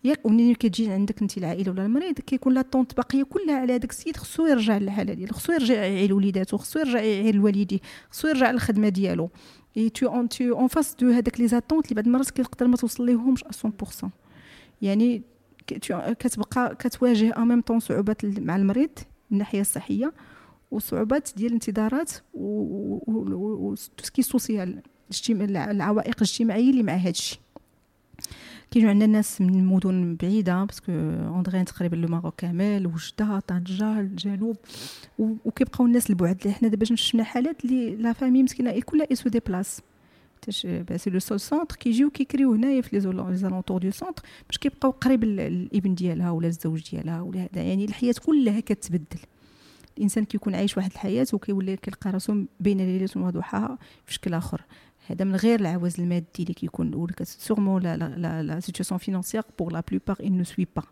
ياك 0.04 0.26
ومنين 0.26 0.54
كتجي 0.54 0.90
عندك 0.90 1.22
انت 1.22 1.38
العائلة 1.38 1.72
ولا 1.72 1.86
المريض 1.86 2.14
كيكون 2.14 2.54
l'attente 2.54 2.96
باقية 2.96 3.22
كلها 3.22 3.56
على 3.60 3.74
هذاك 3.74 3.90
السيد 3.90 4.16
خصو 4.16 4.46
يرجع 4.46 4.78
للحالة 4.78 5.14
ديالو 5.14 5.32
خصو 5.32 5.52
يرجع 5.52 5.74
يعيل 5.74 6.12
وليداتو 6.12 6.56
خصو 6.56 6.78
يرجع 6.78 7.00
يعيل 7.00 7.36
لوالديه 7.36 7.78
خصو 8.10 8.28
يرجع 8.28 8.50
للخدمة 8.50 8.88
ديالو. 8.88 9.30
et 9.76 9.88
tout 9.88 10.06
en 10.08 10.28
tout 10.28 10.44
en 10.44 10.66
face 10.66 10.94
de 10.94 11.10
هذاك 11.10 11.40
les 11.40 11.48
attentes 11.48 11.84
اللي 11.84 11.94
بعد 11.94 12.06
المرات 12.06 12.30
كتقدر 12.30 12.66
ما 12.66 12.76
توصل 12.76 13.06
ليهمش 13.06 13.44
100% 13.44 14.06
يعني 14.82 15.22
كتبقى 16.18 16.76
كتواجه 16.78 17.36
en 17.36 17.48
même 17.48 17.60
temps 17.60 17.80
صعوبات 17.80 18.24
مع 18.24 18.56
المريض 18.56 18.90
من 18.98 19.04
الناحيه 19.32 19.60
الصحيه 19.60 20.12
وصعوبات 20.70 21.30
ديال 21.36 21.48
الانتظارات 21.48 22.12
و 22.34 23.74
tout 23.96 24.02
ce 24.02 24.10
qui 24.10 24.22
est 24.22 24.42
social 24.42 24.82
العوائق 25.30 26.14
الاجتماعيه 26.16 26.70
اللي 26.70 26.82
مع 26.82 26.92
هذا 26.92 27.12
كاينو 28.70 28.88
عندنا 28.88 29.12
ناس 29.12 29.40
من 29.40 29.66
مدن 29.66 30.16
بعيدة 30.22 30.64
parce 30.64 30.92
qu'on 31.36 31.49
draine 31.49 31.64
تقريبا 31.64 31.96
le 31.96 32.08
Maroc 32.08 32.34
كامل 32.36 32.86
وجدة 32.86 33.40
طنجه 33.40 34.00
الجنوب 34.00 34.56
وكيبقاو 35.18 35.86
الناس 35.86 36.10
البعد 36.10 36.40
اللي 36.42 36.54
حنا 36.54 36.68
دابا 36.68 36.84
شفنا 36.84 37.24
حالات 37.24 37.64
اللي 37.64 37.96
la 37.96 38.12
famille 38.12 38.42
مسكينة 38.42 38.80
كلها 38.80 39.06
elle 39.10 39.28
se 39.28 39.40
déplace. 39.40 39.80
c'est 40.96 41.10
le 41.10 41.18
seul 41.18 41.40
centre 41.40 41.76
كيجيو 41.76 42.10
كيكريو 42.10 42.52
هنايا 42.52 42.80
في 42.80 42.96
les 42.96 43.36
alentours 43.36 43.82
du 43.82 43.90
centre 43.90 44.22
باش 44.48 44.58
كيبقاو 44.58 44.90
قريب 44.90 45.24
الإبن 45.24 45.94
ديالها 45.94 46.30
ولا 46.30 46.48
الزوج 46.48 46.90
ديالها 46.90 47.20
ولا 47.20 47.40
هذا. 47.40 47.62
يعني 47.62 47.84
الحياة 47.84 48.14
كلها 48.26 48.60
كتبدل. 48.60 49.20
الإنسان 49.98 50.24
كيكون 50.24 50.54
عايش 50.54 50.76
واحد 50.76 50.90
الحياة 50.92 51.26
وكيولي 51.32 51.76
كيلقى 51.76 52.10
راسو 52.10 52.44
بين 52.60 52.78
ليله 52.78 53.08
وضحاها 53.16 53.78
في 54.06 54.14
شكل 54.14 54.34
آخر. 54.34 54.60
هذا 55.10 55.24
من 55.24 55.36
غير 55.36 55.60
العوز 55.60 56.00
المادي 56.00 56.26
اللي 56.40 56.54
كيكون 56.54 56.88
الأول. 56.88 57.12
sûrement 57.22 57.82
la 57.82 57.96
la 57.96 58.42
la 58.42 58.60
situation 58.60 58.98
financière 58.98 59.42
pour 59.58 59.72
la 59.72 59.82
plupart 59.90 60.16
il 60.16 60.42
ne 60.42 60.44
suit 60.44 60.80
pas. 60.80 60.84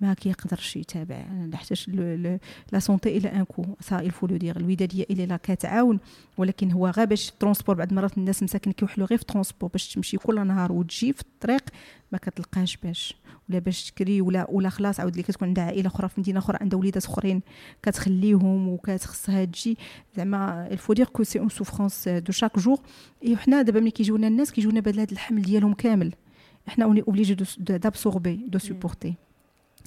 ما 0.00 0.14
كيقدرش 0.14 0.76
يتابع. 0.76 1.26
لحتاش 1.52 1.88
la 1.88 2.78
santé 2.78 3.16
elle 3.16 3.28
a 3.28 3.33
un 3.33 3.44
coût 3.44 3.64
ça 3.80 4.08
il 4.08 4.10
faut 4.10 4.28
le 4.28 4.38
dire. 4.38 4.56
الوداديه 4.56 5.04
إلى 5.10 5.26
لا 5.26 5.36
كتعاون. 5.36 5.98
ولكن 6.38 6.72
هو 6.72 6.88
غير 6.88 7.06
باش 7.06 7.30
transport 7.30 7.74
بعض 7.74 7.90
المرات 7.90 8.18
الناس 8.18 8.42
مساكن 8.42 8.72
كيوحلوا 8.72 9.06
غير 9.06 9.18
في 9.18 9.24
transport 9.24 9.70
باش 9.70 9.94
تمشي 9.94 10.16
كل 10.16 10.46
نهار 10.46 10.72
وتجي 10.72 11.12
في 11.12 11.20
الطريق 11.20 11.62
ما 12.12 12.18
كتلقاش 12.18 12.76
باش. 12.76 13.16
ولا 13.50 13.58
باش 13.58 13.90
تكري 13.90 14.20
ولا 14.20 14.46
ولا 14.50 14.68
خلاص 14.68 15.00
عاود 15.00 15.12
اللي 15.12 15.22
كتكون 15.22 15.48
عندها 15.48 15.64
عائلة 15.64 15.86
أخرى 15.86 16.08
في 16.08 16.20
مدينة 16.20 16.38
أخرى 16.38 16.58
عندها 16.60 16.78
وليدات 16.78 17.04
أخرين 17.04 17.42
كتخليهم 17.82 18.68
وكتخصها 18.68 19.44
تجي. 19.44 19.78
زعما 20.16 20.68
il 20.70 20.77
faut 20.77 20.92
dire 20.92 21.06
que 21.06 21.22
c'est 21.22 21.38
une 21.38 21.48
souffrance 21.48 22.08
de 22.08 22.32
chaque 22.32 22.58
jour 22.58 22.78
et 23.24 23.36
حنا 23.36 23.62
دابا 23.62 23.80
ملي 23.80 23.90
كيجيونا 23.90 24.28
الناس 24.28 24.52
كيجيونا 24.52 24.80
بهذا 24.80 25.06
الحمل 25.12 25.42
ديالهم 25.42 25.74
كامل. 25.74 26.12
إحنا 26.68 26.84
on 26.84 27.00
est 27.00 27.12
obligé 27.12 27.36
d'absorber 27.58 28.40
de 28.48 28.58
supporter 28.58 29.14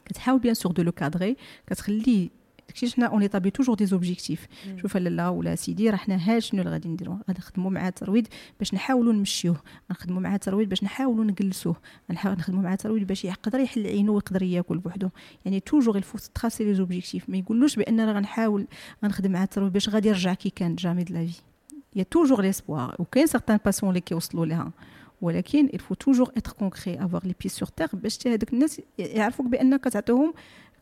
كتحاول 0.05 0.39
bien 0.39 0.53
sûr 0.53 0.71
de 0.71 0.83
le 0.83 0.91
cadrer 0.91 1.37
كتخليه 1.67 2.29
داكشي 2.69 2.95
حنا 2.95 3.05
on 3.05 3.21
établit 3.21 3.51
toujours 3.51 3.75
des 3.75 3.85
objectifs 3.85 4.47
شوف 4.81 4.97
لالا 4.97 5.29
ولا 5.29 5.55
سيدي 5.55 5.89
راه 5.89 5.97
حنا 5.97 6.15
ها 6.15 6.39
شنو 6.39 6.61
اللي 6.61 6.71
غادي 6.71 6.89
نديرو؟ 6.89 7.13
غادي 7.13 7.39
نخدموا 7.39 7.71
مع 7.71 7.87
الترويض 7.87 8.27
باش 8.59 8.73
نحاولوا 8.73 9.13
نمشيوه. 9.13 9.61
نخدموا 9.91 10.21
مع 10.21 10.35
الترويض 10.35 10.69
باش 10.69 10.83
نحاولوا 10.83 11.25
نجلسوه. 11.25 11.75
نخدموا 12.09 12.63
مع 12.63 12.73
الترويض 12.73 13.07
باش 13.07 13.25
يقدر 13.25 13.59
يحل 13.59 13.87
عينو 13.87 14.13
ويقدر 14.13 14.43
ياكل 14.43 14.77
بوحدو. 14.77 15.09
يعني 15.45 15.59
toujours 15.59 15.97
il 15.97 16.04
faut 16.04 16.17
tracer 16.35 16.73
les 16.73 16.87
objectifs 16.87 17.29
ما 17.29 17.37
يقولوش 17.37 17.75
بأن 17.75 18.01
راه 18.01 18.13
غنحاول 18.13 18.67
غنخدم 19.03 19.31
مع 19.31 19.43
الترويض 19.43 19.73
باش 19.73 19.89
غادي 19.89 20.09
يرجع 20.09 20.33
كي 20.33 20.49
كان 20.49 20.75
jamais 20.75 21.03
de 21.03 21.13
la 21.13 21.25
vie 21.25 21.41
y 21.95 22.03
a 22.03 22.07
toujours 22.07 22.41
l'espoir 22.41 22.95
وكاين 22.99 23.27
certains 23.27 23.59
patients 23.65 23.89
اللي 23.89 24.01
كيوصلوا 24.01 24.45
لها 24.45 24.71
ولكن 25.21 25.67
faut 25.67 25.95
toujours 25.95 26.31
être 26.39 26.53
concret 26.55 26.97
avoir 26.97 27.21
les 27.25 27.33
pieds 27.33 27.55
sur 27.59 27.67
terre 27.67 27.95
باش 27.95 28.27
هذوك 28.27 28.53
الناس 28.53 28.81
يعرفوك 28.97 29.45
بأنك 29.45 29.83
تعطيهم 29.83 30.33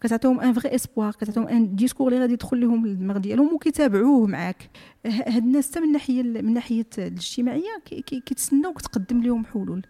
كتعطيهم 0.02 0.40
un 0.40 0.54
vrai 0.54 0.76
espoir 0.76 1.12
كتعطيهم 1.12 1.48
un 1.48 1.76
discours 1.76 2.08
اللي 2.08 2.22
غادي 2.22 2.34
يدخل 2.34 2.62
لهم 2.62 2.88
للدماغ 2.88 3.18
ديالهم 3.18 3.54
وكيتابعوه 3.54 4.28
معاك 4.28 4.70
هاد 5.06 5.44
الناس 5.44 5.72
حتى 5.72 5.80
من 5.80 5.92
ناحيه 5.92 6.24
من 6.24 6.54
ناحيه 6.54 6.88
الاجتماعيه 6.98 7.80
كيتسناوك 8.06 8.82
تقدم 8.82 9.22
لهم 9.24 9.46
حلول 9.46 9.86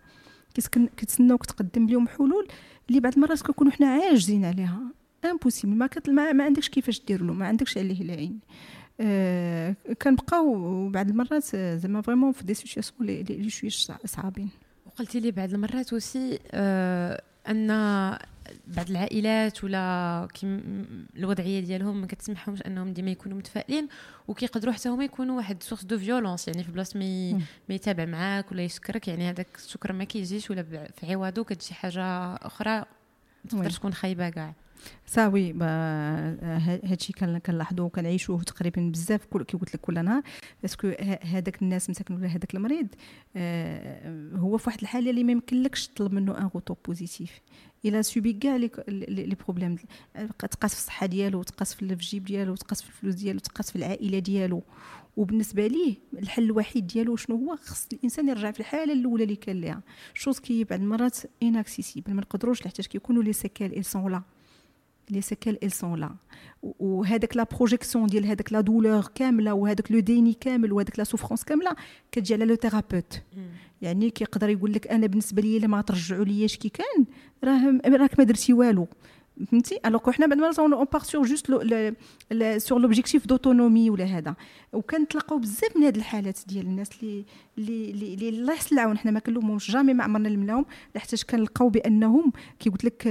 كيتسناوك 0.98 1.46
تقدم 1.46 1.90
لهم 1.90 2.08
حلول 2.08 2.48
اللي 2.90 3.00
بعض 3.00 3.14
المرات 3.14 3.42
كنكونوا 3.42 3.72
حنا 3.72 3.88
عاجزين 3.88 4.46
عليها 4.46 4.82
impossible 5.26 5.74
ما. 5.74 5.90
ما, 6.08 6.32
ما 6.32 6.44
عندكش 6.44 6.70
كيفاش 6.70 7.02
دير 7.06 7.24
له 7.24 7.34
ما 7.34 7.48
عندكش 7.48 7.78
عليه 7.78 8.02
العين 8.02 8.40
آه 9.00 9.76
كنبقاو 10.02 10.90
بعض 10.90 11.10
المرات 11.10 11.44
زعما 11.56 12.02
vraiment 12.02 12.32
في 12.32 12.44
des 12.44 12.54
situations 12.54 13.10
اللي 13.10 13.50
شوية 13.50 13.98
صعابين 14.06 14.50
وقلتي 14.86 15.20
لي 15.20 15.32
بعض 15.32 15.54
المرات 15.54 15.94
aussi 15.94 16.40
آه 16.52 17.22
ان 17.50 17.72
بعض 18.68 18.90
العائلات 18.90 19.64
ولا 19.64 20.28
الوضعية 21.16 21.60
ديالهم 21.60 22.02
ما 22.02 22.08
كتسمحهمش 22.08 22.62
أنهم 22.62 22.94
ديما 22.94 23.12
يكونوا 23.12 23.38
متفائلين 23.38 23.88
وكيقدروا 24.28 24.74
حتى 24.74 24.90
هما 24.90 25.04
يكونوا 25.04 25.38
واحد 25.38 25.64
source 25.64 25.84
de 25.86 25.98
violence 25.98 26.48
يعني 26.48 26.64
في 26.64 26.72
بلاصة 26.72 27.00
ما 27.70 27.76
يتابع 27.76 28.06
معاك 28.06 28.52
ولا 28.52 28.64
يشكرك 28.64 29.08
يعني 29.08 29.30
هذاك 29.30 29.48
الشكر 29.56 29.94
ما 29.94 30.04
كيجيش 30.04 30.50
ولا 30.52 30.64
في 30.64 31.14
عوضو 31.14 31.44
كتجي 31.44 31.74
حاجة 31.74 32.04
أخرى 32.36 32.84
تقدر 33.50 33.70
تكون 33.70 33.94
خايبة 33.94 34.30
كاع. 34.30 34.54
صاوي 35.06 35.54
هادشي 36.84 37.14
كنلاحظوه 37.46 37.90
كنعيشوه 37.90 38.44
تقريبا 38.44 38.90
بزاف 38.94 39.26
كي 39.26 39.58
قلت 39.58 39.74
لك 39.76 39.82
كل 39.82 40.04
نهار. 40.06 40.22
parce 40.62 40.80
que 40.80 40.92
هذاك 41.22 41.62
الناس 41.62 41.90
مساكن 41.90 42.16
ولا 42.16 42.28
هذاك 42.28 42.56
المريض 42.56 42.88
آه، 43.36 44.36
هو 44.36 44.58
في 44.58 44.70
واحد 44.70 44.82
الحالة 44.82 45.10
اللي 45.10 45.24
ما 45.24 45.32
يمكنلكش 45.32 45.88
تطلب 45.88 46.14
منه 46.14 46.38
un 46.38 46.46
retour 46.46 46.76
positif 46.86 47.42
il 47.86 48.04
a 48.04 48.10
subi 48.10 48.34
كاع 48.34 48.56
les 48.56 49.36
problèmes 49.46 49.76
تقاس 50.40 50.74
في 50.74 50.80
الصحة 50.80 51.06
ديالو 51.06 51.44
تقاس 51.44 51.74
في 51.74 51.82
الجيب 51.82 52.24
ديالو 52.26 52.56
تقاس 52.56 52.82
في 52.82 52.90
الفلوس 52.90 53.16
ديالو 53.16 53.40
تقاس 53.40 53.72
في 53.72 53.76
العائلة 53.76 54.20
ديالو. 54.20 54.64
وبالنسبة 55.18 55.68
ليه 55.68 55.96
الحل 56.14 56.44
الوحيد 56.44 56.88
ديالو 56.88 57.16
شنو 57.16 57.36
هو؟ 57.36 57.56
خص 57.56 57.88
الإنسان 57.94 58.30
يرجع 58.30 58.52
في 58.52 58.60
الحالة 58.60 58.94
الأولى 58.94 59.24
اللي 59.24 59.36
كان 59.36 59.62
ليها. 59.62 59.82
chose 60.14 60.40
qui 60.40 60.64
بعض 60.64 60.80
المرات 60.80 61.18
inaccessible 61.44 62.14
ما 62.14 62.22
نقدروش 62.22 62.66
لحتاش 62.66 62.88
كيكونوا 62.88 63.24
les 63.24 63.34
séquelles 63.34 63.74
ils 63.74 63.84
sont 63.84 64.12
là 64.12 64.22
les 65.10 65.22
séquelles 65.22 65.58
elles 65.64 65.72
sont 65.72 66.00
là 66.00 66.16
وهذاك 66.80 67.38
la 67.38 67.44
projection 67.44 68.08
ديال 68.08 68.26
هذاك 68.26 68.54
la 68.54 68.62
douleur 68.62 69.08
كامله 69.16 69.54
وهذاك 69.54 69.92
le 69.92 70.00
déni 70.00 70.34
كامل 70.34 70.74
وهذاك 70.74 71.00
la 71.00 71.04
souffrance 71.04 71.44
كامله 71.44 71.76
كتجي 72.12 72.34
على 72.34 72.46
le 72.46 72.56
thérapeute 72.56 73.22
يعني 73.82 74.10
كيقدر 74.10 74.50
يقول 74.50 74.74
لك 74.74 74.88
أنا 74.88 75.08
بالنسبة 75.08 75.42
لي 75.42 75.58
الا 75.58 75.68
ما 75.68 75.82
ترجعوا 75.82 76.26
لياش 76.26 76.58
كي 76.58 76.70
كان 76.70 77.06
راه 77.44 77.80
راك 77.86 78.20
ما 78.20 78.26
درتي 78.26 78.54
والو 78.54 78.88
فهمتي؟ 79.52 79.80
alors 79.86 80.12
حنا 80.12 80.26
بعد 80.26 80.38
mais 80.38 80.52
on 80.60 80.86
part 80.94 81.02
sur 81.02 81.26
juste 81.26 81.48
sur 82.58 82.80
l'objectif 82.80 83.28
d'autonomie 83.28 83.90
ولا 83.90 84.06
هذا. 84.06 84.36
وكنتلاقاو 84.74 85.40
بزاف 85.40 85.78
من 85.78 85.84
هاد 85.84 85.96
الحالات 85.96 86.40
ديال 86.48 86.66
الناس 86.66 86.90
اللي 87.02 87.26
اللي 87.58 88.14
اللي 88.14 88.30
الله 88.30 88.54
يحسن 88.54 88.76
العون 88.76 88.98
حنا 88.98 89.12
ما 89.12 89.20
كنلومهمش 89.20 89.72
jamais 89.72 89.94
ما 89.94 90.04
عمرنا 90.04 90.28
لمناهم 90.28 90.66
حتى 90.98 91.16
كنلقاو 91.30 91.70
بأنهم 91.70 92.32
كي 92.60 92.70
قلت 92.70 92.86
لك 92.86 93.08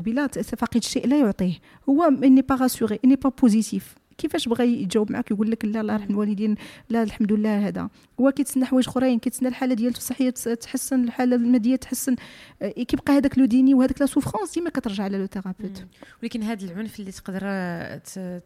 قبيلة 0.00 0.26
فاقد 0.26 0.76
الشيء 0.76 1.06
لا 1.06 1.18
يعطيه. 1.18 1.54
هو 1.88 2.02
il 2.02 2.13
n'est 2.13 2.42
pas 2.42 2.54
rassuré 2.54 2.88
il 2.88 2.98
n'est 3.04 3.16
pas 3.16 3.32
positif 3.40 3.94
كيفاش 4.18 4.48
بغى 4.48 4.82
يجاوب 4.82 5.12
معك 5.12 5.30
يقول 5.30 5.50
لك 5.50 5.64
لا 5.64 5.80
الله 5.80 5.94
يرحم 5.94 6.10
الوالدين 6.10 6.54
لا 6.90 7.02
الحمد 7.02 7.32
لله 7.32 7.68
هذا. 7.68 7.88
هو 8.20 8.30
كيتسنى 8.30 8.64
حوايج 8.64 8.88
أخرين 8.88 9.18
كيتسنى 9.18 9.48
الحالة 9.48 9.74
ديالته 9.74 9.98
الصحيه 9.98 10.30
تحسن 10.30 11.04
الحالة 11.04 11.36
المادية 11.36 11.76
تحسن. 11.76 12.16
آه، 12.62 12.70
كيبقى 12.70 13.12
هذاك 13.12 13.38
le 13.38 13.44
déni 13.44 13.74
وهذاك 13.74 14.00
la 14.00 14.06
souffrance 14.06 14.54
ديما 14.54 14.70
كترجع 14.70 15.04
على 15.04 15.18
le 15.18 15.26
thérapeute. 15.26 15.84
ولكن 16.22 16.42
هذا 16.42 16.64
العنف 16.64 17.00
اللي 17.00 17.12
تقدر 17.12 17.40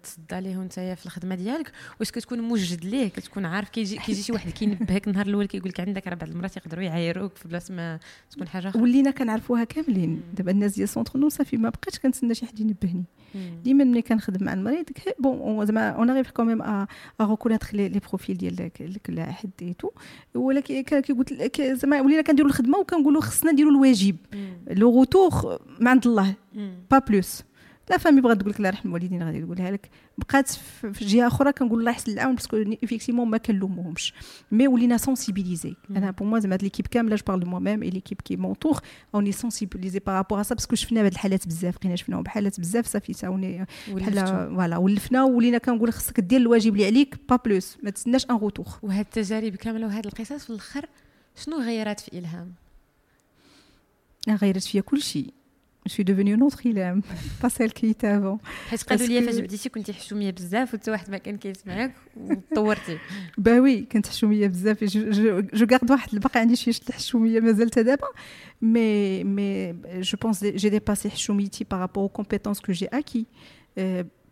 تصد 0.03 0.33
عليه 0.33 0.57
نتايا 0.57 0.95
في 0.95 1.07
الخدمة 1.07 1.35
ديالك 1.35 1.73
واش 2.01 2.11
كتكون 2.11 2.41
موجد 2.41 2.85
ليه؟ 2.85 3.09
كتكون 3.09 3.45
عارف 3.45 3.69
كيجي 3.69 3.97
كيجي 3.97 4.23
شي 4.23 4.33
واحد 4.33 4.51
كينبهك 4.51 5.09
النهار 5.09 5.27
الأول 5.27 5.47
كيقول 5.47 5.69
لك 5.69 5.81
عندك 5.81 6.07
راه 6.07 6.15
بعض 6.15 6.31
المرات 6.31 6.57
يقدروا 6.57 6.85
يعايروك 6.85 7.37
في 7.37 7.49
بلاصة 7.49 7.75
ما 7.75 7.99
تكون 8.31 8.49
حاجة 8.49 8.69
أخرى. 8.69 8.83
ولينا 8.83 9.11
كنعرفوها 9.11 9.65
كاملين. 9.65 10.23
دابا 10.37 10.51
الناس 10.51 10.75
ديال 10.75 10.89
Centre 10.89 11.19
Nour 11.19 11.29
صافي 11.29 11.57
ما 11.57 11.69
بقيتش 11.69 11.99
كنتسنى 11.99 12.35
شي 12.35 12.47
حد 12.47 12.61
ينبهني. 12.61 13.05
ديما 13.65 13.85
ملي 13.85 14.03
كنخدم 14.03 14.47
مع 14.47 14.53
المريض 14.53 14.85
bon 15.19 15.67
زعما 15.67 15.89
on 15.89 16.11
arrive 16.11 16.31
quand 16.31 16.47
même 16.47 16.63
à 16.63 16.87
reconnaître 17.21 17.69
les 17.73 18.01
profils 18.09 18.37
ديال 18.37 18.71
كل 19.07 19.21
حد 19.21 19.51
et 19.63 19.75
tout 19.79 19.91
ولكن 20.35 20.83
كيقول 20.83 21.27
لك 21.31 21.63
زعما 21.63 22.01
ولينا 22.01 22.23
كنديروا 22.23 22.51
الخدمة 22.51 22.79
وكنقولوا 22.79 23.21
خصنا 23.21 23.53
نديروا 23.53 23.73
الواجب. 23.73 24.17
le 24.71 24.99
retour 24.99 25.61
ما 25.81 25.91
عند 25.91 26.07
الله. 26.07 26.35
pas 26.91 26.99
plus 26.99 27.43
la 27.91 27.99
famille 27.99 28.21
بغات 28.21 28.37
تقول 28.41 28.51
لك 28.51 28.57
الله 28.57 28.69
يرحم 28.69 28.89
الوالدين 28.89 29.23
غادي 29.23 29.43
تقولها 29.43 29.71
لك. 29.71 29.91
بقات 30.19 30.49
في 30.93 31.05
جهة 31.05 31.27
أخرى 31.27 31.53
كنقول 31.53 31.81
الله 31.81 31.91
يحسن 31.91 32.13
العون 32.13 32.35
parce 32.35 32.49
que 32.49 32.57
effectivement 32.57 33.29
ما 33.29 33.39
كنلوموهمش. 33.39 34.15
mais 34.53 34.69
ولينا 34.69 34.97
sensibilisés 34.97 35.75
أنا 35.91 36.11
pour 36.11 36.29
moi 36.29 36.39
زعما 36.39 36.55
هاد 36.55 36.63
l'équipe 36.63 36.87
كاملة 36.87 37.17
je 37.17 37.23
parle 37.27 37.47
moi-même 37.47 37.59
et 37.59 37.83
l'équipe 37.83 38.21
qui 38.21 38.37
m'entoure 38.37 38.81
on 39.15 39.33
est 39.33 39.46
sensibilisés 39.46 39.99
par 39.99 40.12
rapport 40.12 40.43
à 40.43 40.47
ça 40.47 40.55
parce 40.55 40.69
que 40.69 40.77
شفنا 40.77 41.01
هاد 41.01 41.13
الحالات 41.13 41.47
بزاف. 41.47 41.79
بقينا 41.79 41.97
شفناهم 41.97 42.23
بحالات 42.23 42.61
بزاف. 42.61 42.87
صافي 42.87 43.13
تاوني 43.13 43.67
بحال 43.89 44.27
voilà 44.27 44.77
ولفنا 44.77 45.25
ولينا 45.25 45.59
كنقول 45.59 45.93
خصك 45.93 46.21
دير 46.21 46.41
الواجب 46.41 46.73
اللي 46.73 46.87
عليك 46.87 47.17
pas 47.29 47.37
plus 47.37 47.77
ما 47.83 47.91
تسناش 47.91 48.27
un 48.31 48.37
retour 48.37 48.67
وهاد 48.83 49.05
التجارب 49.05 49.57
كاملة 49.57 49.87
وهاد 49.87 50.07
القصص 50.07 50.45
في 50.45 50.51
الأخر 50.51 50.87
شنو 51.37 51.61
غيرات 51.61 52.01
في 52.01 52.19
إلهام؟ 52.19 52.53
غيرت 54.29 54.63
فيا 54.63 54.81
كل 54.81 55.03
شيء 55.03 55.33
je 55.89 55.93
suis 55.95 56.05
devenue 56.05 56.35
une 56.35 56.43
autre 56.43 56.67
Ilham, 56.67 57.03
pas 57.43 57.51
celle 57.51 57.73
qui 57.73 57.87
était 57.87 58.07
avant. 58.07 58.39
حيت 58.71 58.83
قالوا 58.83 59.07
لي 59.07 59.23
فاش 59.23 59.39
بديتي 59.39 59.69
كنتي 59.69 59.93
حشوميه 59.93 60.31
بزاف 60.31 60.75
وحتى 60.75 60.91
واحد 60.91 61.11
ما 61.11 61.19
كان 61.19 61.37
كيسمعك 61.37 61.93
وتطورتي 62.17 62.99
bah 63.39 63.61
oui 63.61 63.83
كنت 63.83 64.07
حشوميه 64.07 64.47
بزاف 64.47 64.85
je 64.85 65.67
garde 65.71 65.91
واحد 65.91 66.15
الباقي 66.15 66.41
عندي 66.41 66.57
شي 66.57 66.71
الحشوميه 66.89 67.41
مازال 67.41 67.69
دابا 67.69 68.09
mais 68.63 69.25
mais 69.25 69.73
je 70.01 70.19
pense 70.23 70.45
j'ai 70.45 70.69
dépassé 70.69 71.11
حشوميتي 71.11 71.65
par 71.71 71.82
rapport 71.82 72.09
aux 72.09 72.21
compétences 72.21 72.61
que 72.61 72.73
j'ai 72.73 72.89
acquis. 72.93 73.27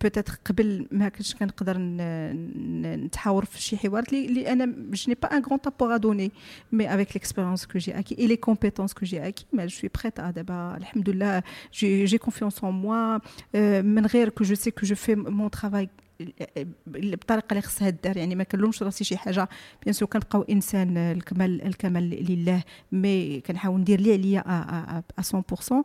peut-être 0.03 0.39
قبل 0.45 0.87
ما 0.91 1.09
كنتش 1.09 1.35
كنقدر 1.35 1.77
نتحاور 1.79 3.45
في 3.45 3.63
شي 3.63 3.77
حوار 3.77 4.05
اللي 4.13 4.53
أنا 4.53 4.67
je 4.67 5.05
n'ai 5.09 5.15
pas 5.23 5.37
un 5.37 5.43
grand 5.43 5.59
apport 5.67 5.95
à 5.95 5.97
donner 5.97 6.33
mais 6.73 6.95
avec 6.95 7.09
l'expérience 7.15 7.67
que 7.67 7.79
j'ai 7.79 7.99
acquis 7.99 8.19
et 8.19 8.27
les 8.27 8.37
compétences 8.37 8.93
que 8.93 9.07
j'ai 9.07 9.29
acquis 9.29 9.47
mais 9.53 9.67
je 9.67 9.77
suis 9.81 9.91
prête 10.03 10.21
دابا 10.21 10.77
الحمد 10.77 11.11
لله 11.11 11.43
j'ai 11.75 12.05
j'ai 12.05 12.19
confiance 12.19 12.65
en 12.65 12.71
moi 12.71 13.19
من 13.81 14.07
غير 14.07 14.29
que 14.29 14.45
je 14.45 14.55
sais 14.55 14.71
que 14.71 14.87
je 14.87 14.95
fais 14.95 15.15
mon 15.15 15.51
travail 15.51 15.89
بالطريقة 16.87 17.47
اللي 17.51 17.63
خصها 17.63 17.91
دار 17.91 18.17
يعني 18.17 18.35
ما 18.35 18.45
كنلومش 18.45 18.83
راسي 18.83 19.05
شي 19.05 19.17
حاجة. 19.17 19.49
bien 19.83 19.93
sûr 19.93 20.07
كنبقاو 20.07 20.43
إنسان 20.43 20.97
الكمال 20.97 21.63
الكمال 21.63 22.11
لله 22.33 22.63
mais 22.93 23.41
كنحاول 23.41 23.81
ندير 23.81 23.99
اللي 23.99 24.13
عليا 24.13 24.45
ا 25.19 25.23
100% 25.23 25.23
Catherine, 25.23 25.85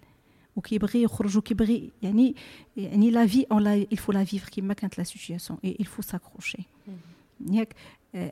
وكيبغي 0.55 1.03
يخرج 1.03 1.37
وكيبغي 1.37 1.91
يعني 2.03 2.35
يعني 2.77 3.11
la 3.11 3.27
vie 3.27 3.45
on 3.51 3.63
la 3.63 3.85
faut 3.95 4.13
la 4.13 4.31
vivre 4.31 4.49
كما 4.55 4.73
كانت 4.73 4.97
la 4.97 5.03
il 5.65 5.85
faut 5.85 6.05
s'accrocher. 6.11 6.61
ياك 7.51 7.75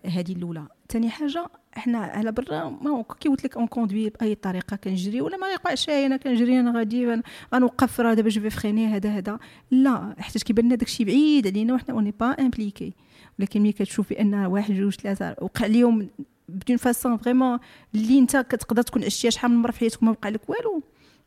هذه 0.05 0.32
الاولى 0.32 0.67
ثاني 0.89 1.09
حاجة 1.09 1.45
إحنا 1.78 1.97
على 1.97 2.32
برا 2.32 2.70
ما 2.70 3.03
كي 3.20 3.30
قلت 3.30 3.43
لك 3.43 3.57
on 3.58 3.68
conduit 3.68 4.10
بأي 4.10 4.36
طريقه 4.36 4.76
كنجري 4.76 5.22
ولا 5.22 5.38
ما 5.38 5.47
يقعش 5.47 5.89
أنا 5.89 6.17
كنجري 6.17 6.59
أنا 6.59 6.78
غادي 6.78 7.22
غنوقف 7.53 7.99
راه 7.99 8.13
دابا 8.13 8.30
je 8.30 8.41
vais 8.41 8.50
freiner 8.50 8.88
هذا 8.88 9.09
هذا 9.09 9.39
لا 9.72 10.15
حيت 10.20 10.43
كيبان 10.43 10.65
لنا 10.65 10.76
داكشي 10.76 11.05
بعيد 11.05 11.47
علينا 11.47 11.74
وحنا 11.74 11.93
on 11.95 12.01
n'est 12.01 12.14
pas 12.20 12.26
impliqués 12.26 12.93
ولكن 13.39 13.61
ملي 13.61 13.72
كتشوفي 13.72 14.22
ان 14.22 14.34
واحد 14.34 14.74
جوج 14.74 14.93
ثلاثة 14.93 15.36
وقع 15.41 15.65
اليوم 15.65 16.09
d'une 16.50 16.78
façon 16.78 17.18
vraiment 17.18 17.60
اللي 17.95 18.20
انت 18.20 18.38
كتقدر 18.38 18.82
تكون 18.82 19.03
عشتيها 19.03 19.32
شحال 19.32 19.51
من 19.51 19.57
مره 19.57 19.72
في 19.72 19.80
حياتك 19.80 20.01
وما 20.01 20.11
وقع 20.11 20.30
لك 20.30 20.49
والو 20.49 20.84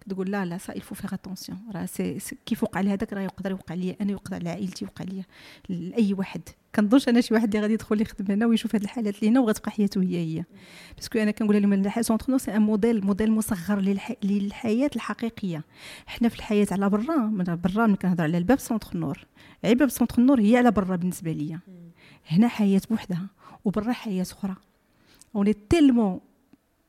تقول 0.09 0.31
لا 0.31 0.45
لا 0.45 0.59
ça 0.59 0.73
il 0.73 0.80
faut 0.80 0.95
faire 0.95 1.15
attention 1.15 1.59
راه 1.75 1.87
c'est 1.87 2.19
كيف 2.47 2.63
وقع 2.63 2.81
لي 2.81 2.91
هذاك 2.91 3.13
راه 3.13 3.21
يقدر 3.21 3.51
يوقع 3.51 3.75
لي 3.75 3.97
أنا 4.01 4.11
يوقع 4.11 4.37
لعائلتي 4.37 4.85
يوقع 4.85 5.05
لي 5.05 5.25
لأي 5.69 6.15
واحد. 6.15 6.41
كنظنش 6.77 7.09
أنا 7.09 7.21
شي 7.21 7.35
واحد 7.35 7.49
اللي 7.49 7.61
غادي 7.61 7.75
يدخل 7.75 8.01
يخدم 8.01 8.33
هنا 8.33 8.47
ويشوف 8.47 8.75
هاد 8.75 8.83
الحالات 8.83 9.19
اللي 9.19 9.31
هنا 9.31 9.41
وغتبقى 9.41 9.71
حياته 9.71 10.03
هي 10.03 10.17
هي. 10.17 10.45
parce 10.97 11.10
que 11.11 11.19
أنا 11.19 11.31
كنقول 11.31 11.63
لهم 11.63 11.73
الحياة 11.73 12.03
Centre 12.03 12.33
Nour 12.33 12.39
c'est 12.39 12.57
un 12.57 12.63
modèle 12.63 13.05
modèle 13.05 13.33
مصغر 13.33 13.81
للح... 13.81 14.13
للحياة 14.25 14.91
الحقيقية. 14.97 15.65
حنا 16.07 16.29
في 16.29 16.37
الحياة 16.37 16.67
على 16.71 16.91
برا 16.91 17.17
من 17.17 17.45
برا 17.45 17.87
ملي 17.87 17.97
كنهضر 17.97 18.25
على 18.25 18.39
الباب 18.39 18.59
Centre 18.59 18.97
Nour. 18.97 19.27
عيب 19.65 19.79
باب 19.79 19.89
Centre 19.89 20.23
Nour 20.23 20.41
هي 20.41 20.57
على 20.57 20.71
برا 20.71 20.97
بالنسبة 20.97 21.33
ليا. 21.33 21.61
هنا 22.27 22.49
حياة 22.49 22.81
بوحدها 22.91 23.27
وبرا 23.65 23.93
حياة 23.93 24.23
أخرى. 24.23 24.57
on 25.37 25.53
est 25.53 25.70
tellement 25.70 26.21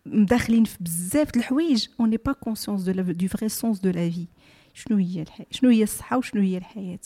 مداخلين 0.06 0.64
في 0.64 0.78
بزاف 0.82 1.32
د 1.32 1.38
الحوايج 1.38 1.88
on 2.00 2.05
n'est 2.05 2.18
pas 2.18 2.32
conscients 2.34 2.82
de 2.82 3.02
du 3.02 3.28
vrai 3.28 3.50
sens 3.50 3.80
de 3.80 3.90
la 3.90 4.10
vie 4.10 4.28
شنو 4.74 4.98
هي 4.98 5.22
الحياة 5.22 5.48
شنو 5.52 5.70
هي 5.70 5.84
الصحة 5.84 6.18
وشنو 6.18 6.42
هي 6.42 6.58
الحياة 6.58 7.00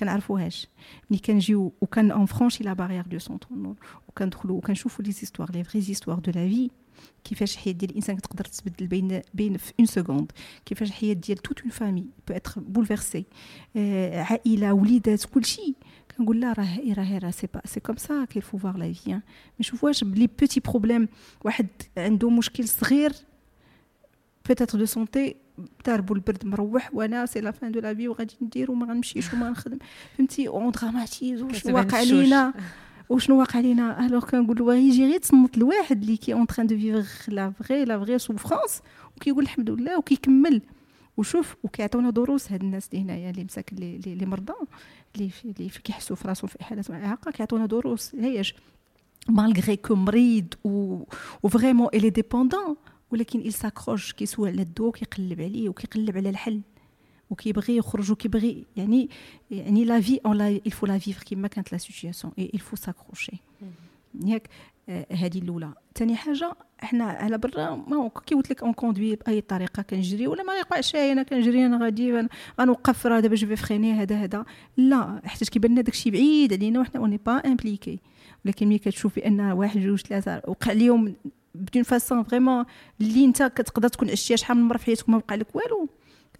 كنعرفوهاش 0.00 0.66
ملي 1.10 1.20
كنجيو 1.20 1.72
و 1.80 1.85
quand 1.85 2.10
on 2.10 2.26
franchit 2.26 2.64
la 2.64 2.72
barrière 2.72 3.06
de 3.06 3.18
ce 3.18 3.32
centre 3.32 3.74
وكندخلو 4.08 4.54
وكنشوفو 4.54 5.02
les 5.02 5.12
histoires 5.12 5.52
les 5.52 5.64
vraies 5.64 5.80
histoires 5.80 6.18
de 6.18 6.32
la 6.32 6.48
vie 6.48 6.70
كيفاش 7.24 7.54
الحياة 7.54 7.74
ديال 7.74 7.90
الإنسان 7.90 8.16
كتقدر 8.16 8.44
تتبدل 8.44 8.86
بين 8.86 9.20
بين 9.34 9.56
في 9.56 9.72
une 9.78 9.86
seconde 9.86 10.32
كيفاش 10.66 10.88
الحياة 10.88 11.12
ديال 11.12 11.38
toute 11.38 11.60
une 11.60 11.70
famille 11.70 12.06
peut 12.28 12.34
être 12.34 12.60
bouleversée 12.60 13.24
عائلة 14.12 14.72
وليدات 14.72 15.24
كلشي 15.24 15.74
كنقول 16.16 16.40
لا 16.40 16.52
راه 16.52 16.78
راه 16.96 17.18
راه 17.18 17.30
c'est 17.30 17.48
pas 17.54 17.60
c'est 17.64 17.80
comme 17.80 17.96
ça 17.96 18.24
qu'il 18.24 18.42
faut 18.42 18.58
voir 18.58 18.76
la 18.76 18.92
vie 18.92 19.12
ما 19.12 19.20
نشوفوهاش 19.60 20.04
ب 20.04 20.10
les 20.10 20.28
petits 20.40 20.60
problèmes 20.60 21.08
واحد 21.44 21.66
عنده 21.96 22.30
مشكل 22.30 22.68
صغير 22.68 23.12
peut-être 24.48 24.78
de 24.78 24.84
santé 24.84 25.36
ضاربو 25.84 26.14
البرد 26.14 26.46
مروح 26.46 26.90
وأنا 26.94 27.26
c'est 27.26 27.40
la 27.40 27.50
fin 27.50 27.72
de 27.72 27.80
la 27.80 27.94
vie 27.94 28.08
وغادي 28.08 28.34
ندير 28.42 28.70
وما 28.70 28.86
غنمشيش 28.86 29.32
وما 29.32 29.50
نخدم 29.50 29.78
فهمتي؟ 30.18 30.48
on 30.48 30.70
dramatise 30.70 31.42
وشنو 31.42 31.76
واقع 31.76 32.02
لينا. 32.02 32.54
وشنو 33.08 33.38
واقع 33.38 33.60
لينا؟ 33.60 34.06
alors 34.06 34.24
كنقول 34.24 34.58
له 34.58 34.74
يجي 34.74 35.06
غير 35.06 35.18
تصنت 35.18 35.56
الواحد 35.56 36.02
اللي 36.02 36.16
qui 36.16 36.32
en 36.32 36.46
train 36.58 36.76
de 36.76 36.92
vivre 36.92 37.32
la 37.32 37.50
vraie 37.50 37.84
la 37.84 37.98
vraie 37.98 38.18
souffrance 38.18 38.82
وكيقول 39.16 39.44
الحمد 39.44 39.70
لله 39.70 39.98
وكيكمل. 39.98 40.62
وشوف 41.16 41.56
وكيعطيونا 41.62 42.10
دروس 42.10 42.52
هاد 42.52 42.62
الناس 42.62 42.88
اللي 42.88 43.04
هنايا 43.04 43.30
اللي 43.30 43.44
مساك 43.44 43.72
اللي, 43.72 44.26
مرضى 44.26 44.52
اللي 45.16 45.30
اللي 45.44 45.68
كيحسوا 45.68 46.16
في 46.16 46.28
راسهم 46.28 46.48
في 46.48 46.64
حالات 46.64 46.90
إعاقة 46.90 47.30
كيعطونا 47.30 47.66
دروس. 47.66 48.14
هياش. 48.14 48.54
malgré 49.28 49.76
que 49.76 49.94
مريض 49.94 50.54
و 50.64 51.48
vraiment 51.48 51.88
il 51.94 52.10
est 52.10 52.26
dépendant 52.26 52.76
ولكن 53.10 53.50
il 53.50 53.54
s'accroche 53.54 54.14
كيسول 54.14 54.50
على 54.50 54.62
الدوا 54.62 54.90
كيقلب 54.90 55.40
عليه 55.40 55.68
وكيقلب 55.68 56.16
على 56.16 56.30
الحل. 56.30 56.60
وكيبغي 57.30 57.76
يخرج 57.76 58.10
وكيبغي 58.10 58.64
يعني 58.76 59.08
يعني 59.50 59.84
la 59.84 60.00
vie 60.00 60.20
on 60.26 60.36
la 60.36 60.60
il 60.68 60.72
faut 60.72 60.88
la 60.88 61.04
vivre 61.04 61.24
كيما 61.24 61.48
كانت 61.48 61.72
la 61.72 61.78
situation 61.78 62.32
et 62.38 62.50
il 62.56 62.58
faut 62.58 62.80
s'accrocher. 62.80 63.36
ياك 64.24 64.48
آه، 64.88 65.06
هذه 65.10 65.38
الأولى. 65.38 65.72
ثاني 65.94 66.16
حاجة 66.16 66.52
إحنا 66.82 67.04
على 67.04 67.38
برا 67.38 67.76
ما 67.76 68.10
كي 68.26 68.34
قلت 68.34 68.50
لك 68.50 68.62
on 68.62 68.72
conduit 68.72 69.16
بأي 69.16 69.40
طريقة 69.40 69.82
كنجري 69.82 70.26
ولا 70.26 70.42
ما 70.42 70.54
يقعش 70.54 70.94
أنا 70.94 71.22
كنجري 71.22 71.66
أنا 71.66 71.84
غادي 71.84 72.28
غنوقف 72.60 73.06
راه 73.06 73.20
دابا 73.20 73.34
je 73.34 73.56
freinais 73.56 73.92
هذا 73.92 74.16
هذا. 74.16 74.44
لا 74.76 75.20
حيت 75.24 75.48
كيبان 75.48 75.70
لنا 75.70 75.80
داكشي 75.80 76.10
بعيد 76.10 76.52
علينا 76.52 76.80
وحنا 76.80 77.00
on 77.00 77.06
n'est 77.06 77.20
pas 77.26 77.32
impliqués 77.32 78.00
ولكن 78.44 78.68
ملي 78.68 78.78
كتشوف 78.78 79.16
بان 79.16 79.40
واحد 79.40 79.80
جوج 79.80 80.00
ثلاثة 80.00 80.42
وقع 80.46 80.72
اليوم 80.72 81.14
d'une 81.54 81.82
façon 81.82 82.22
vraiment 82.22 82.64
اللي 83.00 83.24
أنت 83.24 83.42
كتقدر 83.42 83.88
تكون 83.88 84.10
عشتيها 84.10 84.36
شحال 84.36 84.56
من 84.56 84.62
مرة 84.62 84.76
في 84.76 84.84
حياتك 84.84 85.08
وما 85.08 85.16
وقع 85.16 85.34
لك 85.34 85.56
والو. 85.56 85.88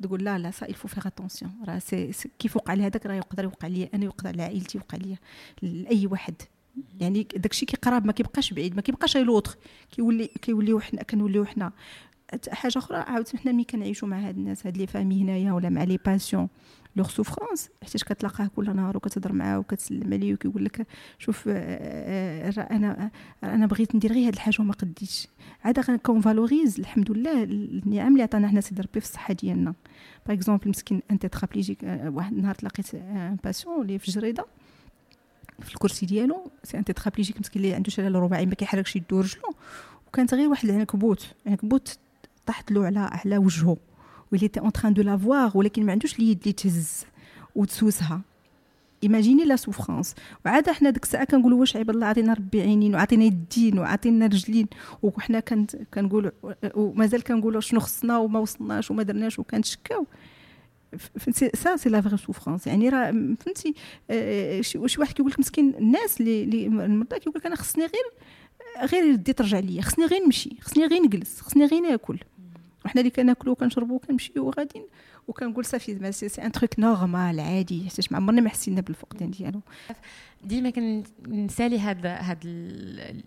تقول 0.03 0.25
لا 0.25 0.39
لا 0.39 0.51
ça 0.51 0.67
il 0.67 0.74
faut 0.74 0.89
faire 0.89 1.07
attention 1.07 1.53
راه 1.69 1.79
c'est 1.79 2.13
كيف 2.39 2.57
وقع 2.57 2.75
لهذاك 2.75 3.07
راه 3.07 3.15
يقدر 3.15 3.45
يوقع 3.45 3.69
لي 3.69 3.89
أنا 3.95 4.05
يوقع 4.05 4.31
لعائلتي 4.31 4.79
يوقع 4.79 4.99
لي 4.99 5.17
لأي 5.63 6.07
واحد. 6.07 6.35
يعني 7.01 7.23
داكشي 7.37 7.67
كيقرب 7.67 8.07
ما 8.07 8.13
كيبقاش 8.13 8.53
بعيد 8.53 8.77
ما 8.77 8.83
كيبقاش 8.83 9.17
l'autre 9.17 9.57
كيولي 9.91 10.27
كيوليو 10.27 10.81
حنا 10.81 11.03
كنوليو 11.03 11.45
حنا. 11.45 11.73
حاجة 12.51 12.79
أخرى 12.79 12.97
عاود 12.99 13.29
حنا 13.29 13.53
ملي 13.53 13.65
كنعيشوا 13.65 14.09
مع 14.09 14.19
هاد 14.29 14.37
الناس 14.37 14.67
هاد 14.67 14.77
les 14.77 14.87
familles 14.87 15.23
هنايا 15.23 15.53
ولا 15.53 15.69
مع 15.69 15.85
les 15.85 15.97
patients 16.07 16.49
leur 16.99 17.09
souffrance 17.09 17.71
حيت 17.83 18.03
كتلاقاه 18.03 18.51
كل 18.57 18.77
نهار 18.77 18.97
وكتهضر 18.97 19.33
معاه 19.33 19.59
وكتسلم 19.59 20.13
عليه 20.13 20.35
وكيقول 20.35 20.65
لك 20.65 20.87
شوف 21.19 21.49
راه 21.49 22.69
أنا 22.71 23.11
أنا 23.45 23.67
بغيت 23.67 23.95
ندير 23.95 24.13
غير 24.13 24.27
هاد 24.27 24.33
الحاجة 24.33 24.57
وما 24.61 24.73
قديتش. 24.73 25.29
عاد 25.65 25.81
valorise 26.25 26.79
الحمد 26.81 27.11
لله 27.11 27.43
النعم 27.43 28.13
اللي 28.13 28.23
عطانا 28.23 28.49
حنا 28.49 28.61
سيدي 28.61 28.83
ربي 28.83 29.01
في 29.01 29.07
الصحة 29.07 29.35
ديالنا. 29.35 29.75
par 30.27 30.37
exemple 30.37 30.69
مسكين 30.69 31.03
أنت 31.11 31.27
tétraplégique 31.27 31.79
واحد 32.07 32.33
النهار 32.33 32.55
تلاقيت 32.55 32.95
un 32.95 33.37
patient 33.45 33.83
اللي 33.83 33.99
في 33.99 34.11
جريدة 34.11 34.47
في 35.61 35.75
الكرسي 35.75 36.07
ديالو 36.07 36.51
c'est 36.65 36.79
un 36.79 36.85
tétraplégique 36.85 37.41
مسكين 37.41 37.63
اللي 37.63 37.75
عنده 37.75 37.91
شلل 37.91 38.15
رباعي 38.15 38.47
ما 38.47 38.55
كيحركش 38.55 38.97
يدو 38.97 39.21
رجلو. 39.21 39.55
وكانت 40.09 40.35
غير 40.35 40.49
واحد 40.49 40.69
العنكبوت 40.69 41.35
عنكبوت 41.47 41.99
طاحت 42.47 42.73
له 42.73 42.87
على 42.87 42.99
على 42.99 43.39
وجهه 43.39 43.77
و 44.33 44.38
il 44.38 44.49
était 44.49 44.61
en 44.61 44.73
train 44.73 44.95
de 44.95 45.03
la 45.03 45.19
voir 45.19 45.51
ولكن 45.55 45.87
ما 45.87 45.93
عندوش 45.93 46.19
اليد 46.19 46.39
اللي 46.41 46.53
تهز 46.53 47.05
وتسوسها. 47.55 48.21
imaginez 49.03 49.45
la 49.45 49.57
souffrance 49.57 50.15
وعاد 50.47 50.71
حنا 50.71 50.91
ديك 50.91 51.03
الساعة 51.03 51.25
كنقولوا 51.25 51.61
واش 51.61 51.77
عيب 51.77 51.91
الله 51.91 52.07
عطينا 52.07 52.33
ربي 52.33 52.61
عينين 52.61 52.95
وعطينا 52.95 53.25
يدين 53.25 53.79
وعطينا 53.79 54.27
رجلين. 54.27 54.67
وحنا 55.03 55.41
كنقولوا 55.95 56.31
ومازال 56.75 57.23
كنقولوا 57.23 57.61
شنو 57.61 57.81
خصنا 57.81 58.19
وما 58.19 58.39
وصلناش 58.39 58.91
وما 58.91 59.03
درناش 59.03 59.39
وكنتشكاو. 59.39 60.07
فهمتي؟ 60.99 61.51
ça 61.55 61.77
c'est 61.77 61.89
la 61.89 62.01
vraie 62.01 62.17
souffrance 62.17 62.67
يعني 62.67 62.89
راه 62.89 63.11
فهمتي؟ 63.11 63.75
آه، 64.11 64.61
شي 64.61 64.79
واحد 64.79 65.13
كيقول 65.13 65.31
لك 65.31 65.39
مسكين 65.39 65.75
الناس 65.75 66.21
اللي 66.21 66.67
المرضى 66.67 67.19
كيقول 67.19 67.35
لك 67.37 67.47
أنا 67.47 67.57
خصني 67.57 67.85
غير 67.85 68.13
غير 68.93 69.05
يدي 69.05 69.33
ترجع 69.33 69.59
ليا 69.59 69.83
خصني 69.83 70.05
غير 70.05 70.25
نمشي 70.25 70.57
خصني 70.61 70.87
غير 70.87 71.03
نجلس 71.03 71.41
خصني 71.41 71.65
غير 71.65 71.81
ناكل. 71.81 72.19
وحنا 72.89 73.01
اللي 73.01 73.11
كناكلو 73.11 73.53
وكنشربو 73.53 73.95
وكنمشيو 73.95 74.47
وغاديين. 74.47 74.87
وكنقول 75.29 75.65
صافي 75.65 76.13
c'est 76.13 76.43
un 76.43 76.53
truc 76.53 76.79
normal 76.79 77.41
عادي. 77.41 77.83
حيت 77.83 78.13
ما 78.13 78.19
عمرنا 78.19 78.41
ما 78.41 78.49
حسينا 78.49 78.81
بالفقدان 78.81 79.31
ديالو. 79.31 79.61
ديما 80.45 80.71
كنسالي 80.71 81.79
هاد 81.79 82.07
هاد 82.07 82.39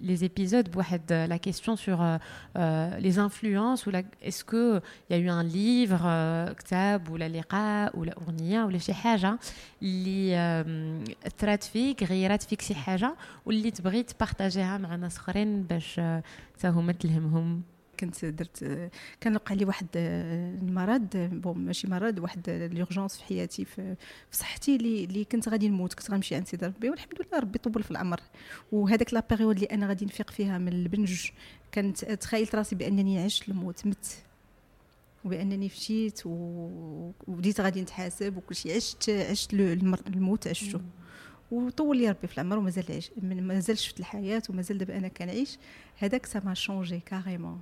les 0.02 0.16
épisodes 0.16 0.72
بواحد 0.72 1.14
la 1.14 1.38
question 1.38 1.78
sur 1.78 2.18
les 3.00 3.14
influences 3.18 3.88
ولا 3.88 4.06
est-ce 4.24 4.54
qu'il 4.54 4.80
y 5.10 5.18
a 5.18 5.40
eu 5.40 5.44
un 5.44 5.48
livre 5.48 6.54
كتاب 6.54 7.10
ولا 7.10 7.30
لقاء 7.30 8.00
ولا 8.00 8.18
أغنية 8.18 8.64
ولا 8.64 8.78
شي 8.78 8.94
حاجة 8.94 9.40
اللي 9.82 10.36
اثرات 11.28 11.64
فيك 11.64 12.04
غيرات 12.04 12.44
فيك 12.44 12.62
شي 12.62 12.76
حاجة 12.76 13.16
واللي 13.46 13.72
تبغي 13.72 14.04
تبارطاجيها 14.04 14.78
مع 14.78 14.96
ناس 14.96 15.18
أخرين 15.18 15.64
باش 15.64 16.02
حتى 16.56 16.68
هما 16.68 16.92
تلهمهم؟ 16.92 17.62
كنت 18.02 18.26
درت 18.26 18.90
كان 19.22 19.36
وقع 19.36 19.56
لي 19.56 19.66
واحد 19.66 19.88
المرض 19.96 21.08
bon 21.16 21.58
ماشي 21.58 21.88
مرض 21.88 22.20
واحد 22.20 22.50
l'urgence 22.74 23.18
في 23.18 23.24
حياتي 23.24 23.66
في, 23.66 23.96
في 24.32 24.38
صحتي 24.38 24.76
اللي 24.76 25.04
اللي 25.04 25.26
كنت 25.26 25.50
غادي 25.50 25.70
نموت 25.70 25.94
كنت 25.94 26.12
غنمشي 26.12 26.36
عند 26.36 26.48
سيدي 26.48 26.66
ربي 26.66 26.90
والحمد 26.90 27.14
لله 27.22 27.40
ربي 27.40 27.60
طول 27.60 27.84
في 27.84 27.92
العمر. 27.92 28.20
وهذاك 28.72 29.14
la 29.14 29.24
période 29.30 29.56
اللي 29.56 29.66
أنا 29.66 29.88
غادي 29.88 30.06
نفيق 30.06 30.32
فيها 30.32 30.58
من 30.58 30.68
البنج 30.68 31.28
كنت 31.74 32.06
تخيلت 32.06 32.56
راسي 32.56 32.76
بأنني 32.76 33.20
عشت 33.20 33.50
الموت 33.50 33.86
مت. 33.86 34.24
وبأنني 35.26 35.66
مشيت 35.66 36.22
وبديت 36.26 37.62
غادي 37.62 37.82
نتحاسب 37.82 38.38
وكل 38.38 38.56
شيء 38.56 38.76
عشت 38.76 39.10
عشت 39.10 39.54
الموت 40.08 40.48
عشته. 40.48 40.82
وطول 41.52 41.98
لي 41.98 42.10
ربي 42.10 42.28
في 42.28 42.34
العمر 42.34 42.58
ومازال 42.58 42.86
عيش 42.90 43.12
مازال 43.22 43.78
شفت 43.78 44.00
الحياة 44.00 44.42
ومازال 44.50 44.78
دابا 44.78 44.98
أنا 44.98 45.08
كنعيش. 45.08 45.58
هذاك 45.98 46.26
ça 46.26 46.42
m'a 46.46 46.54
changée 46.54 47.00
carrément 47.00 47.62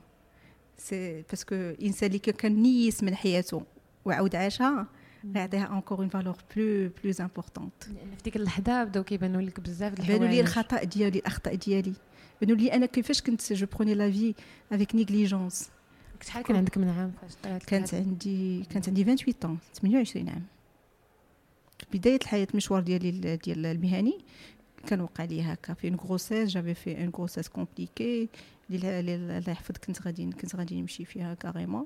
c'est 0.79 1.23
parce 1.29 1.45
que 1.45 1.55
الانسان 1.55 2.07
اللي 2.07 2.19
كان 2.19 2.61
نيس 2.61 3.03
من 3.03 3.15
حياته 3.15 3.63
وعاود 4.05 4.35
عاشها 4.35 4.87
غيعطيها 5.35 5.63
encore 5.63 5.99
une 5.99 6.09
valeur 6.09 6.35
plus 6.55 6.91
plus 7.03 7.13
importante 7.19 7.87
لأن 7.87 8.15
في 8.17 8.23
ديك 8.23 8.35
اللحظه 8.35 8.83
بداو 8.83 9.03
كيبانوا 9.03 9.41
لك 9.41 9.59
بزاف 9.59 9.93
الحوايج 9.93 10.19
بانوا 10.19 10.33
لي 10.33 10.41
الخطأ 10.41 10.83
ديالي 10.83 11.19
الأخطاء 11.19 11.55
ديالي. 11.55 11.93
بانوا 12.41 12.55
لي 12.55 12.73
أنا 12.73 12.85
كيفاش 12.85 13.21
كنت 13.21 13.53
je 13.53 13.67
prenais 13.75 13.93
la 13.93 14.11
vie 14.11 14.33
avec 14.71 14.95
négligence 14.95 15.69
شحال 16.21 16.43
كان 16.43 16.55
عندك 16.55 16.77
من 16.77 16.89
عام؟ 16.89 17.11
فاش 17.21 17.59
كانت 17.65 17.93
عندي 17.93 18.63
كانت 18.63 18.87
عندي 18.87 19.03
28 19.03 19.35
عام 19.43 19.57
28 19.73 20.29
عام. 20.29 20.43
بداية 21.93 22.19
الحياة 22.21 22.47
المشوار 22.51 22.81
ديالي 22.81 23.37
ديال 23.37 23.65
المهني 23.65 24.17
كان 24.87 25.01
وقع 25.01 25.23
لي 25.23 25.41
هكا. 25.41 25.73
في 25.73 25.87
une 25.87 25.95
grossesse 25.95 26.49
j'avais 26.49 26.73
fait 26.73 27.01
une 27.01 27.09
grossesse 27.09 27.47
compliquée 27.47 28.29
اللي 28.71 29.15
الله 29.15 29.51
يحفظ 29.51 29.75
كنت 29.87 30.01
غادي 30.01 30.31
كنت 30.31 30.55
غادي 30.55 30.81
نمشي 30.81 31.05
فيها 31.05 31.33
carrément. 31.33 31.85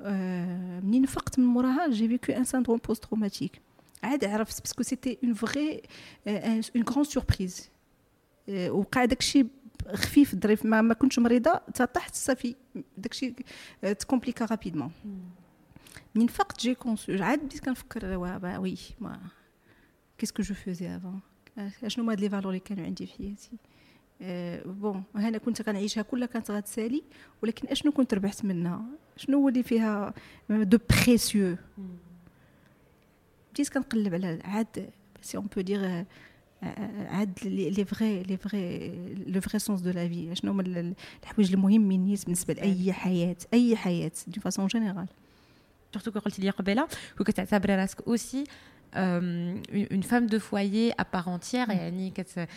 آه 0.00 0.80
منين 0.80 1.06
فقت 1.06 1.38
من 1.38 1.44
موراها 1.44 1.90
j'ai 1.90 2.08
vécu 2.08 2.32
un 2.32 2.44
syndrome 2.44 2.78
post-traumatique 2.78 3.60
عاد 4.02 4.24
عرفت 4.24 4.60
parce 4.60 4.74
que 4.74 4.82
c'était 4.82 5.18
une 5.24 5.34
vraie 5.34 5.82
une 6.26 6.82
grande 6.88 7.04
surprise 7.04 7.70
وقع 8.48 9.04
داكشي 9.04 9.46
خفيف 9.94 10.34
ظريف 10.36 10.64
ما, 10.64 10.82
ما 10.82 10.94
كنتش 10.94 11.18
مريضة 11.18 11.60
طحت 11.94 12.14
صافي. 12.14 12.54
داكشي 12.98 13.34
تكومبليكا 13.98 14.44
rapidement 14.44 14.90
منين 16.14 16.28
فقت 16.28 16.60
j'ai 16.60 16.74
pensé 16.74 17.22
عاد 17.22 17.44
بديت 17.44 17.64
كنفكر 17.64 18.16
oui 18.58 18.76
mais 19.00 19.20
qu'est-ce 20.18 20.36
que 20.36 20.42
je 20.42 20.54
faisais 20.54 20.96
avant 20.96 21.20
شنو 21.86 22.10
هاد 22.10 22.20
les 22.20 22.28
valeurs 22.30 22.48
اللي 22.48 22.60
كانوا 22.60 22.84
عندي 22.84 23.06
في 23.06 23.12
حياتي؟ 23.12 23.50
bon 24.64 25.02
آه، 25.16 25.18
أنا 25.18 25.38
كنت 25.38 25.62
كنعيشها 25.62 26.02
كلها 26.02 26.26
كانت 26.26 26.50
غتسالي 26.50 27.02
ولكن 27.42 27.68
أشنو 27.68 27.92
كنت 27.92 28.14
ربحت 28.14 28.44
منها؟ 28.44 28.82
شنو 29.16 29.38
هو 29.38 29.48
اللي 29.48 29.62
فيها 29.62 30.14
de 30.50 30.78
précieux؟ 30.90 31.56
بديت 33.52 33.68
كنقلب 33.68 34.14
على 34.14 34.38
عاد 34.44 34.90
c'est 35.22 35.36
on 35.36 35.46
peut 35.46 35.60
dire 35.60 36.04
عاد 36.62 37.38
les 37.44 37.84
vrais 37.84 38.22
les 38.22 38.36
vrais 38.36 38.88
le 39.26 39.40
vrai 39.40 39.58
sens 39.58 39.80
de 39.80 39.90
la 39.90 40.08
vie 40.08 40.34
شنو 40.34 40.52
هما 40.52 40.94
الحوايج 41.22 41.52
المهمين 41.52 42.16
بالنسبة 42.24 42.54
لأي 42.54 42.92
حياة 42.92 43.36
أي 43.54 43.76
حياة 43.76 44.12
de 44.26 44.40
façon 44.40 44.66
générale 44.66 45.06
surtout 45.92 46.20
قلتي 46.20 46.42
لي 46.42 46.50
قبيله 46.50 46.88
كتعتبري 47.18 47.76
راسك 47.76 48.00
aussi 48.08 48.44
une 48.94 50.00
femme 50.00 50.26
de 50.26 50.38
foyer 50.38 50.92
à 50.92 51.04
part 51.12 51.34
entière 51.34 51.70
يعني 51.70 52.10
كت 52.10 52.48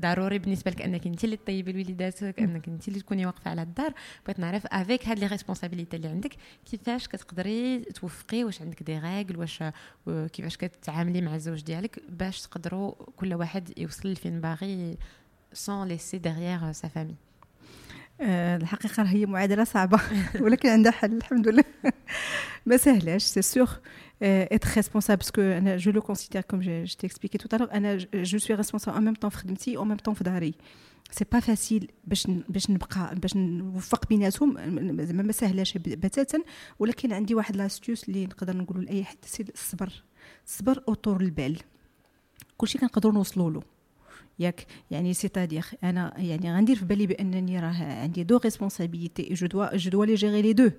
ضروري 0.00 0.38
بالنسبة 0.38 0.70
لك 0.70 0.82
أنك 0.82 1.06
أنت 1.06 1.24
اللي 1.24 1.36
تطيبي 1.36 1.72
لوليداتك 1.72 2.38
أنك 2.38 2.68
أنت 2.68 2.88
اللي 2.88 3.00
تكوني 3.00 3.26
واقفة 3.26 3.50
على 3.50 3.62
الدار 3.62 3.92
بغيت 4.24 4.38
نعرف 4.38 4.66
avec 4.66 5.08
هاد 5.08 5.18
les 5.18 5.26
responsabilités 5.26 5.96
اللي 5.96 6.08
عندك 6.08 6.32
كيفاش 6.70 7.08
كتقدري 7.08 7.78
توفقي 7.78 8.44
واش 8.44 8.62
عندك 8.62 8.82
des 8.82 8.98
règles 8.98 9.36
واش 9.36 9.62
كيفاش 10.32 10.56
كتعاملي 10.56 11.20
مع 11.20 11.34
الزوج 11.34 11.62
ديالك 11.62 12.02
باش 12.08 12.40
تقدروا 12.40 12.94
كل 13.16 13.34
واحد 13.34 13.78
يوصل 13.78 14.12
لفين 14.12 14.40
باغي 14.40 14.96
sans 15.52 15.88
laisser 15.88 16.18
derrière 16.18 16.72
sa 16.72 16.88
famille 16.88 17.14
الحقيقة 18.20 19.02
هي 19.02 19.26
معادلة 19.26 19.64
صعبة 19.64 20.00
ولكن 20.42 20.68
عندها 20.68 20.92
حل 20.92 21.16
الحمد 21.16 21.48
لله. 21.48 21.64
ما 22.66 22.76
سهلاش 22.76 23.22
c'est 23.22 23.42
sûr 23.42 23.68
être 24.22 24.68
responsable 24.78 25.18
parce 25.22 25.30
que 25.30 25.40
أنا 25.40 25.78
je 25.78 25.90
le 25.90 26.00
considère 26.00 26.46
comme 26.46 26.62
je, 26.62 26.84
je 26.84 26.96
t'ai 26.96 27.06
expliqué 27.06 27.38
tout 27.38 27.48
à 27.52 27.58
l'heure 27.58 27.74
أنا 27.74 27.98
je 27.98 28.38
suis 28.38 28.54
responsable 28.54 28.96
en 28.98 29.02
même 29.02 29.16
temps 29.16 29.28
في 29.30 29.36
خدمتي 29.36 29.76
en 29.78 29.84
même 29.84 30.00
temps 30.08 30.12
في 30.12 30.24
داري 30.24 30.54
c'est 31.10 31.24
pas 31.32 31.40
facile 31.40 31.90
باش 32.04 32.26
باش 32.48 32.70
نبقى 32.70 33.14
باش 33.14 33.36
نوفق 33.36 34.08
بيناتهم 34.08 34.56
زعما 35.04 35.22
ما 35.22 35.32
سهلاش 35.32 35.78
بتاتا 35.78 36.38
ولكن 36.78 37.12
عندي 37.12 37.34
واحد 37.34 37.56
l'astuce 37.56 38.08
اللي 38.08 38.26
نقدر 38.26 38.56
نقول 38.56 38.84
لاي 38.84 39.04
حد 39.04 39.16
c'est 39.24 39.44
الصبر 39.54 40.02
الصبر 40.46 40.82
وطول 40.86 41.20
البال 41.20 41.58
كلشي 42.56 42.78
كنقدروا 42.78 43.14
نوصلوا 43.14 43.50
له 43.50 43.62
ياك 44.38 44.66
يعني 44.90 45.14
c'est-à-dire 45.14 45.64
أنا 45.84 46.20
يعني 46.20 46.52
غندير 46.52 46.76
في 46.76 46.84
بالي 46.84 47.06
بانني 47.06 47.60
راه 47.60 48.02
عندي 48.02 48.24
deux 48.24 48.36
responsabilités 48.36 49.34
je 49.34 49.46
dois 49.46 49.76
je 49.76 49.90
dois 49.90 50.06
les 50.06 50.14
gérer 50.14 50.42
les 50.42 50.52
deux 50.52 50.70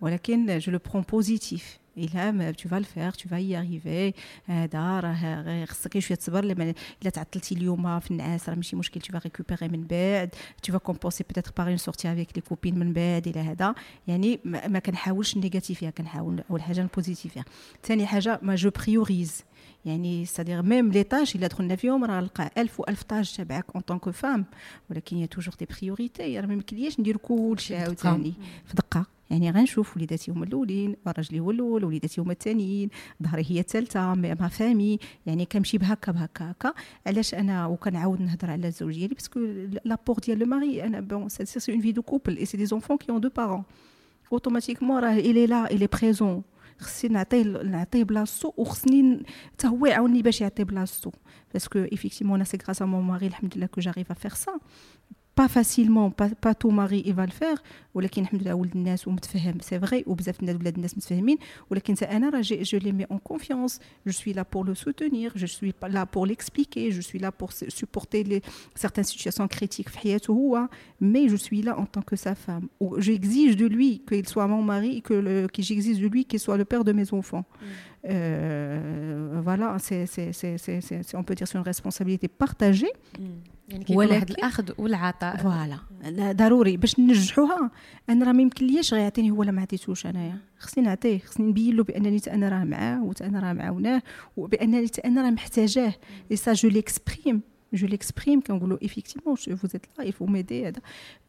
ولكن 0.00 0.58
je 0.58 0.72
le 0.72 0.78
prends 0.90 1.04
positif 1.10 1.78
الهام 1.98 2.52
tu 2.52 2.68
vas 2.68 2.80
le 2.80 2.84
faire 2.84 3.16
tu 3.16 3.28
vas 3.28 3.40
y 3.40 3.54
arriver. 3.54 4.14
هذا 4.46 5.00
راه 5.00 5.64
خصك 5.64 5.98
شوية 5.98 6.18
تصبر 6.18 6.44
إلا 6.44 7.10
تعطلتي 7.12 7.54
اليوم 7.54 8.00
في 8.00 8.10
النعاس 8.10 8.48
راه 8.48 8.54
ماشي 8.54 8.76
مشكل 8.76 9.00
tu 9.00 9.16
vas 9.16 9.20
récupérer 9.20 9.62
من 9.62 9.86
بعد. 9.86 10.30
Tu 10.66 10.72
vas 10.72 10.78
compenser 10.78 11.24
peut-être 11.24 11.52
par 11.52 11.68
une 11.68 11.78
sortie 11.78 12.08
avec 12.08 12.36
les 12.36 12.42
copines 12.42 12.74
من 12.74 12.92
بعد 12.92 13.28
إلى 13.28 13.40
هذا. 13.40 13.74
يعني 14.08 14.40
ما 14.44 14.78
كنحاولش 14.78 15.36
نيجاتيفيها 15.36 15.90
كنحاول 15.90 16.42
أول 16.50 16.62
حاجة 16.62 16.82
نبوزيتيفيها 16.82 17.44
ثاني 17.84 18.06
حاجة 18.06 18.38
mais 18.42 18.54
je 18.54 18.70
priorise 18.70 19.44
يعني 19.84 20.24
c'est-à-dire 20.26 20.62
même 20.62 20.92
les 20.92 21.02
tâches 21.02 21.32
إلا 21.34 21.46
دخلنا 21.46 21.76
فيهم 21.76 22.04
راه 22.04 22.20
نلقى 22.20 22.50
ألف 22.58 22.80
وألف 22.80 23.02
tâche 23.02 23.32
تبعك 23.32 23.64
en 23.74 23.82
tant 23.82 23.98
que 23.98 24.10
femme 24.10 24.44
ولكن 24.90 25.16
il 25.16 25.26
y 25.26 25.29
a 25.29 25.32
toujours 25.32 25.54
des 25.58 25.66
priorités 25.80 26.40
راه 26.40 26.46
ما 26.46 26.52
يمكنليش 26.52 27.00
ندير 27.00 27.16
كلشي 27.16 27.76
عاوتاني. 27.76 28.34
في 28.66 28.74
دقة. 28.74 29.06
يعني 29.32 29.50
غنشوف 29.50 29.96
وليداتي 29.96 30.30
هما 30.30 30.44
الأولين 30.44 30.96
راجلي 31.06 31.40
هو 31.40 31.50
الأول 31.50 31.84
وليداتي 31.84 32.20
هما 32.20 32.32
الثانيين 32.32 32.88
داري 33.22 33.44
هي 33.48 33.60
الثالثه 33.60 34.14
ma 34.14 34.48
famille 34.48 34.98
يعني 35.26 35.44
كنمشي 35.44 35.78
بهكا 35.78 36.12
بهكا 36.12 36.50
هكا. 36.50 36.72
علاش 37.06 37.34
أنا 37.34 37.66
وكنعاود 37.66 38.20
نهضر 38.20 38.50
على 38.50 38.68
الزوج 38.68 38.94
ديالي 38.94 39.14
parce 39.14 39.30
que 39.30 39.40
l'apport 39.84 40.18
ديال 40.18 40.38
le 40.38 40.46
mari 40.46 40.84
أنا 40.84 41.00
bon 41.00 41.28
c'est 41.28 41.72
une 41.72 41.80
vie 41.80 41.92
de 41.92 42.02
couple 42.02 42.36
et 42.36 42.44
c'est 42.44 42.56
des 42.56 42.66
enfants 42.66 42.96
qui 42.96 43.12
ont 43.12 43.20
deux 43.20 43.28
parents 43.28 43.62
automatiquement 44.32 45.02
راه 45.04 45.12
il 45.12 45.46
est 45.46 45.70
là 45.70 45.78
il 45.78 45.86
est 45.86 46.03
présent 46.03 46.42
خصني 46.78 47.10
نعطيه 47.12 47.42
نعطيه 47.42 48.04
بلاصتو 48.04 48.52
وخصني 48.56 49.22
حتى 49.52 49.66
هو 49.68 49.86
يعاوني 49.86 50.22
باش 50.22 50.40
يعطي 50.40 50.64
بلاصتو. 50.64 51.10
parce 51.52 51.68
que 51.68 51.78
effectivement 51.78 52.34
أنا 52.34 52.44
c'est 52.44 52.58
grâce 52.66 52.82
à 52.82 52.84
mon 52.84 53.04
mari 53.04 53.26
الحمد 53.26 53.56
لله 53.56 53.66
que 53.66 53.80
j'arrive 53.80 54.10
à 54.10 54.14
faire 54.14 54.30
ça 54.30 54.52
pas 55.38 55.46
facilement 55.46 56.12
pas 56.42 56.52
tout 56.52 56.70
mari 56.70 57.04
il 57.06 57.14
va 57.14 57.22
le 57.22 57.30
faire 57.30 57.56
ولكن 57.94 58.22
الحمد 58.22 58.42
لله 58.42 58.54
ولد 58.54 58.76
الناس 58.76 59.08
ومتفهم 59.08 59.60
c'est 59.60 59.80
vrai 59.80 60.04
وبزاف 60.06 60.40
الناس 60.40 60.56
ولاد 60.56 60.74
الناس 60.74 60.96
متفاهمين. 60.96 61.38
ولكن 61.70 61.94
أنا 62.02 62.28
راه 62.28 62.40
je 62.40 62.78
l'ai 62.78 62.92
mis 62.92 63.04
en 63.04 63.18
confiance 63.18 63.80
je 64.06 64.12
suis 64.12 64.32
là 64.32 64.44
pour 64.52 64.66
le 64.66 64.74
soutenir 64.74 65.32
je 65.36 65.46
suis 65.46 65.74
là 65.82 66.04
pour 66.04 66.26
l'expliquer 66.26 66.90
je 66.90 67.00
suis 67.02 67.20
là 67.20 67.32
pour 67.40 67.50
supporter 67.50 68.22
les 68.22 68.40
certaines 68.76 69.04
situations 69.04 69.48
critiques 69.48 69.88
في 69.88 69.98
حياته 69.98 70.32
هو 70.32 70.68
mais 71.00 71.26
je 71.26 71.36
suis 71.36 71.60
là 71.60 71.78
en 71.78 71.84
tant 71.84 72.02
que 72.02 72.16
sa 72.16 72.34
femme 72.34 72.68
و 72.80 73.00
j'exige 73.00 73.56
de 73.56 73.66
lui 73.66 74.02
qu'il 74.06 74.28
soit 74.28 74.46
mon 74.46 74.62
mari 74.62 75.02
que 75.02 75.14
le 75.14 75.46
que 75.54 75.62
j'exige 75.62 75.98
de 76.00 76.08
lui 76.14 76.24
qu'il 76.24 76.40
soit 76.40 76.56
le 76.56 76.64
père 76.64 76.84
de 76.84 76.92
mes 76.92 77.08
enfants. 77.18 77.44
Euh, 78.04 79.40
voilà 79.46 79.68
c'est 79.86 80.06
c'est 80.14 80.32
c'est 80.38 81.16
on 81.20 81.24
peut 81.26 81.36
dire 81.38 81.46
c'est 81.48 81.58
une 81.62 81.70
responsabilité 81.72 82.26
partagée. 82.44 82.92
Mm. 83.18 83.24
يعني 83.72 83.84
كيكون 83.84 84.06
واحد 84.06 84.30
الأخذ 84.30 84.70
والعطاء. 84.78 85.36
voilà. 85.36 85.78
ضروري. 86.32 86.76
باش 86.76 87.00
ننجحوها 87.00 87.70
أنا 88.08 88.24
راه 88.26 88.32
ما 88.32 88.42
يمكنليش 88.42 88.94
غير 88.94 89.02
يعطيني 89.02 89.30
هو 89.30 89.42
لا 89.42 89.52
ما 89.52 89.62
عطيتوش 89.62 90.06
أنايا. 90.06 90.36
خصني 90.58 90.84
نعطيه 90.84 91.18
خصني 91.18 91.46
نبين 91.46 91.76
له 91.76 91.84
بأنني 91.84 92.20
أنا 92.30 92.48
راه 92.48 92.64
معاه 92.64 93.02
وأنا 93.02 93.40
راه 93.40 93.52
معاوناه 93.52 94.02
وبأنني 94.36 94.86
أنا 95.04 95.22
راه 95.22 95.30
محتاجاه. 95.30 95.94
اي 96.30 96.36
سا 96.36 96.52
جو 96.52 96.68
ليكسبريم 96.68 97.51
je 97.73 97.85
l'exprime 97.85 98.41
quand 98.41 98.57
vous 98.57 98.77
effectivement 98.81 99.33
vous 99.33 99.75
êtes 99.75 99.87
là 99.97 100.05
il 100.05 100.13
faut 100.13 100.27
m'aider 100.27 100.71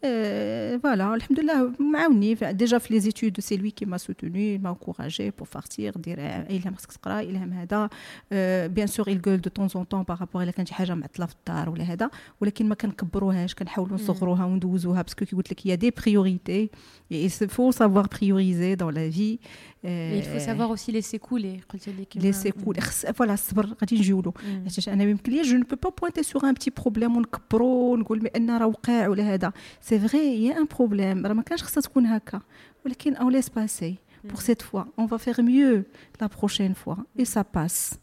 euh, 0.05 0.79
voilà 0.83 1.13
alhamdoulilah 1.13 1.73
معاوني 1.81 2.37
déjà 2.37 2.79
في 2.79 2.91
les 2.91 3.09
études 3.09 3.41
c'est 3.41 3.57
lui 3.57 3.73
qui 3.73 3.87
m'a 3.87 3.99
soutenu 3.99 4.55
il 4.55 4.61
m'a 4.61 4.71
encouragé 4.71 5.33
pour 5.33 5.49
partir 5.49 5.99
dire 5.99 6.19
إلهام 6.19 6.75
خصك 6.75 6.93
تقرا 6.93 7.21
إلهام 7.21 7.53
هذا 7.53 7.89
bien 8.69 8.87
sûr 8.87 9.09
il 9.09 9.21
gueule 9.21 9.41
de 9.41 9.49
temps 9.49 9.75
en 9.75 9.85
temps 9.85 10.05
par 10.05 10.19
rapport 10.19 10.43
إلا 10.43 10.51
كانت 10.51 10.69
شي 10.69 10.75
حاجه 10.75 10.95
معطله 10.95 11.27
في 11.27 11.35
الدار 11.35 11.71
ولا 11.71 11.85
هذا 11.85 12.11
ولكن 12.41 12.69
ما 12.69 12.75
كنكبروهاش 12.75 13.55
كنحاولوا 13.55 13.95
نصغروها 13.95 14.45
وندوزوها 14.45 15.03
باسكو 15.03 15.25
كي 15.25 15.37
قلت 15.37 15.51
لك 15.51 15.61
il 15.61 15.69
y 15.69 15.73
a 15.73 15.77
des 15.77 15.91
priorités 15.91 16.71
et 17.11 17.25
il 17.25 17.49
faut 17.49 17.73
savoir 17.73 18.09
prioriser 18.09 18.77
dans 18.77 18.91
la 18.91 19.09
vie 19.09 19.39
Mais 19.85 20.19
il 20.19 20.25
faut 20.33 20.45
savoir 20.51 20.71
aussi 20.71 20.91
laisser 20.93 21.19
couler 21.19 21.61
قلت 21.69 21.89
لك 21.89 22.19
laisser 22.19 22.53
couler 22.65 22.81
فوالا 23.13 23.35
الصبر 23.35 23.67
غادي 23.67 23.97
نجيو 23.97 24.21
له 24.21 24.33
حيت 24.65 24.89
انا 24.89 25.05
ما 25.05 25.11
يمكنليش 25.11 25.49
جو 25.49 25.59
ne 25.59 25.65
peux 25.65 25.81
pas 25.87 25.93
pointer 26.01 26.23
sur 26.34 26.44
un 26.44 26.54
petit 26.54 26.72
problème 26.72 27.18
ونكبرو 27.18 27.94
ونقول 27.94 28.20
بأن 28.20 28.58
راه 28.58 28.68
وقع 28.68 29.08
ولا 29.08 29.34
هذا. 29.34 29.54
c'est 29.82 30.00
vrai 30.00 30.46
y 30.46 30.58
a 30.58 30.61
un 30.61 30.68
problème 30.78 31.26
راه 31.26 31.34
ما 31.34 31.42
كانش 31.42 31.64
خصها 31.64 31.82
تكون 31.82 32.06
هكا. 32.06 32.42
ولكن 32.86 33.16
on 33.16 33.30
laisse 33.30 33.50
passer 33.50 33.96
pour 34.28 34.42
cette 34.42 34.62
fois 34.62 34.86
on 35.02 35.06
va 35.06 35.18
faire 35.18 35.44
mieux 35.44 35.84
la 36.22 36.30
prochaine 36.30 36.76
fois. 36.76 36.98
Et 37.20 37.26
ça 37.26 37.44
passe. 37.44 37.98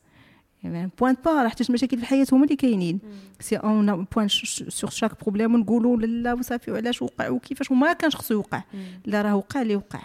يعني 0.62 0.90
pointe 1.00 1.24
pas 1.24 1.42
راه 1.42 1.48
حتى 1.48 1.64
المشاكل 1.68 1.96
في 1.96 2.02
الحياة 2.02 2.26
هما 2.32 2.44
اللي 2.44 2.56
كاينين 2.56 2.98
si 3.40 3.56
on 3.56 4.04
pointe 4.04 4.28
sur 4.68 4.90
chaque 4.90 5.20
problème 5.22 5.54
ونقولوا 5.54 5.96
لا 5.96 6.32
وصافي 6.32 6.70
وعلاش 6.70 7.02
وقع 7.02 7.28
وكيفاش 7.28 7.70
وما 7.70 7.92
كانش 7.92 8.16
خصو 8.16 8.34
يوقع. 8.34 8.62
لا 9.04 9.22
راه 9.22 9.36
وقع 9.36 9.62
اللي 9.62 9.76
وقع 9.76 10.00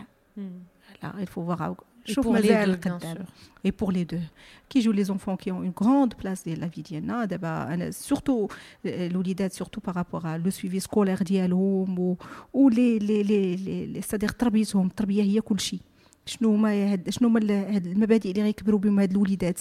لا 1.04 1.14
il 1.26 1.28
faut 1.28 1.42
voir 1.42 1.76
شوف 2.06 2.28
مازال 2.28 2.76
قدام 2.76 3.26
et 3.66 3.72
pour 3.72 3.92
les 3.92 4.06
deux. 4.06 4.26
Qui 4.70 4.82
jouent 4.82 4.98
les 5.02 5.10
enfants 5.16 5.38
qui 5.42 5.52
ont 5.52 5.64
une 5.64 5.72
grande 5.72 6.14
place 6.16 6.44
dans 6.46 6.60
la 6.60 6.68
vie 6.68 6.82
ديالنا 6.82 7.26
دابا 7.26 7.74
أنا 7.74 7.92
surtout 7.92 8.48
الوليدات 8.86 9.54
surtout 9.54 9.82
par 9.82 9.96
rapport 9.96 10.26
à 10.26 10.38
le 10.38 10.52
suivi 10.52 10.82
scolaire 10.82 11.24
ديالهم 11.24 12.00
و, 12.00 12.18
و 12.54 12.70
لي 12.70 13.00
لي 13.00 13.24
لي 13.24 13.56
لي 13.56 14.02
c'est-à-dire 14.02 14.34
تربيتهم 14.38 14.88
التربيه 14.88 15.24
هي 15.24 15.42
كل 15.42 15.60
شيء 15.60 15.80
شنو 16.26 16.56
هما 16.56 17.00
شنو 17.10 17.28
هما 17.28 17.40
المبادئ 17.40 18.32
اللي 18.32 18.44
غيكبروا 18.44 18.80
بهم 18.80 19.00
هاد 19.00 19.12
الوليدات 19.12 19.60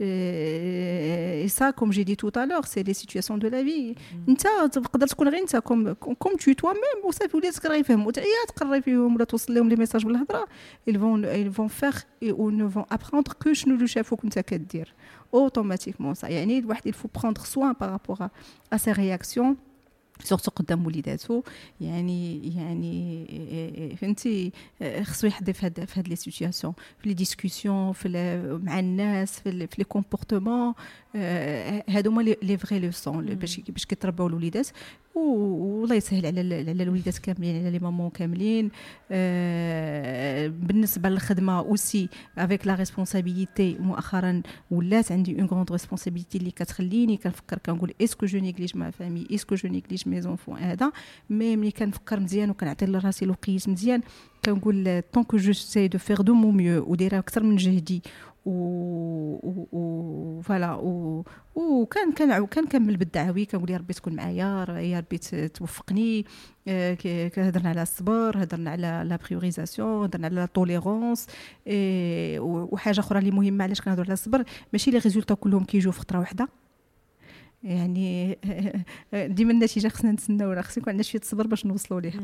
et 0.00 1.48
ça 1.48 1.72
comme 1.72 1.92
j'ai 1.92 2.04
dit 2.04 2.16
tout 2.16 2.32
à 2.34 2.46
l'heure 2.46 2.66
c'est 2.66 2.82
les 2.82 2.94
situations 2.94 3.36
de 3.38 3.48
la 3.48 3.62
vie. 3.62 3.94
انت 4.28 4.42
تقدر 4.72 5.06
تكون 5.06 5.28
غير 5.28 5.40
انت 5.40 5.56
comme 5.56 5.92
comme 5.92 6.36
tu 6.36 6.52
toi-même 6.52 7.04
وصافي 7.04 7.36
وليداتك 7.36 7.66
راه 7.66 7.76
يفهموا 7.76 8.12
تعيا 8.12 8.26
تقري 8.48 8.82
فيهم 8.82 9.14
ولا 9.14 9.24
توصل 9.24 9.54
لهم 9.54 9.68
les 9.68 9.76
messages 9.76 10.04
بالهضره 10.06 10.46
ils 10.90 10.94
vont 10.94 11.24
ils 11.24 11.50
vont 11.58 11.68
faire 11.68 11.98
ou 12.32 12.50
ne 12.50 12.64
vont 12.64 12.86
apprendre 12.96 13.32
que 13.44 13.52
شنو 13.52 13.74
اللي 13.74 13.86
شافوك 13.86 14.24
انت 14.24 14.38
كدير 14.38 14.94
automatiquement 15.34 16.14
صح 16.14 16.28
يعني 16.28 16.58
الواحد 16.58 16.88
il 16.88 16.92
faut 16.92 17.20
prendre 17.20 17.46
soin 17.46 17.74
par 17.74 17.90
rapport 17.90 18.20
à, 18.22 18.30
à 18.74 18.78
ses 18.78 18.92
réactions. 18.92 19.56
surtout 20.24 20.50
قدام 20.50 20.86
وليداتو. 20.86 21.42
يعني 21.80 22.54
يعني 22.56 23.96
فهمتي؟ 24.00 24.52
خصو 25.02 25.26
يحضر 25.26 25.52
في 25.52 25.66
هاد 25.66 25.84
في 25.84 26.00
هاد 26.00 26.08
les 26.08 26.16
situations 26.16 26.74
في 26.98 27.08
les 27.08 27.14
discussions 27.14 27.92
في 27.92 28.08
مع 28.62 28.78
الناس 28.78 29.40
في 29.40 29.68
les 29.78 29.84
comportements. 29.84 30.74
هادو 31.14 32.10
هما 32.10 32.22
les 32.22 32.58
vraies 32.58 32.78
leçons 32.78 33.34
باش 33.34 33.60
باش 33.60 33.86
كيترباو 33.86 34.26
الوليدات. 34.26 34.68
والله 35.14 35.94
يسهل 35.94 36.26
على 36.26 36.40
على 36.70 36.82
الوليدات 36.82 37.18
كاملين 37.18 37.56
على 37.56 37.70
les 37.70 37.78
mamans 37.78 38.10
كاملين. 38.10 38.70
آه 39.10 40.46
بالنسبة 40.48 41.08
للخدمة 41.08 41.58
aussi 41.58 42.08
avec 42.38 42.66
la 42.66 42.74
responsabilité 42.74 43.76
مؤخرا 43.78 44.42
ولات 44.70 45.12
عندي 45.12 45.40
une 45.40 45.46
grande 45.46 45.72
responsabilité 45.72 46.38
اللي 46.38 46.50
كتخليني 46.50 47.16
كنفكر 47.16 47.58
كنقول 47.58 47.94
est-ce 48.02 48.18
que 48.18 48.26
je 48.26 48.38
néglige 48.38 48.76
ma 48.76 48.90
famille 48.90 49.26
est-ce 49.30 49.46
que 49.46 49.54
je 49.54 49.68
néglige 49.68 50.08
mes 50.08 50.20
enfants 50.20 50.58
هذا. 50.58 50.92
mais 51.30 51.56
ملي 51.56 51.70
كنفكر 51.70 52.20
مزيان 52.20 52.50
وكنعطي 52.50 52.86
لراسي 52.86 53.24
الوقيت 53.24 53.68
مزيان 53.68 54.00
كنقول 54.54 55.02
tant 55.12 55.24
que 55.24 55.36
j'essaie 55.36 55.88
de 55.88 55.98
faire 55.98 56.20
de 56.20 56.34
mon 56.34 56.50
mieux 56.50 56.84
ودايره 56.88 57.18
أكثر 57.18 57.42
من 57.42 57.56
جهدي 57.56 58.02
و 58.46 60.40
voilà 60.42 60.74
و 60.74 61.24
وكان 61.54 62.12
كان 62.12 62.46
كنكمل 62.46 62.96
بالدعوي 62.96 63.44
كنقول 63.44 63.70
يا 63.70 63.76
ربي 63.76 63.94
تكون 63.94 64.12
معايا 64.16 64.66
يا 64.80 64.98
ربي 64.98 65.18
توفقني 65.48 66.24
آه، 66.68 66.96
هضرنا 67.36 67.68
على 67.68 67.82
الصبر 67.82 68.42
هضرنا 68.42 68.70
على 68.70 69.02
la 69.06 69.16
priorisation 69.16 70.04
هضرنا 70.04 70.26
على 70.26 70.36
la 70.36 70.46
tolérance 70.46 71.26
وحاجة 72.72 73.00
أخرى 73.00 73.18
اللي 73.18 73.30
مهمة 73.30 73.64
علاش 73.64 73.80
كنهضروا 73.80 74.04
على 74.06 74.12
الصبر؟ 74.12 74.44
ماشي 74.72 74.90
les 74.90 74.98
résultats 74.98 75.34
كلهم 75.34 75.64
كيجيو 75.64 75.92
في 75.92 76.00
خطرة 76.00 76.18
واحدة 76.18 76.48
يعني 77.62 78.38
ديما 79.36 79.52
النتيجه 79.52 79.88
خصنا 79.88 80.12
نتسناو 80.12 80.52
راه 80.52 80.62
خص 80.62 80.76
يكون 80.76 80.90
عندنا 80.90 81.02
شوية 81.02 81.20
الصبر 81.20 81.46
باش 81.46 81.66
نوصلوا 81.66 82.00
ليها. 82.00 82.20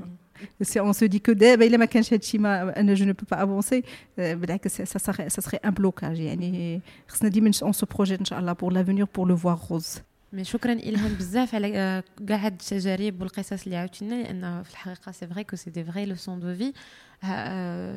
si 0.63 0.81
on 0.81 0.93
se 0.93 1.07
dit 1.07 1.19
que 1.19 1.33
دابا 1.33 1.67
إلا 1.67 1.77
ما 1.77 1.85
كانش 1.85 2.13
هادشي 2.13 2.39
ما 2.39 2.81
أنا 2.81 2.95
je 2.95 3.05
ne 3.05 3.15
vais 3.31 3.43
pas 3.45 3.56
avancer 3.56 3.83
بالعكس 4.19 4.83
ça 4.83 4.99
ça 4.99 5.29
crée 5.29 5.57
un 5.57 5.71
blocage 5.71 6.19
يعني 6.21 6.81
خصنا 7.09 7.29
ديما 7.29 7.51
on 7.63 7.73
se 7.73 7.87
projette 7.87 8.19
إن 8.19 8.25
شاء 8.25 8.39
الله 8.39 8.53
pour 8.53 8.73
l'avenir 8.73 9.07
pour 9.15 9.29
le 9.29 9.37
voir 9.37 9.61
rose 9.71 9.99
mais 10.33 10.45
شكرا 10.45 10.73
إلهام 10.73 11.15
بزاف 11.15 11.55
على 11.55 12.03
كاع 12.29 12.37
هاد 12.37 12.53
التجارب 12.53 13.21
والقصص 13.21 13.65
اللي 13.65 13.77
عاودتينا 13.77 14.15
لأن 14.15 14.63
في 14.63 14.71
الحقيقة 14.71 15.13
c'est 15.13 15.27
vrai 15.27 15.45
que 15.45 15.57
c'est 15.57 15.71
des 15.71 15.85
vraies 15.85 16.07
leçons 16.07 16.41
de 16.41 16.55
vie 16.55 16.73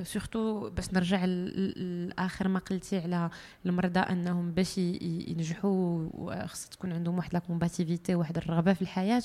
surtout 0.04 0.70
باش 0.70 0.94
نرجع 0.94 1.26
لآخر 1.26 2.48
ما 2.48 2.60
قلتي 2.60 3.00
على 3.00 3.30
المرضى 3.66 4.00
أنهم 4.00 4.52
باش 4.52 4.78
ينجحوا 4.78 6.46
خص 6.46 6.70
تكون 6.70 6.94
عندهم 6.94 7.18
واحد 7.18 7.34
la 7.34 7.40
combativité 7.40 8.16
واحد 8.16 8.38
الرغبة 8.38 8.74
في 8.74 8.82
الحياة. 8.82 9.24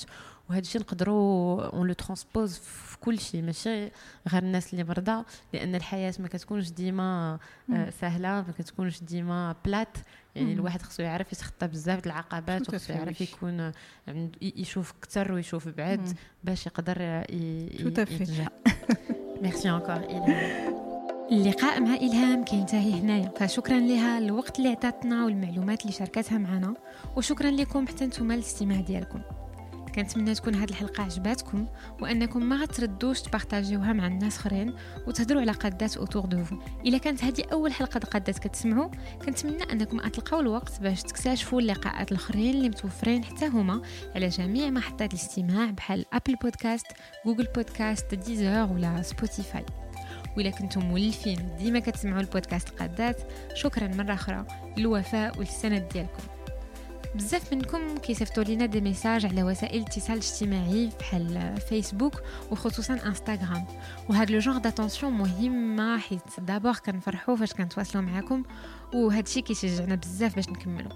وهذا 0.49 0.61
الشيء 0.61 0.81
نقدروا 0.81 1.65
on 1.65 1.87
le 1.87 1.93
transpose 1.93 2.57
في 2.57 2.97
كل 2.97 3.19
شيء 3.19 3.41
ماشي 3.43 3.91
غير 4.27 4.43
الناس 4.43 4.73
اللي 4.73 4.83
مرضى 4.83 5.23
لأن 5.53 5.75
الحياة 5.75 6.13
ما 6.19 6.27
كتكونش 6.27 6.69
ديما 6.69 7.39
سهلة 8.01 8.29
ما 8.29 8.53
كتكونش 8.57 9.01
ديما 9.01 9.55
بلات 9.65 9.97
يعني 10.35 10.53
الواحد 10.53 10.81
خصو 10.81 11.03
يعرف 11.03 11.33
يتخطى 11.33 11.67
بزاف 11.67 12.05
العقبات 12.05 12.69
وخصو 12.69 12.93
يعرف 12.93 13.21
يكون 13.21 13.71
يشوف 14.41 14.93
أكثر 14.97 15.31
ويشوف 15.31 15.67
بعد 15.67 16.17
باش 16.43 16.65
يقدر 16.65 17.25
ينجح. 17.31 18.47
Merci 19.41 19.69
encore, 19.69 20.03
Ilham. 20.09 20.75
اللقاء 21.31 21.79
مع 21.81 21.93
إلهام 21.95 22.43
كينتهي 22.43 22.99
هنايا 22.99 23.31
فشكرا 23.39 23.79
لها 23.79 24.17
الوقت 24.17 24.59
اللي 24.59 24.69
عطاتنا 24.69 25.25
والمعلومات 25.25 25.81
اللي 25.81 25.91
شاركتها 25.91 26.37
معنا 26.37 26.73
وشكرا 27.17 27.51
لكم 27.51 27.87
حتى 27.87 28.05
نتوما 28.05 28.33
الاستماع 28.35 28.79
ديالكم 28.81 29.19
كنتمنى 29.95 30.35
تكون 30.35 30.55
هذه 30.55 30.69
الحلقة 30.69 31.03
عجباتكم 31.03 31.67
وأنكم 32.01 32.43
ما 32.43 32.55
غتترددوش 32.55 33.21
تبارطاجيوها 33.21 33.93
مع 33.93 34.07
الناس 34.07 34.37
أخرين 34.37 34.73
وتهضروا 35.07 35.41
على 35.41 35.51
قادات 35.51 35.97
autour 35.97 36.25
de 36.25 36.43
vous. 36.43 36.55
إلا 36.85 36.97
كانت 36.97 37.23
هذه 37.23 37.43
أول 37.51 37.73
حلقة 37.73 37.99
قادات 37.99 38.39
كتسمعوا 38.39 38.89
كنتمنى 39.25 39.63
أنكم 39.63 39.99
تلقاو 39.99 40.39
الوقت 40.39 40.81
باش 40.81 41.03
تكتشفوا 41.03 41.61
اللقاءات 41.61 42.11
الأخرين 42.11 42.55
اللي 42.55 42.69
متوفرين 42.69 43.23
حتى 43.23 43.47
هما 43.47 43.81
على 44.15 44.27
جميع 44.27 44.69
محطات 44.69 45.13
الاستماع 45.13 45.71
بحال 45.71 46.05
Apple 46.13 46.35
Podcast 46.35 46.87
Google 47.25 47.47
Podcast 47.55 48.15
Deezer 48.15 48.69
ولا 48.73 49.01
Spotify 49.01 49.65
وإلا 50.37 50.49
كنتم 50.49 50.81
مولفين 50.81 51.55
ديما 51.57 51.79
كتسمعوا 51.79 52.21
البودكاست 52.21 52.69
قادات 52.69 53.21
شكرا 53.53 53.87
مرة 53.87 54.13
أخرى. 54.13 54.45
للوفاء 54.77 55.39
والسند 55.39 55.87
ديالكم. 55.93 56.34
بزاف 57.15 57.53
منكم 57.53 57.97
كيصيفطوا 57.97 58.43
لينا 58.43 58.65
des 58.65 58.81
messages 58.81 59.25
على 59.25 59.43
وسائل 59.43 59.79
الاتصال 59.81 60.17
الاجتماعي 60.17 60.89
بحال 60.99 61.57
فيسبوك 61.69 62.21
وخصوصا 62.51 62.93
انستغرام. 63.05 63.65
وهذا 64.09 64.33
le 64.33 64.39
genre 64.39 64.57
d'attention 64.57 65.13
مهمة 65.13 65.97
حيت 65.97 66.39
d'abord 66.39 66.73
كنفرحوا 66.73 67.35
فاش 67.35 67.53
كنتواصلوا 67.53 68.03
معكم 68.03 68.43
وهذا 68.93 69.19
الشيء 69.19 69.43
كيشجعنا 69.43 69.95
بزاف 69.95 70.35
باش 70.35 70.49
نكملوا 70.49 70.91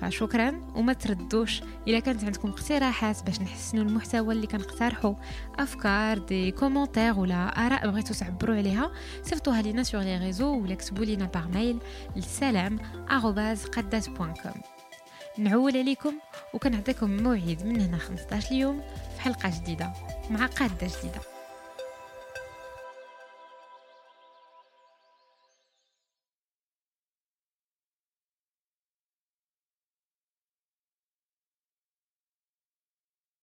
فشكرا 0.00 0.60
وما 0.74 0.92
تترددوش. 0.92 1.62
إلا 1.88 1.98
كانت 1.98 2.24
عندكم 2.24 2.48
اقتراحات 2.48 3.22
باش 3.22 3.40
نحسنوا 3.40 3.84
المحتوى 3.84 4.34
اللي 4.34 4.46
كنقترحوا 4.46 5.14
أفكار 5.58 6.18
des 6.18 6.50
commentaires 6.50 7.18
ولا 7.18 7.66
آراء 7.66 7.90
بغيتو 7.90 8.14
تعبروا 8.14 8.56
عليها 8.56 8.90
صيفطوها 9.22 9.62
لينا 9.62 9.82
sur 9.82 10.00
les 10.00 10.18
réseaux 10.18 10.62
ولا 10.62 10.74
كتبوا 10.74 11.04
لينا 11.04 11.24
par 11.24 11.48
mail 11.48 11.78
لسلام 12.16 12.78
قدات.com 13.76 14.79
نعول 15.38 15.76
عليكم 15.76 16.14
وكنعطيكم 16.54 17.10
موعد 17.22 17.62
من 17.64 17.80
هنا 17.80 17.98
15 17.98 18.52
يوم 18.52 18.80
في 19.16 19.20
حلقة 19.20 19.50
جديدة 19.60 19.92
مع 20.30 20.46
قادة 20.46 20.86
جديدة. 20.98 21.20